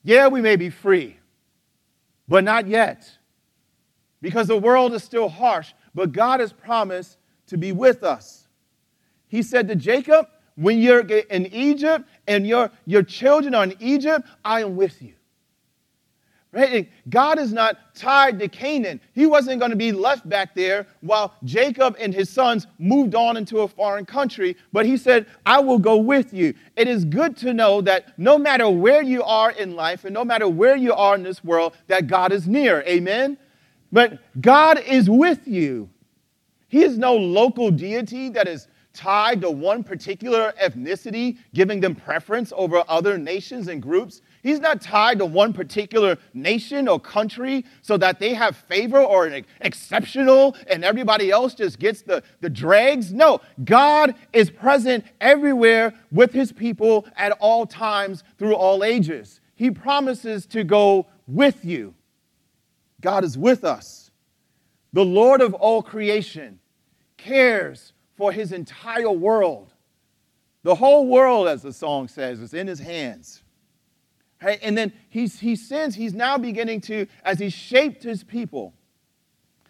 Yeah, 0.03 0.27
we 0.27 0.41
may 0.41 0.55
be 0.55 0.69
free, 0.69 1.17
but 2.27 2.43
not 2.43 2.67
yet. 2.67 3.09
Because 4.21 4.45
the 4.45 4.55
world 4.55 4.93
is 4.93 5.03
still 5.03 5.29
harsh, 5.29 5.73
but 5.93 6.11
God 6.11 6.39
has 6.39 6.53
promised 6.53 7.17
to 7.47 7.57
be 7.57 7.71
with 7.71 8.03
us. 8.03 8.47
He 9.27 9.43
said 9.43 9.67
to 9.69 9.75
Jacob, 9.75 10.27
When 10.55 10.79
you're 10.79 11.01
in 11.01 11.47
Egypt 11.47 12.07
and 12.27 12.45
your, 12.45 12.71
your 12.85 13.03
children 13.03 13.55
are 13.55 13.63
in 13.63 13.75
Egypt, 13.79 14.27
I 14.43 14.61
am 14.61 14.75
with 14.75 15.01
you. 15.01 15.13
Right? 16.53 16.91
God 17.09 17.39
is 17.39 17.53
not 17.53 17.95
tied 17.95 18.37
to 18.39 18.49
Canaan. 18.49 18.99
He 19.13 19.25
wasn't 19.25 19.59
going 19.59 19.71
to 19.71 19.77
be 19.77 19.93
left 19.93 20.27
back 20.27 20.53
there 20.53 20.85
while 20.99 21.33
Jacob 21.45 21.95
and 21.97 22.13
his 22.13 22.29
sons 22.29 22.67
moved 22.77 23.15
on 23.15 23.37
into 23.37 23.59
a 23.59 23.69
foreign 23.69 24.05
country, 24.05 24.57
but 24.73 24.85
he 24.85 24.97
said, 24.97 25.27
I 25.45 25.61
will 25.61 25.79
go 25.79 25.95
with 25.95 26.33
you. 26.33 26.53
It 26.75 26.89
is 26.89 27.05
good 27.05 27.37
to 27.37 27.53
know 27.53 27.79
that 27.81 28.19
no 28.19 28.37
matter 28.37 28.69
where 28.69 29.01
you 29.01 29.23
are 29.23 29.51
in 29.51 29.77
life 29.77 30.03
and 30.03 30.13
no 30.13 30.25
matter 30.25 30.49
where 30.49 30.75
you 30.75 30.93
are 30.93 31.15
in 31.15 31.23
this 31.23 31.41
world, 31.41 31.73
that 31.87 32.07
God 32.07 32.33
is 32.33 32.49
near. 32.49 32.81
Amen? 32.81 33.37
But 33.91 34.19
God 34.39 34.79
is 34.79 35.09
with 35.09 35.47
you. 35.47 35.89
He 36.67 36.83
is 36.83 36.97
no 36.97 37.15
local 37.15 37.71
deity 37.71 38.29
that 38.29 38.47
is 38.47 38.67
tied 38.93 39.41
to 39.41 39.49
one 39.49 39.83
particular 39.83 40.53
ethnicity, 40.61 41.37
giving 41.53 41.79
them 41.79 41.95
preference 41.95 42.51
over 42.55 42.83
other 42.87 43.17
nations 43.17 43.67
and 43.67 43.81
groups. 43.81 44.21
He's 44.43 44.59
not 44.59 44.81
tied 44.81 45.19
to 45.19 45.25
one 45.25 45.53
particular 45.53 46.17
nation 46.33 46.87
or 46.87 46.99
country 46.99 47.65
so 47.81 47.97
that 47.97 48.19
they 48.19 48.33
have 48.33 48.55
favor 48.55 48.99
or 48.99 49.27
an 49.27 49.45
exceptional 49.61 50.55
and 50.69 50.83
everybody 50.83 51.31
else 51.31 51.53
just 51.53 51.79
gets 51.79 52.01
the, 52.01 52.23
the 52.41 52.49
dregs. 52.49 53.13
No, 53.13 53.41
God 53.63 54.15
is 54.33 54.49
present 54.49 55.05
everywhere 55.19 55.93
with 56.11 56.33
his 56.33 56.51
people 56.51 57.05
at 57.15 57.31
all 57.33 57.65
times 57.65 58.23
through 58.37 58.55
all 58.55 58.83
ages. 58.83 59.41
He 59.55 59.71
promises 59.71 60.45
to 60.47 60.63
go 60.63 61.07
with 61.27 61.63
you. 61.63 61.93
God 63.01 63.23
is 63.23 63.37
with 63.37 63.63
us. 63.63 64.11
The 64.93 65.03
Lord 65.03 65.41
of 65.41 65.53
all 65.53 65.81
creation 65.81 66.59
cares 67.17 67.93
for 68.15 68.31
his 68.31 68.51
entire 68.51 69.11
world. 69.11 69.73
The 70.63 70.75
whole 70.75 71.07
world, 71.07 71.47
as 71.47 71.63
the 71.63 71.73
song 71.73 72.07
says, 72.07 72.39
is 72.39 72.53
in 72.53 72.67
his 72.67 72.79
hands. 72.79 73.41
Right? 74.41 74.59
And 74.61 74.77
then 74.77 74.93
he's, 75.09 75.39
he 75.39 75.55
sends, 75.55 75.95
he's 75.95 76.13
now 76.13 76.37
beginning 76.37 76.81
to, 76.81 77.07
as 77.23 77.39
he 77.39 77.49
shaped 77.49 78.03
his 78.03 78.23
people, 78.23 78.73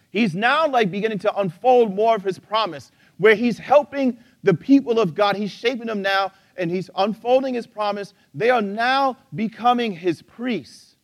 he's 0.10 0.34
now 0.34 0.68
like 0.68 0.92
beginning 0.92 1.20
to 1.20 1.36
unfold 1.38 1.94
more 1.94 2.16
of 2.16 2.24
his 2.24 2.40
promise, 2.40 2.92
where 3.18 3.36
he's 3.36 3.58
helping 3.58 4.18
the 4.44 4.54
people 4.54 5.00
of 5.00 5.14
God. 5.14 5.36
He's 5.36 5.52
shaping 5.52 5.88
them 5.88 6.02
now, 6.02 6.32
and 6.58 6.72
he's 6.72 6.90
unfolding 6.96 7.54
his 7.54 7.68
promise. 7.68 8.14
They 8.34 8.50
are 8.50 8.62
now 8.62 9.18
becoming 9.36 9.92
his 9.92 10.22
priests, 10.22 10.96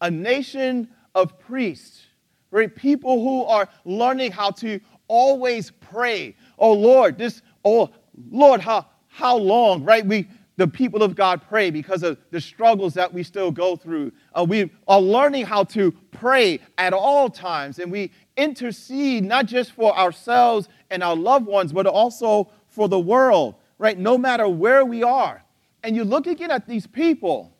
a 0.00 0.10
nation 0.10 0.88
of 1.14 1.38
priests, 1.38 2.06
right? 2.50 2.74
People 2.74 3.22
who 3.22 3.44
are 3.44 3.68
learning 3.84 4.32
how 4.32 4.50
to 4.52 4.80
always 5.08 5.70
pray. 5.70 6.36
Oh 6.58 6.72
Lord, 6.72 7.18
this, 7.18 7.42
oh 7.64 7.90
Lord, 8.30 8.60
how, 8.60 8.86
how 9.08 9.36
long, 9.36 9.84
right? 9.84 10.04
We, 10.04 10.28
the 10.58 10.66
people 10.66 11.04
of 11.04 11.14
God 11.14 11.40
pray 11.48 11.70
because 11.70 12.02
of 12.02 12.18
the 12.32 12.40
struggles 12.40 12.92
that 12.94 13.14
we 13.14 13.22
still 13.22 13.52
go 13.52 13.76
through. 13.76 14.10
Uh, 14.36 14.44
we 14.46 14.70
are 14.88 15.00
learning 15.00 15.46
how 15.46 15.62
to 15.64 15.92
pray 16.10 16.58
at 16.76 16.92
all 16.92 17.30
times, 17.30 17.78
and 17.78 17.92
we 17.92 18.10
intercede 18.36 19.24
not 19.24 19.46
just 19.46 19.72
for 19.72 19.96
ourselves 19.96 20.68
and 20.90 21.02
our 21.02 21.14
loved 21.14 21.46
ones, 21.46 21.72
but 21.72 21.86
also 21.86 22.50
for 22.66 22.88
the 22.88 22.98
world, 22.98 23.54
right? 23.78 23.96
No 23.96 24.18
matter 24.18 24.48
where 24.48 24.84
we 24.84 25.04
are. 25.04 25.44
And 25.84 25.94
you 25.94 26.02
look 26.02 26.26
again 26.26 26.50
at 26.50 26.66
these 26.66 26.88
people, 26.88 27.56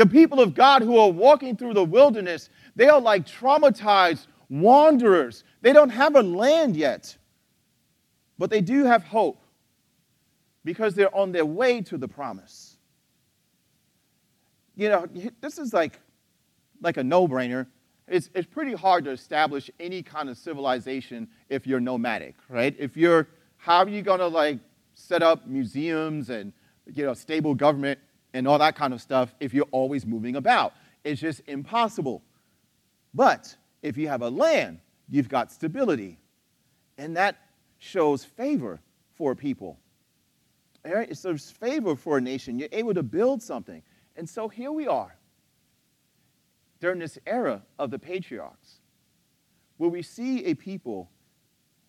the 0.00 0.06
people 0.06 0.40
of 0.40 0.54
God 0.54 0.80
who 0.80 0.96
are 0.96 1.10
walking 1.10 1.58
through 1.58 1.74
the 1.74 1.84
wilderness, 1.84 2.48
they 2.74 2.88
are 2.88 3.02
like 3.02 3.26
traumatized 3.26 4.28
wanderers. 4.48 5.44
They 5.60 5.74
don't 5.74 5.90
have 5.90 6.16
a 6.16 6.22
land 6.22 6.74
yet, 6.74 7.14
but 8.38 8.48
they 8.48 8.62
do 8.62 8.86
have 8.86 9.04
hope 9.04 9.42
because 10.64 10.94
they're 10.94 11.14
on 11.14 11.32
their 11.32 11.44
way 11.44 11.82
to 11.82 11.98
the 11.98 12.08
promise. 12.08 12.78
You 14.74 14.88
know, 14.88 15.06
this 15.42 15.58
is 15.58 15.74
like, 15.74 16.00
like 16.80 16.96
a 16.96 17.04
no 17.04 17.28
brainer. 17.28 17.66
It's, 18.08 18.30
it's 18.34 18.48
pretty 18.48 18.72
hard 18.72 19.04
to 19.04 19.10
establish 19.10 19.70
any 19.78 20.02
kind 20.02 20.30
of 20.30 20.38
civilization 20.38 21.28
if 21.50 21.66
you're 21.66 21.78
nomadic, 21.78 22.36
right? 22.48 22.74
If 22.78 22.96
you're, 22.96 23.28
how 23.58 23.80
are 23.80 23.88
you 23.90 24.00
going 24.00 24.20
to 24.20 24.28
like 24.28 24.60
set 24.94 25.22
up 25.22 25.46
museums 25.46 26.30
and, 26.30 26.54
you 26.90 27.04
know, 27.04 27.12
stable 27.12 27.54
government 27.54 27.98
and 28.34 28.46
all 28.46 28.58
that 28.58 28.76
kind 28.76 28.94
of 28.94 29.00
stuff 29.00 29.34
if 29.40 29.54
you're 29.54 29.68
always 29.70 30.06
moving 30.06 30.36
about? 30.36 30.74
It's 31.04 31.20
just 31.20 31.42
impossible. 31.46 32.22
But 33.14 33.54
if 33.82 33.96
you 33.96 34.08
have 34.08 34.22
a 34.22 34.28
land, 34.28 34.80
you've 35.08 35.28
got 35.28 35.50
stability. 35.50 36.18
And 36.98 37.16
that 37.16 37.36
shows 37.78 38.24
favor 38.24 38.80
for 39.14 39.34
people. 39.34 39.78
Right? 40.84 41.10
It's 41.10 41.22
there's 41.22 41.50
favor 41.50 41.96
for 41.96 42.18
a 42.18 42.20
nation. 42.20 42.58
You're 42.58 42.68
able 42.72 42.94
to 42.94 43.02
build 43.02 43.42
something. 43.42 43.82
And 44.16 44.28
so 44.28 44.48
here 44.48 44.72
we 44.72 44.86
are 44.86 45.16
during 46.80 46.98
this 46.98 47.18
era 47.26 47.62
of 47.78 47.90
the 47.90 47.98
patriarchs, 47.98 48.80
where 49.76 49.90
we 49.90 50.02
see 50.02 50.44
a 50.46 50.54
people 50.54 51.10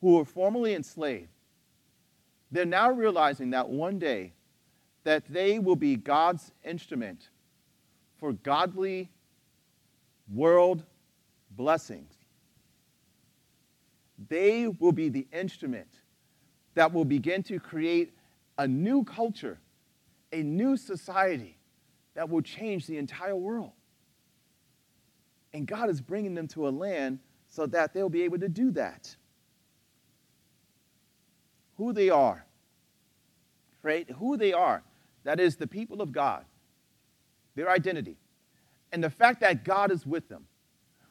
who 0.01 0.17
were 0.17 0.25
formerly 0.25 0.73
enslaved. 0.73 1.29
They're 2.51 2.65
now 2.65 2.91
realizing 2.91 3.51
that 3.51 3.69
one 3.69 3.99
day 3.99 4.33
that 5.03 5.23
they 5.29 5.59
will 5.59 5.75
be 5.75 5.95
God's 5.95 6.51
instrument 6.63 7.29
for 8.19 8.33
godly 8.33 9.09
world 10.33 10.83
blessings. 11.51 12.13
They 14.29 14.67
will 14.67 14.91
be 14.91 15.09
the 15.09 15.27
instrument 15.33 15.87
that 16.75 16.93
will 16.93 17.05
begin 17.05 17.43
to 17.43 17.59
create 17.59 18.13
a 18.57 18.67
new 18.67 19.03
culture, 19.03 19.59
a 20.31 20.43
new 20.43 20.77
society 20.77 21.57
that 22.13 22.29
will 22.29 22.41
change 22.41 22.85
the 22.85 22.97
entire 22.97 23.35
world. 23.35 23.71
And 25.53 25.65
God 25.67 25.89
is 25.89 25.99
bringing 25.99 26.35
them 26.35 26.47
to 26.49 26.67
a 26.67 26.69
land 26.69 27.19
so 27.49 27.65
that 27.67 27.93
they'll 27.93 28.09
be 28.09 28.23
able 28.23 28.39
to 28.39 28.49
do 28.49 28.71
that. 28.71 29.15
Who 31.77 31.93
they 31.93 32.09
are. 32.09 32.45
right? 33.83 34.09
Who 34.11 34.37
they 34.37 34.53
are. 34.53 34.83
That 35.23 35.39
is 35.39 35.55
the 35.55 35.67
people 35.67 36.01
of 36.01 36.11
God, 36.11 36.45
their 37.55 37.69
identity. 37.69 38.17
And 38.91 39.03
the 39.03 39.09
fact 39.09 39.39
that 39.41 39.63
God 39.63 39.91
is 39.91 40.05
with 40.05 40.27
them 40.27 40.45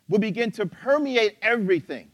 will 0.08 0.18
begin 0.18 0.50
to 0.52 0.66
permeate 0.66 1.36
everything. 1.40 2.10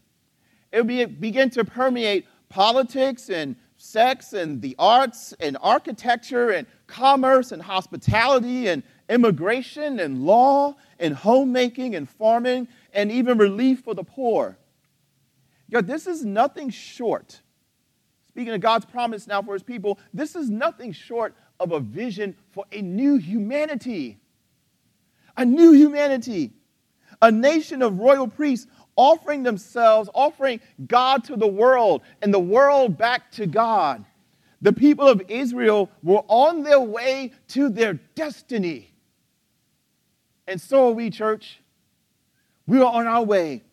It 0.71 0.81
will 0.81 0.87
be, 0.87 1.05
begin 1.05 1.49
to 1.51 1.65
permeate 1.65 2.25
politics 2.49 3.29
and 3.29 3.55
sex 3.77 4.33
and 4.33 4.61
the 4.61 4.75
arts 4.79 5.33
and 5.39 5.57
architecture 5.61 6.51
and 6.51 6.67
commerce 6.87 7.51
and 7.51 7.61
hospitality 7.61 8.67
and 8.67 8.83
immigration 9.09 9.99
and 9.99 10.23
law 10.23 10.75
and 10.99 11.13
homemaking 11.13 11.95
and 11.95 12.09
farming 12.09 12.67
and 12.93 13.11
even 13.11 13.37
relief 13.37 13.81
for 13.81 13.93
the 13.93 14.03
poor. 14.03 14.57
God, 15.69 15.87
this 15.87 16.07
is 16.07 16.23
nothing 16.23 16.69
short. 16.69 17.41
Speaking 18.29 18.53
of 18.53 18.61
God's 18.61 18.85
promise 18.85 19.27
now 19.27 19.41
for 19.41 19.53
his 19.53 19.63
people, 19.63 19.99
this 20.13 20.35
is 20.35 20.49
nothing 20.49 20.91
short 20.91 21.35
of 21.59 21.71
a 21.71 21.79
vision 21.79 22.35
for 22.51 22.65
a 22.71 22.81
new 22.81 23.17
humanity. 23.17 24.17
A 25.35 25.45
new 25.45 25.71
humanity. 25.71 26.53
A 27.21 27.31
nation 27.31 27.81
of 27.81 27.99
royal 27.99 28.27
priests 28.27 28.67
offering 28.95 29.43
themselves, 29.43 30.09
offering 30.13 30.59
God 30.87 31.23
to 31.25 31.35
the 31.35 31.47
world 31.47 32.01
and 32.21 32.33
the 32.33 32.39
world 32.39 32.97
back 32.97 33.31
to 33.33 33.45
God. 33.45 34.03
The 34.61 34.73
people 34.73 35.07
of 35.07 35.21
Israel 35.27 35.89
were 36.01 36.23
on 36.27 36.63
their 36.63 36.81
way 36.81 37.31
to 37.49 37.69
their 37.69 37.93
destiny. 38.15 38.91
And 40.47 40.59
so 40.59 40.87
are 40.87 40.93
we, 40.93 41.09
church. 41.09 41.61
We 42.65 42.79
are 42.79 42.91
on 42.91 43.07
our 43.07 43.23
way, 43.23 43.63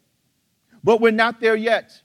but 0.84 1.00
we're 1.00 1.10
not 1.10 1.40
there 1.40 1.56
yet. 1.56 2.00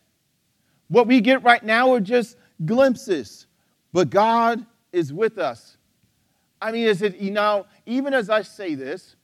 What 0.87 1.07
we 1.07 1.21
get 1.21 1.43
right 1.43 1.63
now 1.63 1.93
are 1.93 1.99
just 1.99 2.35
glimpses, 2.65 3.45
but 3.93 4.09
God 4.09 4.65
is 4.91 5.13
with 5.13 5.37
us. 5.37 5.77
I 6.61 6.71
mean, 6.71 6.85
is 6.85 7.01
it, 7.01 7.17
you 7.17 7.31
know, 7.31 7.65
even 7.85 8.13
as 8.13 8.29
I 8.29 8.41
say 8.41 8.75
this, 8.75 9.15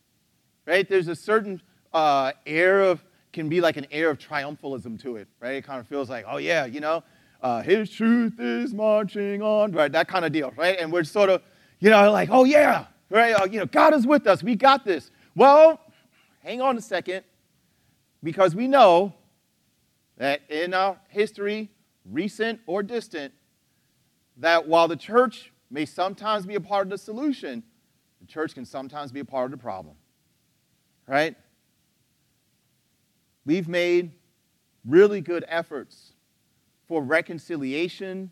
right, 0.65 0.87
there's 0.87 1.07
a 1.07 1.15
certain 1.15 1.61
uh, 1.93 2.31
air 2.45 2.81
of, 2.81 3.03
can 3.33 3.49
be 3.49 3.59
like 3.59 3.75
an 3.75 3.85
air 3.91 4.09
of 4.09 4.17
triumphalism 4.17 5.01
to 5.01 5.17
it, 5.17 5.27
right? 5.41 5.55
It 5.55 5.63
kind 5.63 5.79
of 5.79 5.87
feels 5.87 6.09
like, 6.09 6.25
oh, 6.27 6.37
yeah, 6.37 6.65
you 6.65 6.79
know, 6.79 7.03
uh, 7.41 7.61
his 7.61 7.89
truth 7.89 8.39
is 8.39 8.73
marching 8.73 9.41
on, 9.41 9.73
right? 9.73 9.91
That 9.91 10.07
kind 10.07 10.23
of 10.23 10.31
deal, 10.31 10.53
right? 10.55 10.77
And 10.79 10.91
we're 10.91 11.03
sort 11.03 11.29
of, 11.29 11.41
you 11.79 11.89
know, 11.89 12.11
like, 12.11 12.29
oh, 12.31 12.45
yeah, 12.45 12.85
right? 13.09 13.33
Uh, 13.33 13.45
you 13.45 13.59
know, 13.59 13.65
God 13.65 13.93
is 13.93 14.07
with 14.07 14.25
us. 14.27 14.41
We 14.41 14.55
got 14.55 14.85
this. 14.85 15.11
Well, 15.35 15.81
hang 16.41 16.61
on 16.61 16.77
a 16.77 16.81
second, 16.81 17.25
because 18.23 18.55
we 18.55 18.67
know 18.67 19.13
that 20.17 20.41
in 20.49 20.73
our 20.73 20.97
history, 21.09 21.69
recent 22.09 22.61
or 22.65 22.81
distant, 22.81 23.33
that 24.37 24.67
while 24.67 24.87
the 24.87 24.95
church 24.95 25.51
may 25.75 25.85
sometimes 25.85 26.45
be 26.45 26.55
a 26.55 26.61
part 26.61 26.87
of 26.87 26.89
the 26.89 26.97
solution, 26.97 27.61
the 28.21 28.25
church 28.25 28.55
can 28.55 28.63
sometimes 28.63 29.11
be 29.11 29.19
a 29.19 29.25
part 29.25 29.45
of 29.45 29.51
the 29.51 29.61
problem. 29.61 29.95
Right? 31.05 31.35
We've 33.45 33.67
made 33.67 34.13
really 34.85 35.19
good 35.19 35.43
efforts 35.49 36.13
for 36.87 37.03
reconciliation 37.03 38.31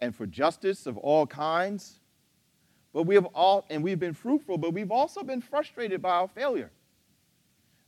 and 0.00 0.16
for 0.16 0.26
justice 0.26 0.86
of 0.86 0.96
all 0.96 1.26
kinds. 1.26 2.00
But 2.94 3.02
we 3.02 3.14
have 3.14 3.26
all, 3.26 3.66
and 3.68 3.84
we've 3.84 4.00
been 4.00 4.14
fruitful, 4.14 4.56
but 4.56 4.72
we've 4.72 4.90
also 4.90 5.22
been 5.22 5.42
frustrated 5.42 6.00
by 6.00 6.12
our 6.12 6.28
failure. 6.28 6.70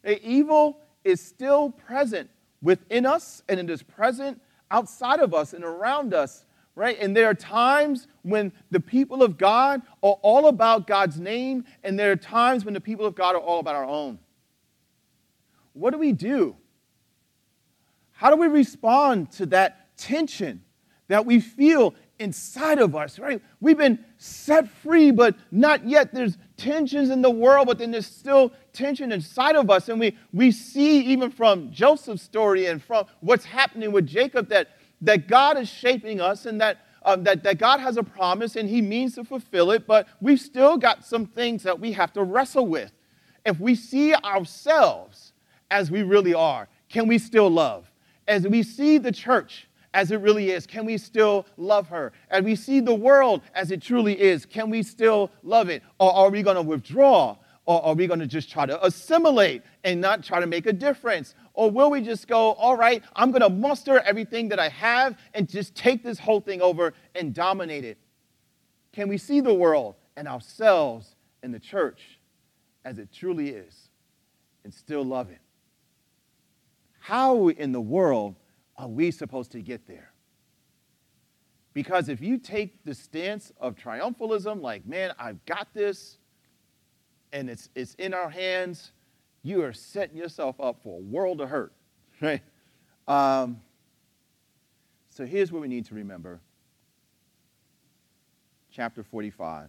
The 0.03 0.23
evil 0.23 0.81
is 1.03 1.19
still 1.19 1.71
present 1.71 2.29
within 2.61 3.07
us, 3.07 3.43
and 3.49 3.59
it 3.59 3.71
is 3.71 3.83
present 3.83 4.39
outside 4.71 5.21
of 5.21 5.33
us 5.33 5.55
and 5.55 5.65
around 5.65 6.13
us 6.13 6.45
right? 6.75 6.97
And 7.01 7.17
there 7.17 7.29
are 7.29 7.35
times 7.35 8.07
when 8.23 8.53
the 8.71 8.81
people 8.81 9.23
of 9.23 9.39
God 9.39 9.83
are 10.03 10.17
all 10.23 10.49
about 10.49 10.87
God's 10.87 11.21
name, 11.21 11.65
and 11.83 11.99
there 11.99 12.13
are 12.13 12.17
times 12.17 12.65
when 12.65 12.75
the 12.75 12.81
people 12.81 13.07
of 13.07 13.15
God 13.15 13.35
are 13.35 13.41
all 13.41 13.61
about 13.61 13.75
our 13.75 13.85
own. 13.85 14.19
What 15.75 15.91
do 15.91 15.99
we 15.99 16.13
do? 16.13 16.57
How 18.13 18.31
do 18.31 18.37
we 18.37 18.47
respond 18.47 19.33
to 19.33 19.47
that 19.47 19.97
tension 19.97 20.63
that 21.09 21.27
we 21.27 21.41
feel 21.41 21.95
inside 22.19 22.79
of 22.79 22.95
us, 22.95 23.19
right? 23.19 23.43
We've 23.61 23.77
been 23.77 23.99
set 24.17 24.69
free, 24.69 25.11
but 25.11 25.35
not 25.51 25.87
yet. 25.87 26.15
There's 26.15 26.39
tensions 26.57 27.11
in 27.11 27.21
the 27.21 27.31
world, 27.31 27.67
but 27.67 27.79
then 27.79 27.91
there's 27.91 28.07
still 28.07 28.53
tension 28.73 29.13
inside 29.13 29.57
of 29.57 29.69
us. 29.71 29.89
And 29.89 29.99
we, 29.99 30.17
we 30.33 30.53
see, 30.53 31.01
even 31.01 31.31
from 31.31 31.73
Joseph's 31.73 32.23
story 32.23 32.67
and 32.67 32.83
from 32.83 33.07
what's 33.21 33.45
happening 33.45 33.93
with 33.93 34.07
Jacob, 34.07 34.49
that 34.51 34.69
that 35.03 35.29
God 35.29 35.59
is 35.59 35.69
shaping 35.69 36.21
us 36.21 36.47
and 36.47 36.61
that, 36.61 36.79
um, 37.05 37.25
that, 37.25 37.43
that 37.43 37.59
God 37.59 37.81
has 37.81 37.97
a 37.97 38.03
promise 38.03 38.57
and 38.57 38.69
He 38.69 38.81
means 38.81 39.17
to 39.17 39.25
fulfill 39.25 39.71
it, 39.73 39.87
but 39.87 40.09
we've 40.21 40.41
still 40.41 40.79
got 40.79 41.05
some 41.05 41.27
things 41.27 41.63
that 41.65 41.79
we 41.79 41.93
have 41.93 42.13
to 42.15 42.23
wrestle 42.23 42.67
with. 42.67 42.93
If 43.45 43.61
we 43.61 43.75
see 43.75 44.15
ourselves 44.15 45.33
as 45.71 45.91
we 45.91 46.03
really 46.03 46.33
are, 46.33 46.69
can 46.89 47.09
we 47.09 47.19
still 47.19 47.51
love? 47.51 47.91
As 48.29 48.47
we 48.47 48.63
see 48.63 48.99
the 48.99 49.13
church 49.13 49.69
as 49.95 50.11
it 50.11 50.21
really 50.21 50.51
is, 50.51 50.67
can 50.67 50.87
we 50.87 50.97
still 50.97 51.45
love 51.57 51.89
her? 51.89 52.13
As 52.31 52.45
we 52.45 52.55
see 52.55 52.81
the 52.81 52.95
world 52.95 53.43
as 53.55 53.71
it 53.71 53.83
truly 53.83 54.19
is, 54.19 54.47
can 54.47 54.71
we 54.71 54.83
still 54.83 55.31
love 55.43 55.69
it? 55.69 55.83
Or 55.99 56.13
are 56.13 56.31
we 56.31 56.43
going 56.43 56.57
to 56.57 56.63
withdraw? 56.63 57.37
Or 57.65 57.85
are 57.85 57.95
we 57.95 58.07
going 58.07 58.21
to 58.21 58.27
just 58.27 58.51
try 58.51 58.67
to 58.67 58.85
assimilate 58.85 59.63
and 59.85 60.01
not 60.01 60.25
try 60.25 60.41
to 60.41 60.47
make 60.47 60.67
a 60.67 60.73
difference? 60.73 61.35
Or 61.55 61.71
will 61.71 61.91
we 61.91 62.01
just 62.01 62.27
go, 62.27 62.53
all 62.53 62.77
right, 62.77 63.03
I'm 63.15 63.31
going 63.31 63.43
to 63.43 63.49
muster 63.49 64.01
everything 64.01 64.49
that 64.49 64.59
I 64.59 64.69
have 64.69 65.17
and 65.35 65.49
just 65.49 65.75
take 65.75 66.03
this 66.03 66.19
whole 66.19 66.41
thing 66.41 66.61
over 66.61 66.93
and 67.15 67.33
dominate 67.33 67.85
it? 67.85 67.99
Can 68.93 69.09
we 69.09 69.17
see 69.17 69.41
the 69.41 69.55
world 69.55 69.95
and 70.17 70.27
ourselves 70.27 71.15
and 71.43 71.55
the 71.55 71.61
church 71.61 72.19
as 72.85 72.99
it 72.99 73.13
truly 73.13 73.51
is 73.51 73.91
and 74.65 74.75
still 74.75 75.05
love 75.05 75.31
it? 75.31 75.41
How 76.99 77.49
in 77.49 77.73
the 77.73 77.81
world 77.81 78.37
are 78.77 78.89
we 78.89 79.11
supposed 79.11 79.53
to 79.53 79.61
get 79.61 79.87
there? 79.87 80.13
Because 81.75 82.09
if 82.09 82.21
you 82.21 82.39
take 82.39 82.85
the 82.85 82.95
stance 82.95 83.53
of 83.61 83.77
triumphalism, 83.77 84.61
like, 84.61 84.87
man, 84.87 85.13
I've 85.19 85.45
got 85.47 85.69
this, 85.73 86.19
and 87.33 87.49
it's, 87.49 87.69
it's 87.75 87.95
in 87.95 88.15
our 88.15 88.31
hands, 88.31 88.93
you 89.43 89.63
are 89.63 89.73
setting 89.73 90.17
yourself 90.17 90.61
up 90.61 90.83
for 90.83 90.99
a 90.99 91.03
world 91.03 91.41
of 91.41 91.49
hurt, 91.49 91.73
right? 92.21 92.43
Um, 93.09 93.61
so 95.09 95.27
here's 95.27 95.51
what 95.53 95.61
we 95.61 95.69
need 95.69 95.87
to 95.87 95.95
remember 95.95 96.41
chapter 98.71 99.03
45, 99.03 99.69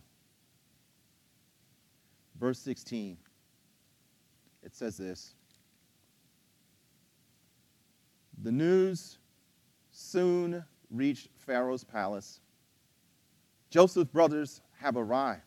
verse 2.39 2.59
16. 2.59 3.17
It 4.63 4.75
says 4.75 4.97
this 4.97 5.33
The 8.41 8.51
news 8.51 9.17
soon 9.91 10.63
reached 10.89 11.29
Pharaoh's 11.35 11.83
palace. 11.83 12.39
Joseph's 13.69 14.11
brothers 14.11 14.61
have 14.79 14.95
arrived. 14.95 15.41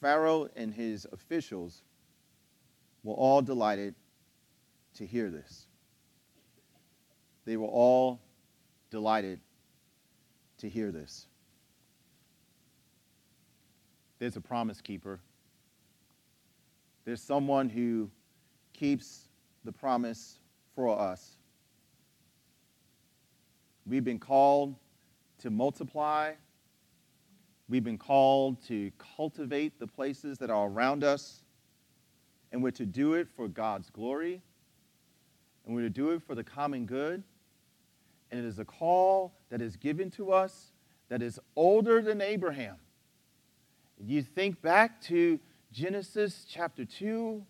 Pharaoh 0.00 0.48
and 0.56 0.72
his 0.72 1.06
officials 1.12 1.82
were 3.02 3.14
all 3.14 3.42
delighted 3.42 3.94
to 4.94 5.06
hear 5.06 5.30
this. 5.30 5.66
They 7.44 7.56
were 7.56 7.66
all 7.66 8.20
delighted 8.90 9.40
to 10.58 10.68
hear 10.68 10.90
this. 10.90 11.26
There's 14.18 14.36
a 14.36 14.40
promise 14.40 14.80
keeper. 14.80 15.20
There's 17.04 17.22
someone 17.22 17.68
who 17.68 18.10
keeps 18.72 19.28
the 19.64 19.72
promise 19.72 20.38
for 20.74 20.98
us. 20.98 21.36
We've 23.86 24.04
been 24.04 24.18
called 24.18 24.76
to 25.38 25.50
multiply 25.50 26.32
We've 27.70 27.84
been 27.84 27.98
called 27.98 28.60
to 28.66 28.90
cultivate 28.98 29.78
the 29.78 29.86
places 29.86 30.38
that 30.38 30.50
are 30.50 30.66
around 30.66 31.04
us, 31.04 31.44
and 32.50 32.60
we're 32.64 32.72
to 32.72 32.84
do 32.84 33.14
it 33.14 33.28
for 33.36 33.46
God's 33.46 33.88
glory, 33.90 34.42
and 35.64 35.76
we're 35.76 35.82
to 35.82 35.88
do 35.88 36.10
it 36.10 36.20
for 36.26 36.34
the 36.34 36.42
common 36.42 36.84
good. 36.84 37.22
And 38.32 38.40
it 38.40 38.44
is 38.44 38.58
a 38.58 38.64
call 38.64 39.34
that 39.50 39.62
is 39.62 39.76
given 39.76 40.10
to 40.12 40.32
us 40.32 40.72
that 41.10 41.22
is 41.22 41.38
older 41.54 42.02
than 42.02 42.20
Abraham. 42.20 42.74
You 44.04 44.22
think 44.22 44.60
back 44.60 45.00
to 45.02 45.38
Genesis 45.70 46.44
chapter 46.48 46.84
2, 46.84 47.40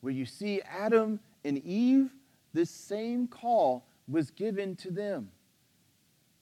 where 0.00 0.12
you 0.12 0.26
see 0.26 0.60
Adam 0.62 1.20
and 1.44 1.56
Eve, 1.58 2.10
this 2.52 2.70
same 2.70 3.28
call 3.28 3.86
was 4.08 4.32
given 4.32 4.74
to 4.74 4.90
them. 4.90 5.30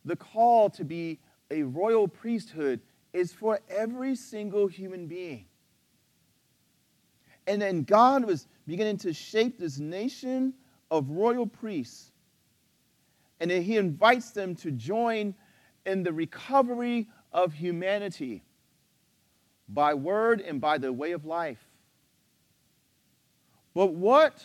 The 0.07 0.17
call 0.17 0.71
to 0.71 0.85
be 0.85 1.19
a 1.51 1.65
royal 1.65 2.09
priesthood 2.09 2.81
is 3.17 3.33
for 3.33 3.61
every 3.71 4.15
single 4.15 4.67
human 4.67 5.07
being. 5.07 5.47
And 7.47 7.63
then 7.63 7.83
God 7.83 8.27
was 8.27 8.47
beginning 8.67 8.99
to 8.99 9.15
shape 9.15 9.59
this 9.59 9.79
nation 9.79 10.53
of 10.91 11.09
royal 11.09 11.47
priests. 11.47 12.13
And 13.41 13.51
then 13.51 13.63
he 13.63 13.79
invites 13.79 14.33
them 14.33 14.55
to 14.57 14.71
join 14.71 15.35
in 15.87 16.03
the 16.03 16.13
recovery 16.13 17.09
of 17.33 17.55
humanity 17.55 18.43
by 19.69 19.95
word 19.95 20.43
and 20.43 20.61
by 20.61 20.77
the 20.77 20.93
way 20.93 21.13
of 21.13 21.25
life. 21.25 21.65
But 23.75 23.95
what, 23.95 24.45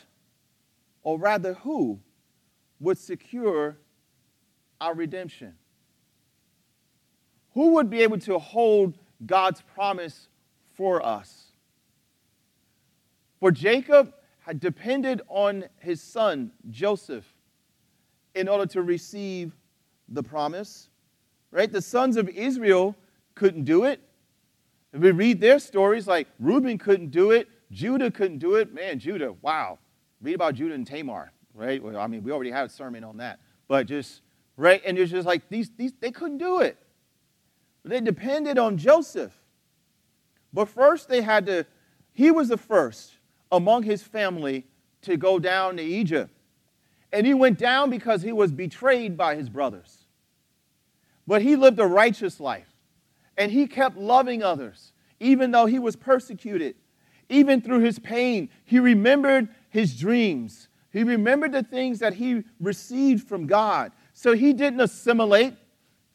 or 1.03 1.19
rather 1.19 1.55
who, 1.55 1.99
would 2.79 2.97
secure 2.97 3.77
our 4.79 4.93
redemption? 4.93 5.55
Who 7.53 7.73
would 7.75 7.89
be 7.89 8.01
able 8.01 8.19
to 8.19 8.39
hold 8.39 8.97
God's 9.25 9.61
promise 9.75 10.27
for 10.73 11.05
us? 11.05 11.47
For 13.39 13.51
Jacob 13.51 14.13
had 14.39 14.59
depended 14.59 15.21
on 15.27 15.65
his 15.79 16.01
son, 16.01 16.51
Joseph, 16.69 17.25
in 18.35 18.47
order 18.47 18.65
to 18.67 18.81
receive 18.81 19.53
the 20.09 20.23
promise. 20.23 20.89
Right? 21.51 21.71
The 21.71 21.81
sons 21.81 22.17
of 22.17 22.29
Israel 22.29 22.95
couldn't 23.35 23.65
do 23.65 23.83
it. 23.83 23.99
If 24.93 25.01
we 25.01 25.11
read 25.11 25.41
their 25.41 25.59
stories, 25.59 26.07
like 26.07 26.27
Reuben 26.39 26.77
couldn't 26.77 27.11
do 27.11 27.31
it, 27.31 27.47
Judah 27.71 28.11
couldn't 28.11 28.39
do 28.39 28.55
it. 28.55 28.73
Man, 28.73 28.99
Judah, 28.99 29.33
wow. 29.41 29.79
Read 30.21 30.35
about 30.35 30.55
Judah 30.55 30.75
and 30.75 30.85
Tamar, 30.85 31.31
right? 31.53 31.81
Well, 31.81 31.97
I 31.97 32.07
mean, 32.07 32.23
we 32.23 32.31
already 32.31 32.51
had 32.51 32.65
a 32.65 32.69
sermon 32.69 33.03
on 33.03 33.17
that. 33.17 33.39
But 33.67 33.87
just, 33.87 34.21
right? 34.57 34.81
And 34.85 34.97
it's 34.97 35.11
just 35.11 35.25
like 35.25 35.47
these, 35.49 35.71
these 35.77 35.93
they 35.99 36.11
couldn't 36.11 36.37
do 36.37 36.59
it. 36.59 36.77
They 37.83 38.01
depended 38.01 38.57
on 38.57 38.77
Joseph. 38.77 39.33
But 40.53 40.69
first 40.69 41.07
they 41.09 41.21
had 41.21 41.45
to, 41.47 41.65
he 42.13 42.31
was 42.31 42.49
the 42.49 42.57
first 42.57 43.13
among 43.51 43.83
his 43.83 44.03
family 44.03 44.65
to 45.03 45.17
go 45.17 45.39
down 45.39 45.77
to 45.77 45.83
Egypt. 45.83 46.31
And 47.11 47.25
he 47.25 47.33
went 47.33 47.57
down 47.57 47.89
because 47.89 48.21
he 48.21 48.31
was 48.31 48.51
betrayed 48.51 49.17
by 49.17 49.35
his 49.35 49.49
brothers. 49.49 50.05
But 51.27 51.41
he 51.41 51.55
lived 51.55 51.79
a 51.79 51.85
righteous 51.85 52.39
life. 52.39 52.67
And 53.37 53.51
he 53.51 53.67
kept 53.67 53.97
loving 53.97 54.43
others, 54.43 54.93
even 55.19 55.51
though 55.51 55.65
he 55.65 55.79
was 55.79 55.95
persecuted. 55.95 56.75
Even 57.29 57.61
through 57.61 57.79
his 57.79 57.97
pain, 57.97 58.49
he 58.65 58.79
remembered 58.79 59.49
his 59.69 59.97
dreams. 59.97 60.67
He 60.91 61.03
remembered 61.03 61.53
the 61.53 61.63
things 61.63 61.99
that 61.99 62.15
he 62.15 62.43
received 62.59 63.27
from 63.27 63.47
God. 63.47 63.93
So 64.13 64.33
he 64.33 64.53
didn't 64.53 64.81
assimilate 64.81 65.55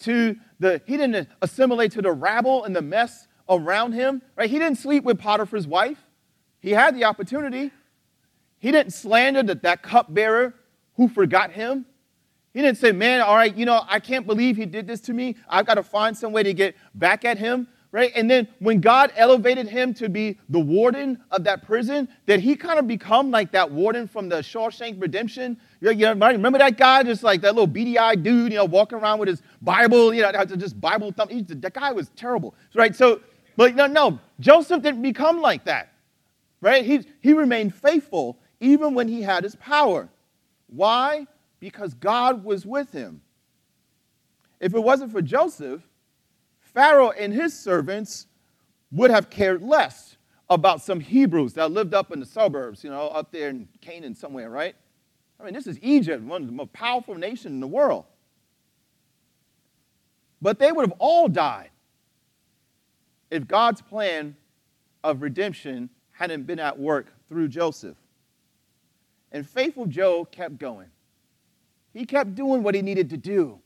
to 0.01 0.37
the 0.59 0.81
he 0.87 0.97
didn't 0.97 1.29
assimilate 1.43 1.93
to 1.93 2.03
the 2.03 2.13
rabble 2.13 2.65
and 2.65 2.75
the 2.75 2.83
mess 2.83 3.27
around 3.49 3.93
him, 3.93 4.23
right? 4.37 4.51
He 4.51 4.59
didn't 4.59 4.79
sleep 4.79 5.05
with 5.05 5.19
Potiphar's 5.19 5.67
wife. 5.67 5.99
He 6.61 6.71
had 6.71 6.97
the 6.97 7.05
opportunity. 7.05 7.71
He 8.59 8.73
didn't 8.73 8.93
slander 8.93 9.43
that, 9.45 9.63
that 9.63 9.83
cupbearer 9.83 10.55
who 10.95 11.09
forgot 11.09 11.53
him. 11.53 11.87
He 12.53 12.63
didn't 12.63 12.79
say, 12.79 12.91
man, 12.91 13.21
all 13.21 13.37
right, 13.37 13.55
you 13.55 13.67
know, 13.67 13.85
I 13.87 14.01
can't 14.01 14.27
believe 14.27 14.57
he 14.57 14.65
did 14.65 14.87
this 14.87 15.01
to 15.03 15.13
me. 15.13 15.37
I've 15.49 15.67
got 15.67 15.75
to 15.75 15.83
find 15.83 16.17
some 16.17 16.33
way 16.33 16.43
to 16.43 16.55
get 16.55 16.75
back 16.95 17.25
at 17.25 17.37
him, 17.37 17.69
right? 17.97 18.13
And 18.15 18.31
then 18.31 18.47
when 18.59 18.81
God 18.81 19.13
elevated 19.17 19.67
him 19.69 19.95
to 19.95 20.09
be 20.09 20.39
the 20.49 20.61
warden 20.61 21.19
of 21.31 21.45
that 21.45 21.65
prison, 21.65 22.09
did 22.27 22.41
he 22.41 22.55
kind 22.55 22.79
of 22.79 22.87
become 22.87 23.31
like 23.31 23.53
that 23.53 23.71
warden 23.71 24.07
from 24.07 24.29
the 24.29 24.37
Shawshank 24.37 25.01
Redemption? 25.01 25.57
You 25.81 25.91
remember 25.91 26.59
that 26.59 26.77
guy, 26.77 27.03
just 27.03 27.23
like 27.23 27.41
that 27.41 27.55
little 27.55 27.67
beady-eyed 27.67 28.23
dude, 28.23 28.53
you 28.53 28.59
know, 28.59 28.65
walking 28.65 28.99
around 28.99 29.19
with 29.19 29.29
his 29.29 29.43
Bible, 29.63 30.13
you 30.13 30.23
know, 30.23 30.45
just 30.45 30.81
Bible 30.81 31.11
thump. 31.13 31.31
He, 31.31 31.41
that 31.43 31.73
guy 31.73 31.93
was 31.93 32.11
terrible, 32.17 32.55
right? 32.75 32.95
So, 32.95 33.21
but 33.57 33.75
no, 33.75 33.87
no, 33.87 34.19
Joseph 34.41 34.83
didn't 34.83 35.03
become 35.03 35.41
like 35.41 35.65
that, 35.65 35.93
right? 36.61 36.85
He, 36.85 37.07
he 37.21 37.33
remained 37.33 37.75
faithful 37.75 38.39
even 38.61 38.95
when 38.95 39.09
he 39.09 39.23
had 39.23 39.43
his 39.43 39.57
power. 39.57 40.09
Why? 40.69 41.27
because 41.61 41.95
God 41.95 42.45
was 42.45 42.67
with 42.67 42.93
him. 42.93 43.21
If 44.61 44.75
it 44.75 44.81
wasn't 44.81 45.13
for 45.13 45.23
Joseph, 45.23 45.83
Pharaoh 46.77 47.11
and 47.13 47.33
his 47.33 47.59
servants 47.59 48.27
would 48.93 49.11
have 49.11 49.31
cared 49.31 49.63
less 49.63 50.19
about 50.51 50.83
some 50.83 51.01
Hebrews 51.01 51.55
that 51.55 51.73
lived 51.73 51.95
up 51.95 52.13
in 52.13 52.21
the 52.21 52.27
suburbs, 52.27 52.85
you 52.85 52.91
know, 52.91 53.09
up 53.09 53.33
there 53.33 53.49
in 53.49 53.67
Canaan 53.81 54.15
somewhere, 54.15 54.51
right? 54.51 54.77
I 55.41 55.45
mean, 55.45 55.55
this 55.55 55.67
is 55.67 55.79
Egypt, 55.81 56.23
one 56.23 56.43
of 56.43 56.49
the 56.49 56.53
most 56.53 56.75
powerful 56.75 57.15
nations 57.15 57.47
in 57.47 57.61
the 57.61 57.67
world. 57.67 58.05
But 60.43 60.59
they 60.59 60.71
would 60.71 60.87
have 60.87 60.99
all 60.99 61.29
died 61.29 61.71
if 63.31 63.49
God's 63.49 63.81
plan 63.81 64.37
of 65.03 65.23
redemption 65.23 65.89
hadn't 66.13 66.43
been 66.43 66.59
at 66.59 66.79
work 66.79 67.07
through 67.27 67.49
Joseph. 67.49 67.97
And 69.33 69.49
faithful 69.49 69.87
Joe 69.87 70.27
kept 70.27 70.59
going. 70.59 70.91
He 71.95 72.05
kept 72.05 72.35
doing 72.35 72.63
what 72.63 72.75
he 72.75 72.83
needed 72.83 73.09
to 73.09 73.17
do, 73.17 73.61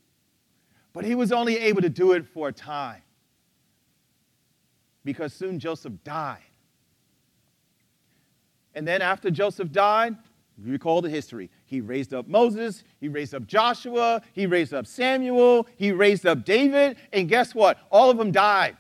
but 0.93 1.05
he 1.05 1.15
was 1.15 1.33
only 1.33 1.59
able 1.59 1.83
to 1.83 1.89
do 1.89 2.13
it 2.13 2.27
for 2.27 2.49
a 2.49 2.53
time 2.53 3.03
because 5.05 5.33
soon 5.33 5.59
Joseph 5.59 5.95
died. 6.05 6.43
And 8.75 8.87
then 8.87 9.03
after 9.03 9.31
Joseph 9.31 9.73
died, 9.73 10.17
recall 10.63 11.01
the 11.01 11.11
history. 11.11 11.51
He 11.65 11.81
raised 11.81 12.15
up 12.15 12.29
Moses, 12.29 12.85
he 13.01 13.09
raised 13.09 13.35
up 13.35 13.47
Joshua, 13.47 14.23
he 14.33 14.47
raised 14.47 14.75
up 14.75 14.87
Samuel, 14.87 15.67
he 15.77 15.93
raised 15.93 16.27
up 16.27 16.45
David, 16.45 16.97
and 17.13 17.29
guess 17.29 17.55
what? 17.55 17.79
All 17.91 18.11
of 18.11 18.19
them 18.19 18.31
died. 18.31 18.77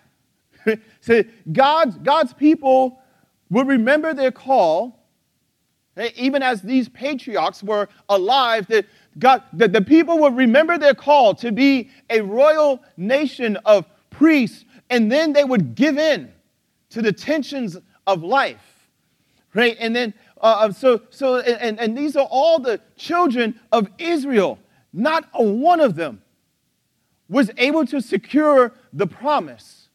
so 1.00 1.22
God's, 1.52 1.96
God's 1.98 2.32
people 2.32 3.00
will 3.48 3.64
remember 3.64 4.14
their 4.14 4.30
call, 4.30 5.06
eh, 5.96 6.10
even 6.16 6.42
as 6.42 6.62
these 6.62 6.88
patriarchs 6.88 7.62
were 7.62 7.88
alive, 8.08 8.66
that 8.68 8.86
God, 9.18 9.42
the, 9.52 9.68
the 9.68 9.82
people 9.82 10.18
would 10.18 10.36
remember 10.36 10.78
their 10.78 10.94
call 10.94 11.34
to 11.36 11.50
be 11.52 11.90
a 12.08 12.20
royal 12.20 12.80
nation 12.96 13.56
of 13.64 13.86
priests, 14.10 14.64
and 14.88 15.10
then 15.10 15.32
they 15.32 15.44
would 15.44 15.74
give 15.74 15.98
in 15.98 16.32
to 16.90 17.02
the 17.02 17.12
tensions 17.12 17.76
of 18.06 18.22
life. 18.22 18.88
Right? 19.52 19.76
And 19.80 19.94
then, 19.94 20.14
uh, 20.40 20.68
uh 20.68 20.72
so, 20.72 21.02
so 21.10 21.38
and, 21.38 21.78
and 21.80 21.98
these 21.98 22.16
are 22.16 22.26
all 22.30 22.60
the 22.60 22.80
children 22.96 23.58
of 23.72 23.88
Israel. 23.98 24.58
Not 24.92 25.28
a 25.34 25.42
one 25.42 25.80
of 25.80 25.96
them 25.96 26.22
was 27.28 27.50
able 27.56 27.86
to 27.86 28.00
secure 28.00 28.72
the 28.92 29.06
promise 29.06 29.88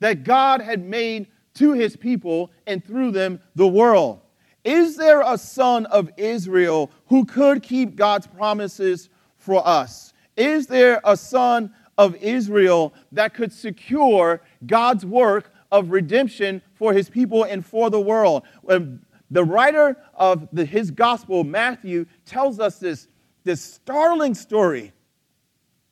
that 0.00 0.24
God 0.24 0.60
had 0.60 0.84
made 0.84 1.26
to 1.54 1.72
his 1.72 1.96
people 1.96 2.50
and 2.66 2.84
through 2.84 3.12
them 3.12 3.40
the 3.54 3.66
world. 3.66 4.20
Is 4.66 4.96
there 4.96 5.20
a 5.20 5.38
son 5.38 5.86
of 5.86 6.10
Israel 6.16 6.90
who 7.06 7.24
could 7.24 7.62
keep 7.62 7.94
God's 7.94 8.26
promises 8.26 9.08
for 9.36 9.66
us? 9.66 10.12
Is 10.36 10.66
there 10.66 11.00
a 11.04 11.16
son 11.16 11.72
of 11.96 12.16
Israel 12.16 12.92
that 13.12 13.32
could 13.32 13.52
secure 13.52 14.42
God's 14.66 15.06
work 15.06 15.52
of 15.70 15.92
redemption 15.92 16.62
for 16.74 16.92
his 16.92 17.08
people 17.08 17.44
and 17.44 17.64
for 17.64 17.90
the 17.90 18.00
world? 18.00 18.42
The 18.66 19.44
writer 19.44 19.96
of 20.14 20.48
the, 20.52 20.64
his 20.64 20.90
gospel, 20.90 21.44
Matthew, 21.44 22.06
tells 22.24 22.58
us 22.58 22.80
this, 22.80 23.06
this 23.44 23.62
startling 23.62 24.34
story, 24.34 24.92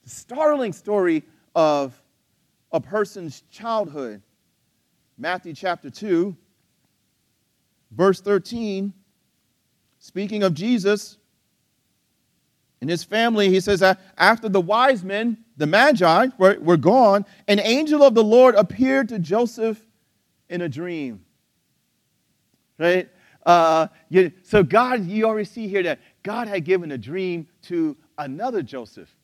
the 0.03 0.11
startling 0.11 0.73
story 0.73 1.23
of 1.55 2.03
a 2.73 2.81
person's 2.81 3.45
childhood. 3.53 4.21
Matthew 5.17 5.55
chapter 5.55 5.91
2, 5.91 6.37
verse 7.95 8.21
13, 8.21 8.93
speaking 9.99 10.43
of 10.43 10.55
Jesus 10.55 11.17
and 12.81 12.91
his 12.91 13.05
family, 13.05 13.49
he 13.49 13.61
says, 13.61 13.83
After 14.19 14.49
the 14.49 14.61
wise 14.61 15.05
men, 15.05 15.39
the 15.57 15.67
Magi, 15.67 16.29
were, 16.39 16.59
were 16.61 16.77
gone, 16.77 17.25
an 17.49 17.61
angel 17.61 18.03
of 18.03 18.15
the 18.15 18.25
Lord 18.25 18.55
appeared 18.57 19.09
to 19.11 19.19
Joseph 19.19 19.81
in 20.49 20.61
a 20.61 20.69
dream. 20.69 21.25
Right? 22.79 23.09
Uh, 23.47 23.89
you, 24.09 24.33
so, 24.43 24.63
God, 24.63 25.07
you 25.07 25.25
already 25.25 25.45
see 25.45 25.69
here 25.69 25.83
that 25.85 26.01
God 26.23 26.49
had 26.49 26.65
given 26.65 26.93
a 26.93 26.99
dream 26.99 27.47
to 27.63 27.97
another 28.19 28.63
Joseph, 28.63 29.15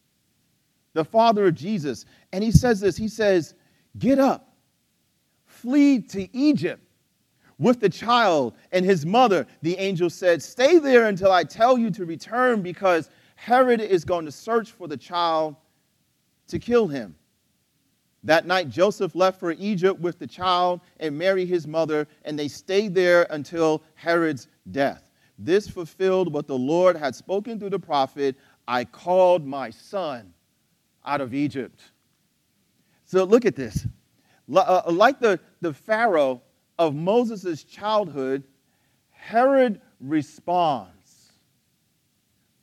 the 0.93 1.05
father 1.05 1.47
of 1.47 1.55
Jesus. 1.55 2.05
And 2.33 2.45
he 2.45 2.53
says 2.53 2.81
this 2.81 2.97
He 2.97 3.09
says, 3.09 3.55
Get 3.99 4.19
up, 4.19 4.55
flee 5.47 6.01
to 6.01 6.35
Egypt 6.37 6.83
with 7.61 7.79
the 7.79 7.89
child 7.91 8.55
and 8.73 8.85
his 8.85 9.05
mother, 9.05 9.47
the 9.61 9.77
angel 9.77 10.09
said, 10.11 10.43
Stay 10.43 10.79
there 10.79 11.07
until 11.07 11.31
I 11.31 11.45
tell 11.45 11.79
you 11.79 11.91
to 11.91 12.07
return 12.07 12.63
because 12.63 13.11
Herod 13.37 13.83
is 13.83 14.05
going 14.05 14.25
to 14.25 14.33
search 14.33 14.73
for 14.73 14.89
the 14.89 14.97
child 14.97 15.55
to 16.49 16.59
kill 16.59 16.89
him. 16.89 17.15
That 18.25 18.47
night, 18.47 18.71
Joseph 18.71 19.15
left 19.15 19.39
for 19.39 19.53
Egypt 19.53 20.01
with 20.01 20.19
the 20.19 20.27
child 20.27 20.81
and 20.99 21.17
Mary, 21.17 21.45
his 21.45 21.67
mother, 21.67 22.09
and 22.25 22.39
they 22.39 22.49
stayed 22.49 22.95
there 22.95 23.27
until 23.31 23.83
Herod's 23.95 24.49
death. 24.71 25.11
This 25.39 25.69
fulfilled 25.69 26.33
what 26.33 26.47
the 26.47 26.59
Lord 26.59 26.97
had 26.97 27.15
spoken 27.15 27.59
through 27.59 27.71
the 27.71 27.79
prophet 27.79 28.37
I 28.67 28.85
called 28.85 29.47
my 29.47 29.69
son 29.71 30.33
out 31.05 31.21
of 31.21 31.35
Egypt. 31.35 31.81
So 33.05 33.25
look 33.25 33.45
at 33.45 33.57
this. 33.57 33.87
Uh, 34.55 34.83
like 34.87 35.19
the, 35.19 35.41
the 35.61 35.73
Pharaoh 35.73 36.43
of 36.81 36.95
Moses' 36.95 37.63
childhood, 37.63 38.43
Herod 39.11 39.81
responds 40.01 41.33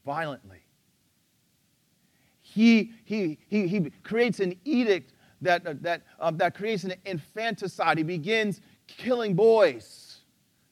violently. 0.03 0.63
he, 2.57 2.91
he, 3.05 3.37
he, 3.47 3.67
he 3.67 3.91
creates 4.01 4.39
an 4.39 4.55
edict 4.65 5.13
that, 5.41 5.83
that, 5.83 6.01
um, 6.19 6.37
that 6.37 6.55
creates 6.55 6.83
an 6.83 6.95
infanticide. 7.05 7.99
He 7.99 8.03
begins 8.03 8.61
killing 8.87 9.35
boys, 9.35 10.21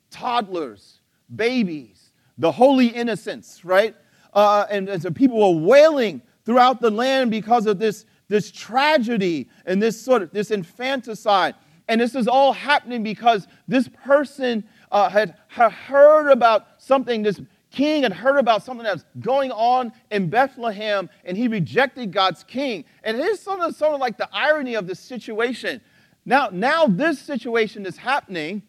toddlers, 0.10 1.02
babies, 1.36 2.12
the 2.39 2.52
holy 2.52 2.88
innocents, 2.88 3.64
right? 3.64 3.96
Uh, 4.34 4.66
and, 4.72 4.89
and 4.89 5.00
so 5.00 5.12
people 5.12 5.38
were 5.38 5.62
wailing 5.64 6.24
throughout 6.43 6.82
the 6.82 6.89
land 6.89 7.30
because 7.30 7.68
of 7.68 7.78
this, 7.78 8.08
this 8.30 8.52
tragedy 8.52 9.48
and 9.68 9.80
this 9.80 10.02
sort 10.02 10.24
of 10.24 10.32
this 10.32 10.50
infanticide. 10.50 11.54
And 11.88 12.02
this 12.02 12.16
is 12.16 12.28
all 12.28 12.54
happening 12.54 13.04
because 13.04 13.48
this 13.68 13.88
person 13.88 14.64
uh, 14.92 15.10
had, 15.10 15.36
had 15.48 15.72
heard 15.72 16.32
about 16.32 16.66
something, 16.78 17.22
this 17.22 17.40
king 17.70 18.04
had 18.04 18.14
heard 18.14 18.38
about 18.38 18.64
something 18.64 18.84
that's 18.84 19.06
going 19.20 19.52
on 19.52 19.92
in 20.10 20.30
Bethlehem, 20.30 21.10
and 21.24 21.38
he 21.38 21.48
rejected 21.48 22.12
God's 22.12 22.44
king. 22.44 22.86
And 23.04 23.18
here's 23.18 23.40
sort 23.40 23.60
of, 23.60 23.76
sort 23.76 23.94
of 23.94 24.00
like 24.00 24.18
the 24.18 24.30
irony 24.32 24.76
of 24.76 24.88
this 24.88 25.00
situation. 25.00 25.82
Now, 26.26 26.50
now 26.52 26.88
this 26.88 27.20
situation 27.20 27.86
is 27.86 27.98
happening, 27.98 28.64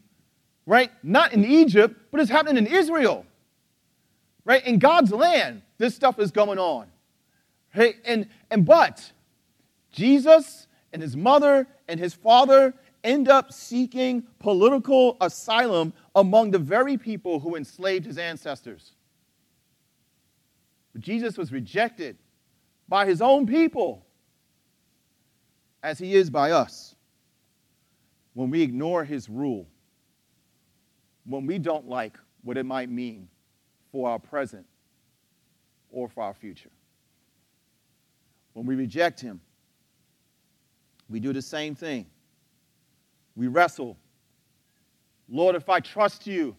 right? 0.66 0.90
Not 1.02 1.32
in 1.32 1.44
Egypt, 1.44 1.96
but 2.10 2.20
it's 2.20 2.30
happening 2.30 2.58
in 2.58 2.66
Israel. 2.66 3.24
Right? 4.44 4.64
In 4.64 4.78
God's 4.78 5.10
land, 5.10 5.62
this 5.78 5.94
stuff 5.94 6.18
is 6.18 6.30
going 6.30 6.58
on. 6.58 6.86
Right? 7.74 7.96
And, 8.04 8.28
and 8.50 8.64
but 8.64 9.10
Jesus 9.90 10.66
and 10.92 11.02
his 11.02 11.16
mother 11.16 11.66
and 11.88 11.98
his 11.98 12.14
father 12.14 12.74
end 13.06 13.28
up 13.28 13.52
seeking 13.52 14.24
political 14.40 15.16
asylum 15.20 15.94
among 16.14 16.50
the 16.50 16.58
very 16.58 16.98
people 16.98 17.40
who 17.40 17.56
enslaved 17.56 18.04
his 18.04 18.18
ancestors. 18.18 18.92
But 20.92 21.00
Jesus 21.00 21.38
was 21.38 21.52
rejected 21.52 22.18
by 22.88 23.06
his 23.06 23.22
own 23.22 23.46
people 23.46 24.04
as 25.82 25.98
he 25.98 26.14
is 26.14 26.28
by 26.28 26.50
us 26.50 26.94
when 28.34 28.50
we 28.50 28.60
ignore 28.60 29.04
his 29.04 29.28
rule, 29.28 29.66
when 31.24 31.46
we 31.46 31.58
don't 31.58 31.88
like 31.88 32.18
what 32.42 32.58
it 32.58 32.66
might 32.66 32.90
mean 32.90 33.28
for 33.92 34.10
our 34.10 34.18
present 34.18 34.66
or 35.90 36.08
for 36.08 36.22
our 36.22 36.34
future. 36.34 36.70
When 38.52 38.66
we 38.66 38.74
reject 38.74 39.20
him, 39.20 39.40
we 41.08 41.20
do 41.20 41.32
the 41.32 41.42
same 41.42 41.74
thing 41.74 42.06
we 43.36 43.46
wrestle. 43.46 43.96
Lord, 45.28 45.54
if 45.54 45.68
I 45.68 45.80
trust 45.80 46.26
you, 46.26 46.56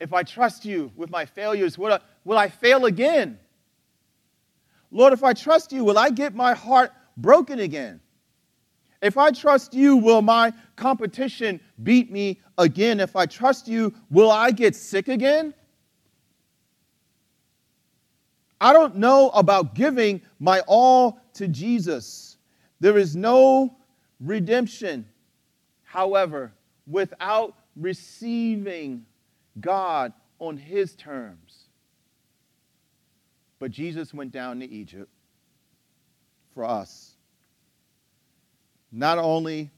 if 0.00 0.12
I 0.12 0.22
trust 0.22 0.64
you 0.64 0.92
with 0.96 1.10
my 1.10 1.24
failures, 1.24 1.76
will 1.76 1.92
I, 1.92 2.00
will 2.24 2.38
I 2.38 2.48
fail 2.48 2.86
again? 2.86 3.38
Lord, 4.90 5.12
if 5.12 5.24
I 5.24 5.32
trust 5.32 5.72
you, 5.72 5.84
will 5.84 5.98
I 5.98 6.10
get 6.10 6.34
my 6.34 6.54
heart 6.54 6.92
broken 7.16 7.58
again? 7.58 8.00
If 9.02 9.16
I 9.16 9.30
trust 9.30 9.74
you, 9.74 9.96
will 9.96 10.22
my 10.22 10.52
competition 10.76 11.60
beat 11.82 12.10
me 12.10 12.40
again? 12.56 13.00
If 13.00 13.16
I 13.16 13.26
trust 13.26 13.68
you, 13.68 13.94
will 14.10 14.30
I 14.30 14.50
get 14.50 14.74
sick 14.74 15.08
again? 15.08 15.54
I 18.60 18.72
don't 18.72 18.96
know 18.96 19.30
about 19.30 19.74
giving 19.74 20.20
my 20.40 20.60
all 20.66 21.20
to 21.34 21.46
Jesus. 21.46 22.38
There 22.80 22.98
is 22.98 23.14
no 23.14 23.76
redemption 24.20 25.06
However, 25.88 26.52
without 26.86 27.54
receiving 27.74 29.06
God 29.58 30.12
on 30.38 30.58
his 30.58 30.94
terms. 30.94 31.64
But 33.58 33.70
Jesus 33.70 34.12
went 34.12 34.30
down 34.30 34.60
to 34.60 34.70
Egypt 34.70 35.10
for 36.52 36.64
us. 36.64 37.14
Not 38.92 39.16
only 39.16 39.70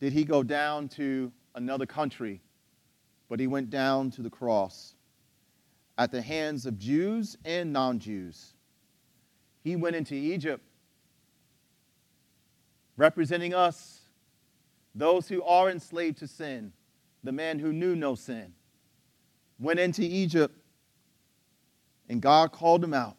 did 0.00 0.12
he 0.12 0.24
go 0.24 0.42
down 0.42 0.88
to 0.90 1.32
another 1.54 1.86
country, 1.86 2.42
but 3.30 3.40
he 3.40 3.46
went 3.46 3.70
down 3.70 4.10
to 4.12 4.22
the 4.22 4.30
cross 4.30 4.94
at 5.96 6.12
the 6.12 6.20
hands 6.20 6.66
of 6.66 6.78
Jews 6.78 7.38
and 7.46 7.72
non 7.72 7.98
Jews. 7.98 8.52
He 9.64 9.76
went 9.76 9.96
into 9.96 10.14
Egypt 10.14 10.62
representing 12.98 13.54
us 13.54 13.97
those 14.98 15.28
who 15.28 15.42
are 15.44 15.70
enslaved 15.70 16.18
to 16.18 16.26
sin, 16.26 16.72
the 17.22 17.32
man 17.32 17.58
who 17.58 17.72
knew 17.72 17.94
no 17.94 18.14
sin, 18.14 18.52
went 19.58 19.78
into 19.78 20.02
Egypt 20.02 20.54
and 22.08 22.20
God 22.20 22.52
called 22.52 22.82
him 22.82 22.94
out. 22.94 23.16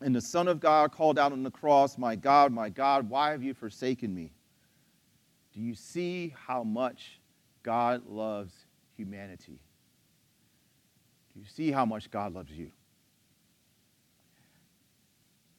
And 0.00 0.14
the 0.14 0.20
Son 0.20 0.46
of 0.46 0.60
God 0.60 0.92
called 0.92 1.18
out 1.18 1.32
on 1.32 1.42
the 1.42 1.50
cross, 1.50 1.96
My 1.96 2.16
God, 2.16 2.52
my 2.52 2.68
God, 2.68 3.08
why 3.08 3.30
have 3.30 3.42
you 3.42 3.54
forsaken 3.54 4.14
me? 4.14 4.32
Do 5.54 5.60
you 5.60 5.74
see 5.74 6.34
how 6.46 6.62
much 6.62 7.18
God 7.62 8.02
loves 8.06 8.52
humanity? 8.94 9.58
Do 11.32 11.40
you 11.40 11.46
see 11.46 11.70
how 11.70 11.86
much 11.86 12.10
God 12.10 12.34
loves 12.34 12.52
you? 12.52 12.70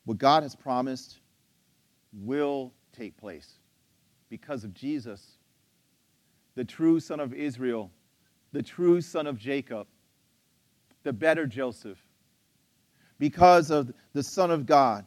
What 0.06 0.20
God 0.20 0.44
has 0.44 0.56
promised 0.56 1.20
will 2.14 2.72
take 2.94 3.18
place 3.18 3.58
because 4.30 4.64
of 4.64 4.74
Jesus, 4.74 5.38
the 6.56 6.66
true 6.66 7.00
son 7.00 7.20
of 7.20 7.34
Israel, 7.34 7.92
the 8.52 8.64
true 8.64 9.02
son 9.02 9.28
of 9.28 9.38
Jacob, 9.38 9.88
the 11.04 11.14
better 11.14 11.46
Joseph, 11.46 12.00
because 13.20 13.72
of 13.72 13.94
the 14.14 14.24
Son 14.24 14.52
of 14.52 14.66
God. 14.66 15.06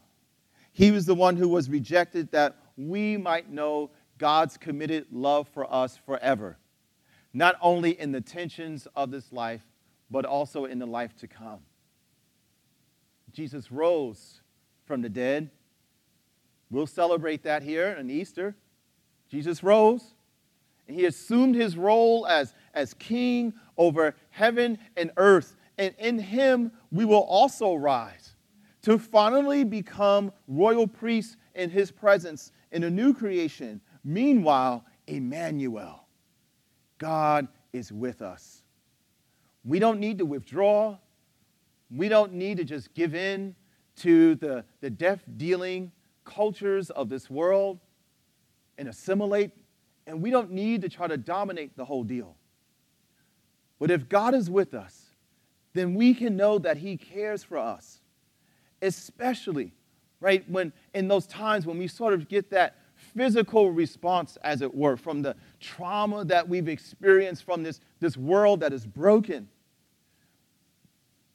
He 0.72 0.90
was 0.90 1.06
the 1.06 1.14
one 1.14 1.36
who 1.36 1.48
was 1.48 1.68
rejected 1.68 2.30
that 2.32 2.56
we 2.76 3.16
might 3.16 3.50
know 3.50 3.90
God's 4.18 4.56
committed 4.56 5.06
love 5.12 5.48
for 5.48 5.72
us 5.72 5.96
forever, 5.96 6.58
not 7.32 7.56
only 7.60 7.98
in 7.98 8.12
the 8.12 8.20
tensions 8.20 8.86
of 8.96 9.10
this 9.10 9.32
life, 9.32 9.62
but 10.10 10.24
also 10.24 10.64
in 10.64 10.78
the 10.78 10.86
life 10.86 11.14
to 11.16 11.28
come. 11.28 11.60
Jesus 13.32 13.70
rose 13.70 14.40
from 14.86 15.02
the 15.02 15.08
dead. 15.08 15.50
We'll 16.70 16.86
celebrate 16.86 17.44
that 17.44 17.62
here 17.62 17.96
on 17.98 18.10
Easter. 18.10 18.56
Jesus 19.30 19.62
rose, 19.62 20.14
and 20.88 20.98
he 20.98 21.06
assumed 21.06 21.54
his 21.54 21.76
role 21.76 22.26
as, 22.26 22.54
as 22.74 22.94
king 22.94 23.54
over 23.78 24.14
heaven 24.30 24.78
and 24.96 25.12
earth. 25.16 25.56
And 25.78 25.94
in 25.98 26.18
him, 26.18 26.72
we 26.90 27.04
will 27.04 27.22
also 27.22 27.74
rise 27.74 28.34
to 28.82 28.98
finally 28.98 29.62
become 29.62 30.32
royal 30.48 30.86
priests 30.86 31.36
in 31.54 31.70
his 31.70 31.90
presence 31.90 32.50
in 32.72 32.84
a 32.84 32.90
new 32.90 33.14
creation. 33.14 33.80
Meanwhile, 34.04 34.84
Emmanuel, 35.06 36.06
God 36.98 37.46
is 37.72 37.92
with 37.92 38.22
us. 38.22 38.62
We 39.64 39.78
don't 39.78 40.00
need 40.00 40.18
to 40.18 40.26
withdraw. 40.26 40.96
We 41.94 42.08
don't 42.08 42.32
need 42.32 42.56
to 42.56 42.64
just 42.64 42.92
give 42.94 43.14
in 43.14 43.54
to 43.96 44.34
the, 44.36 44.64
the 44.80 44.90
death 44.90 45.22
dealing 45.36 45.92
cultures 46.24 46.90
of 46.90 47.08
this 47.08 47.28
world 47.28 47.78
and 48.80 48.88
assimilate, 48.88 49.50
and 50.06 50.22
we 50.22 50.30
don't 50.30 50.50
need 50.50 50.80
to 50.80 50.88
try 50.88 51.06
to 51.06 51.18
dominate 51.18 51.76
the 51.76 51.84
whole 51.84 52.02
deal. 52.02 52.34
But 53.78 53.90
if 53.90 54.08
God 54.08 54.34
is 54.34 54.48
with 54.48 54.72
us, 54.72 55.04
then 55.74 55.94
we 55.94 56.14
can 56.14 56.34
know 56.34 56.58
that 56.58 56.78
He 56.78 56.96
cares 56.96 57.44
for 57.44 57.58
us, 57.58 58.00
especially, 58.80 59.74
right, 60.18 60.48
when 60.50 60.72
in 60.94 61.08
those 61.08 61.26
times 61.26 61.66
when 61.66 61.76
we 61.76 61.88
sort 61.88 62.14
of 62.14 62.26
get 62.26 62.50
that 62.50 62.78
physical 62.96 63.70
response, 63.70 64.38
as 64.42 64.62
it 64.62 64.74
were, 64.74 64.96
from 64.96 65.20
the 65.20 65.36
trauma 65.60 66.24
that 66.24 66.48
we've 66.48 66.68
experienced 66.68 67.44
from 67.44 67.62
this, 67.62 67.80
this 68.00 68.16
world 68.16 68.60
that 68.60 68.72
is 68.72 68.86
broken. 68.86 69.46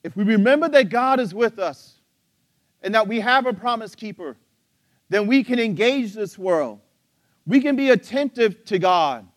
If 0.04 0.16
we 0.16 0.24
remember 0.24 0.68
that 0.70 0.90
God 0.90 1.20
is 1.20 1.34
with 1.34 1.60
us 1.60 1.94
and 2.82 2.96
that 2.96 3.08
we 3.08 3.20
have 3.20 3.46
a 3.46 3.54
promise 3.54 3.94
keeper, 3.94 4.36
then 5.10 5.28
we 5.28 5.44
can 5.44 5.60
engage 5.60 6.14
this 6.14 6.40
world 6.40 6.80
we 7.46 7.62
can 7.62 7.76
be 7.76 7.90
attentive 7.90 8.66
to 8.66 8.80
God 8.80 9.28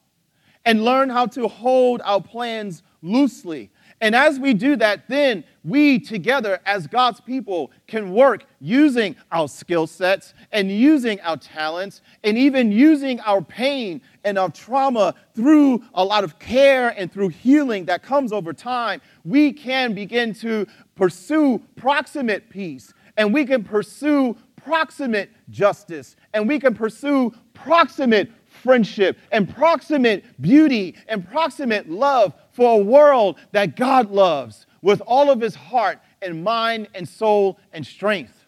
and 0.65 0.85
learn 0.85 1.09
how 1.09 1.27
to 1.27 1.49
hold 1.49 2.03
our 2.05 2.21
plans 2.21 2.83
loosely. 3.03 3.71
And 4.01 4.15
as 4.15 4.39
we 4.39 4.55
do 4.55 4.77
that, 4.77 5.09
then 5.09 5.43
we 5.65 5.99
together 5.99 6.61
as 6.65 6.87
God's 6.87 7.21
people 7.21 7.73
can 7.87 8.13
work 8.13 8.45
using 8.61 9.17
our 9.33 9.49
skill 9.49 9.87
sets 9.87 10.35
and 10.53 10.71
using 10.71 11.21
our 11.23 11.37
talents 11.37 12.03
and 12.23 12.39
even 12.39 12.71
using 12.71 13.19
our 13.21 13.43
pain 13.43 14.01
and 14.25 14.39
our 14.39 14.51
trauma 14.51 15.15
through 15.35 15.83
a 15.95 16.05
lot 16.05 16.23
of 16.23 16.39
care 16.39 16.91
and 16.91 17.13
through 17.13 17.29
healing 17.29 17.87
that 17.87 18.03
comes 18.03 18.33
over 18.33 18.53
time. 18.53 19.01
We 19.25 19.53
can 19.53 19.95
begin 19.95 20.33
to 20.35 20.67
pursue 20.95 21.61
proximate 21.77 22.51
peace 22.51 22.93
and 23.17 23.35
we 23.35 23.45
can 23.45 23.65
pursue 23.65 24.37
proximate 24.63 25.31
justice 25.51 26.15
and 26.35 26.47
we 26.47 26.61
can 26.61 26.75
pursue 26.75 27.33
proximate 27.63 28.31
friendship 28.63 29.19
and 29.31 29.53
proximate 29.55 30.25
beauty 30.41 30.97
and 31.09 31.29
proximate 31.29 31.89
love 31.89 32.35
for 32.53 32.81
a 32.81 32.83
world 32.83 33.39
that 33.53 33.77
God 33.77 34.11
loves 34.11 34.67
with 34.83 35.01
all 35.07 35.31
of 35.31 35.41
his 35.41 35.55
heart 35.55 36.01
and 36.23 36.43
mind 36.43 36.89
and 36.95 37.09
soul 37.09 37.59
and 37.73 37.87
strength. 37.87 38.39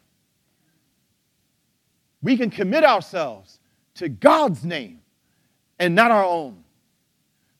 we 2.22 2.36
can 2.36 2.50
commit 2.50 2.84
ourselves 2.84 3.60
to 3.94 4.08
God's 4.08 4.64
name 4.64 5.00
and 5.78 5.94
not 5.94 6.10
our 6.10 6.24
own 6.24 6.64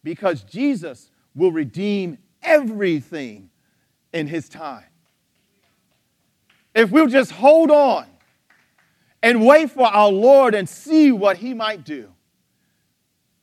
because 0.02 0.42
Jesus 0.42 1.10
will 1.34 1.52
redeem 1.52 2.18
everything 2.42 3.50
in 4.12 4.26
his 4.26 4.48
time. 4.48 4.84
If 6.74 6.90
we'll 6.90 7.08
just 7.08 7.32
hold 7.32 7.70
on 7.70 8.06
and 9.22 9.46
wait 9.46 9.70
for 9.70 9.86
our 9.86 10.10
Lord 10.10 10.54
and 10.54 10.68
see 10.68 11.12
what 11.12 11.36
he 11.36 11.54
might 11.54 11.84
do, 11.84 12.10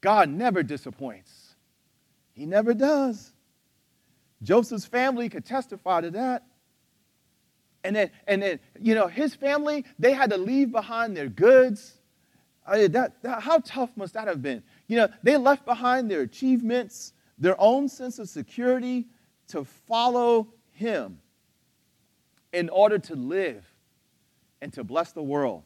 God 0.02 0.30
never 0.30 0.64
disappoints. 0.64 1.56
He 2.34 2.46
never 2.46 2.74
does. 2.74 3.34
Joseph's 4.44 4.86
family 4.86 5.30
could 5.30 5.46
testify 5.46 6.02
to 6.02 6.12
that. 6.12 6.44
And 7.84 7.96
then, 7.96 8.12
and 8.28 8.42
then, 8.42 8.60
you 8.80 8.96
know, 8.96 9.08
his 9.08 9.34
family, 9.34 9.86
they 9.98 10.14
had 10.14 10.30
to 10.32 10.38
leave 10.38 10.72
behind 10.72 11.16
their 11.16 11.30
goods. 11.30 11.98
I 12.66 12.88
that, 12.88 13.22
that, 13.24 13.42
how 13.42 13.60
tough 13.60 13.90
must 13.96 14.14
that 14.14 14.28
have 14.28 14.42
been? 14.42 14.62
You 14.88 14.98
know, 14.98 15.08
they 15.24 15.38
left 15.38 15.66
behind 15.66 16.12
their 16.12 16.22
achievements, 16.22 17.14
their 17.38 17.60
own 17.60 17.88
sense 17.88 18.20
of 18.20 18.30
security 18.30 19.08
to 19.50 19.64
follow 19.64 20.50
him 20.72 21.20
in 22.52 22.70
order 22.70 23.00
to 23.00 23.16
live 23.16 23.66
and 24.62 24.74
to 24.74 24.84
bless 24.84 25.12
the 25.12 25.24
world. 25.24 25.64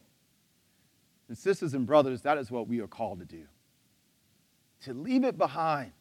And 1.32 1.38
sisters 1.38 1.72
and 1.72 1.86
brothers, 1.86 2.20
that 2.20 2.36
is 2.36 2.50
what 2.50 2.68
we 2.68 2.82
are 2.82 2.86
called 2.86 3.20
to 3.20 3.24
do. 3.24 3.44
To 4.82 4.92
leave 4.92 5.24
it 5.24 5.38
behind 5.38 5.92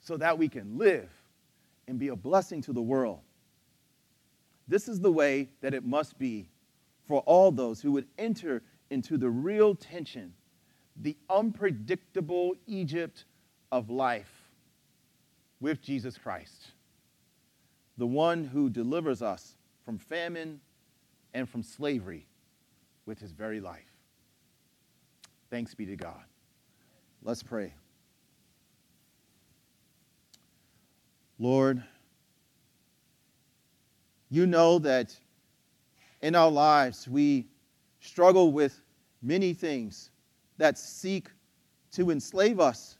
so 0.00 0.16
that 0.16 0.38
we 0.38 0.48
can 0.48 0.78
live 0.78 1.10
and 1.86 1.98
be 1.98 2.08
a 2.08 2.16
blessing 2.16 2.62
to 2.62 2.72
the 2.72 2.80
world. 2.80 3.20
This 4.66 4.88
is 4.88 5.00
the 5.00 5.12
way 5.12 5.50
that 5.60 5.74
it 5.74 5.84
must 5.84 6.18
be 6.18 6.48
for 7.06 7.20
all 7.26 7.52
those 7.52 7.82
who 7.82 7.92
would 7.92 8.06
enter 8.16 8.62
into 8.88 9.18
the 9.18 9.28
real 9.28 9.74
tension, 9.74 10.32
the 10.96 11.14
unpredictable 11.28 12.54
Egypt 12.66 13.26
of 13.70 13.90
life 13.90 14.32
with 15.60 15.82
Jesus 15.82 16.16
Christ, 16.16 16.68
the 17.98 18.06
one 18.06 18.44
who 18.44 18.70
delivers 18.70 19.20
us 19.20 19.58
from 19.84 19.98
famine 19.98 20.58
and 21.34 21.46
from 21.46 21.62
slavery 21.62 22.26
with 23.04 23.18
his 23.18 23.32
very 23.32 23.60
life. 23.60 23.87
Thanks 25.50 25.74
be 25.74 25.86
to 25.86 25.96
God. 25.96 26.22
Let's 27.22 27.42
pray. 27.42 27.72
Lord, 31.38 31.82
you 34.28 34.46
know 34.46 34.78
that 34.80 35.16
in 36.20 36.34
our 36.34 36.50
lives 36.50 37.08
we 37.08 37.46
struggle 38.00 38.52
with 38.52 38.80
many 39.22 39.54
things 39.54 40.10
that 40.58 40.76
seek 40.78 41.28
to 41.92 42.10
enslave 42.10 42.60
us. 42.60 42.98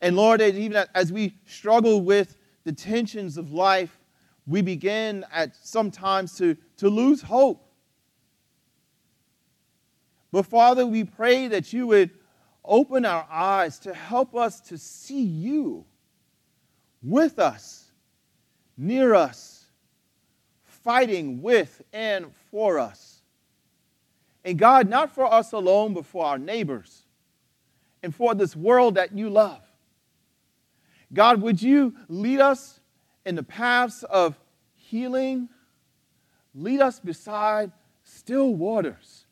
And 0.00 0.16
Lord, 0.16 0.40
even 0.40 0.84
as 0.94 1.12
we 1.12 1.34
struggle 1.46 2.00
with 2.00 2.36
the 2.64 2.72
tensions 2.72 3.36
of 3.36 3.52
life, 3.52 3.98
we 4.46 4.62
begin 4.62 5.24
at 5.32 5.54
sometimes 5.56 6.36
to, 6.38 6.56
to 6.76 6.88
lose 6.88 7.22
hope. 7.22 7.71
But 10.32 10.46
Father, 10.46 10.86
we 10.86 11.04
pray 11.04 11.46
that 11.48 11.72
you 11.72 11.86
would 11.88 12.10
open 12.64 13.04
our 13.04 13.26
eyes 13.30 13.78
to 13.80 13.92
help 13.92 14.34
us 14.34 14.60
to 14.62 14.78
see 14.78 15.22
you 15.22 15.84
with 17.02 17.38
us, 17.38 17.90
near 18.76 19.14
us, 19.14 19.66
fighting 20.64 21.42
with 21.42 21.82
and 21.92 22.26
for 22.50 22.78
us. 22.78 23.20
And 24.44 24.58
God, 24.58 24.88
not 24.88 25.14
for 25.14 25.32
us 25.32 25.52
alone, 25.52 25.94
but 25.94 26.06
for 26.06 26.24
our 26.24 26.38
neighbors 26.38 27.02
and 28.02 28.14
for 28.14 28.34
this 28.34 28.56
world 28.56 28.94
that 28.94 29.16
you 29.16 29.28
love. 29.30 29.62
God, 31.12 31.42
would 31.42 31.60
you 31.60 31.94
lead 32.08 32.40
us 32.40 32.80
in 33.26 33.34
the 33.34 33.42
paths 33.42 34.02
of 34.04 34.38
healing? 34.74 35.48
Lead 36.54 36.80
us 36.80 36.98
beside 36.98 37.70
still 38.02 38.54
waters. 38.54 39.26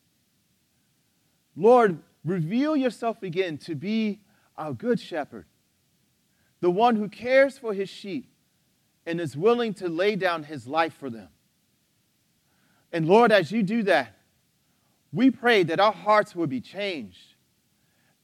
Lord, 1.60 1.98
reveal 2.24 2.74
yourself 2.74 3.22
again 3.22 3.58
to 3.58 3.74
be 3.74 4.20
our 4.56 4.72
good 4.72 4.98
shepherd 4.98 5.44
the 6.60 6.70
one 6.70 6.96
who 6.96 7.08
cares 7.08 7.58
for 7.58 7.72
his 7.72 7.88
sheep 7.88 8.30
and 9.06 9.20
is 9.20 9.36
willing 9.36 9.72
to 9.74 9.88
lay 9.88 10.14
down 10.14 10.42
his 10.42 10.66
life 10.66 10.94
for 10.94 11.08
them. 11.08 11.28
And 12.92 13.06
Lord, 13.06 13.32
as 13.32 13.50
you 13.50 13.62
do 13.62 13.82
that, 13.84 14.16
we 15.12 15.30
pray 15.30 15.62
that 15.62 15.80
our 15.80 15.92
hearts 15.92 16.34
will 16.34 16.46
be 16.46 16.60
changed, 16.60 17.34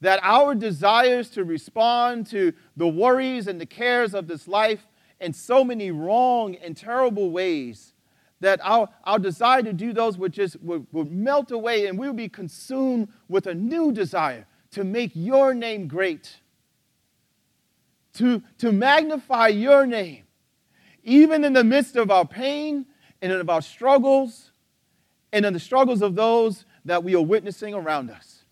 that 0.01 0.21
our 0.23 0.55
desires 0.55 1.31
to 1.31 1.45
respond 1.45 2.27
to 2.29 2.53
the 2.77 2.89
worries 2.89 3.47
and 3.47 3.61
the 3.61 3.67
cares 3.67 4.15
of 4.15 4.29
this 4.29 4.47
life 4.47 4.87
in 5.19 5.33
so 5.33 5.65
many 5.65 5.91
wrong 5.91 6.57
and 6.57 6.77
terrible 6.77 7.31
ways, 7.31 7.95
that 8.41 8.61
our, 8.63 8.89
our 9.05 9.19
desire 9.19 9.63
to 9.63 9.73
do 9.73 9.93
those 9.93 10.19
would 10.19 10.33
just 10.33 10.61
would, 10.63 10.87
would 10.93 11.11
melt 11.11 11.51
away 11.51 11.87
and 11.87 11.99
we 11.99 12.07
would 12.07 12.17
be 12.17 12.29
consumed 12.29 13.09
with 13.29 13.47
a 13.47 13.55
new 13.55 13.93
desire 13.93 14.47
to 14.73 14.85
make 14.85 15.11
your 15.15 15.55
name 15.55 15.89
great 15.89 16.37
to, 18.17 18.43
to 18.59 18.73
magnify 18.73 19.49
your 19.49 19.87
name, 19.87 20.25
even 21.05 21.45
in 21.45 21.53
the 21.53 21.65
midst 21.65 21.97
of 21.97 22.11
our 22.11 22.27
pain 22.27 22.87
and 23.23 23.33
of 23.33 23.49
our 23.49 23.63
struggles 23.63 24.51
and 25.33 25.45
in 25.45 25.53
the 25.53 25.61
struggles 25.61 26.03
of 26.03 26.15
those 26.15 26.65
that 26.85 27.05
we 27.05 27.15
are 27.15 27.23
witnessing 27.23 27.75
around 27.75 28.11
us. 28.11 28.45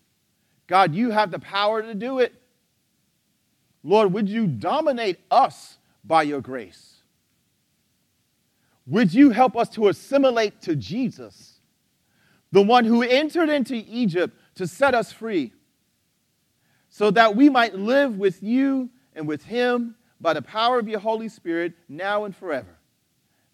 God, 0.67 0.93
you 0.93 1.11
have 1.11 1.31
the 1.31 1.39
power 1.39 1.81
to 1.81 1.95
do 1.95 2.19
it. 2.19 2.33
Lord, 3.83 4.13
would 4.13 4.27
you 4.29 4.47
dominate 4.47 5.19
us 5.29 5.77
by 6.03 6.23
your 6.23 6.41
grace? 6.41 6.94
Would 8.87 9.13
you 9.13 9.31
help 9.31 9.57
us 9.57 9.69
to 9.69 9.87
assimilate 9.87 10.61
to 10.61 10.75
Jesus, 10.75 11.59
the 12.51 12.61
one 12.61 12.85
who 12.85 13.01
entered 13.01 13.49
into 13.49 13.75
Egypt 13.75 14.37
to 14.55 14.67
set 14.67 14.93
us 14.93 15.11
free, 15.11 15.53
so 16.89 17.11
that 17.11 17.35
we 17.35 17.49
might 17.49 17.75
live 17.75 18.17
with 18.17 18.41
you 18.43 18.89
and 19.15 19.27
with 19.27 19.43
him 19.43 19.95
by 20.21 20.33
the 20.33 20.41
power 20.41 20.79
of 20.79 20.87
your 20.87 20.99
Holy 20.99 21.29
Spirit 21.29 21.73
now 21.89 22.25
and 22.25 22.35
forever. 22.35 22.77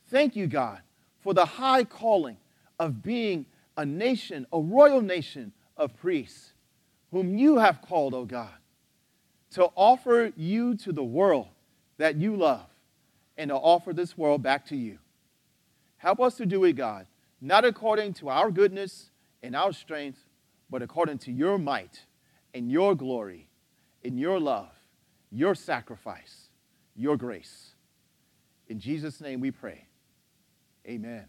Thank 0.07 0.35
you, 0.35 0.47
God, 0.47 0.79
for 1.21 1.33
the 1.33 1.45
high 1.45 1.85
calling 1.85 2.37
of 2.77 3.01
being 3.01 3.45
a 3.77 3.85
nation, 3.85 4.45
a 4.51 4.59
royal 4.59 5.01
nation 5.01 5.53
of 5.77 5.95
priests, 5.97 6.51
whom 7.11 7.37
you 7.37 7.57
have 7.57 7.81
called, 7.81 8.13
O 8.13 8.19
oh 8.19 8.25
God, 8.25 8.49
to 9.51 9.69
offer 9.75 10.31
you 10.35 10.75
to 10.77 10.91
the 10.91 11.03
world 11.03 11.47
that 11.97 12.15
you 12.15 12.35
love 12.35 12.67
and 13.37 13.49
to 13.49 13.55
offer 13.55 13.93
this 13.93 14.17
world 14.17 14.43
back 14.43 14.65
to 14.67 14.75
you. 14.75 14.99
Help 16.01 16.19
us 16.19 16.35
to 16.35 16.45
do 16.45 16.63
it, 16.63 16.73
God, 16.73 17.07
not 17.39 17.65
according 17.65 18.13
to 18.15 18.29
our 18.29 18.51
goodness 18.51 19.09
and 19.41 19.55
our 19.55 19.71
strength, 19.71 20.19
but 20.69 20.81
according 20.81 21.17
to 21.19 21.31
your 21.31 21.57
might 21.57 22.05
and 22.53 22.71
your 22.71 22.95
glory 22.95 23.47
in 24.03 24.17
your 24.17 24.39
love 24.39 24.71
your 25.31 25.55
sacrifice, 25.55 26.49
your 26.95 27.15
grace. 27.15 27.71
In 28.67 28.79
Jesus' 28.79 29.21
name 29.21 29.39
we 29.39 29.49
pray. 29.49 29.85
Amen. 30.85 31.25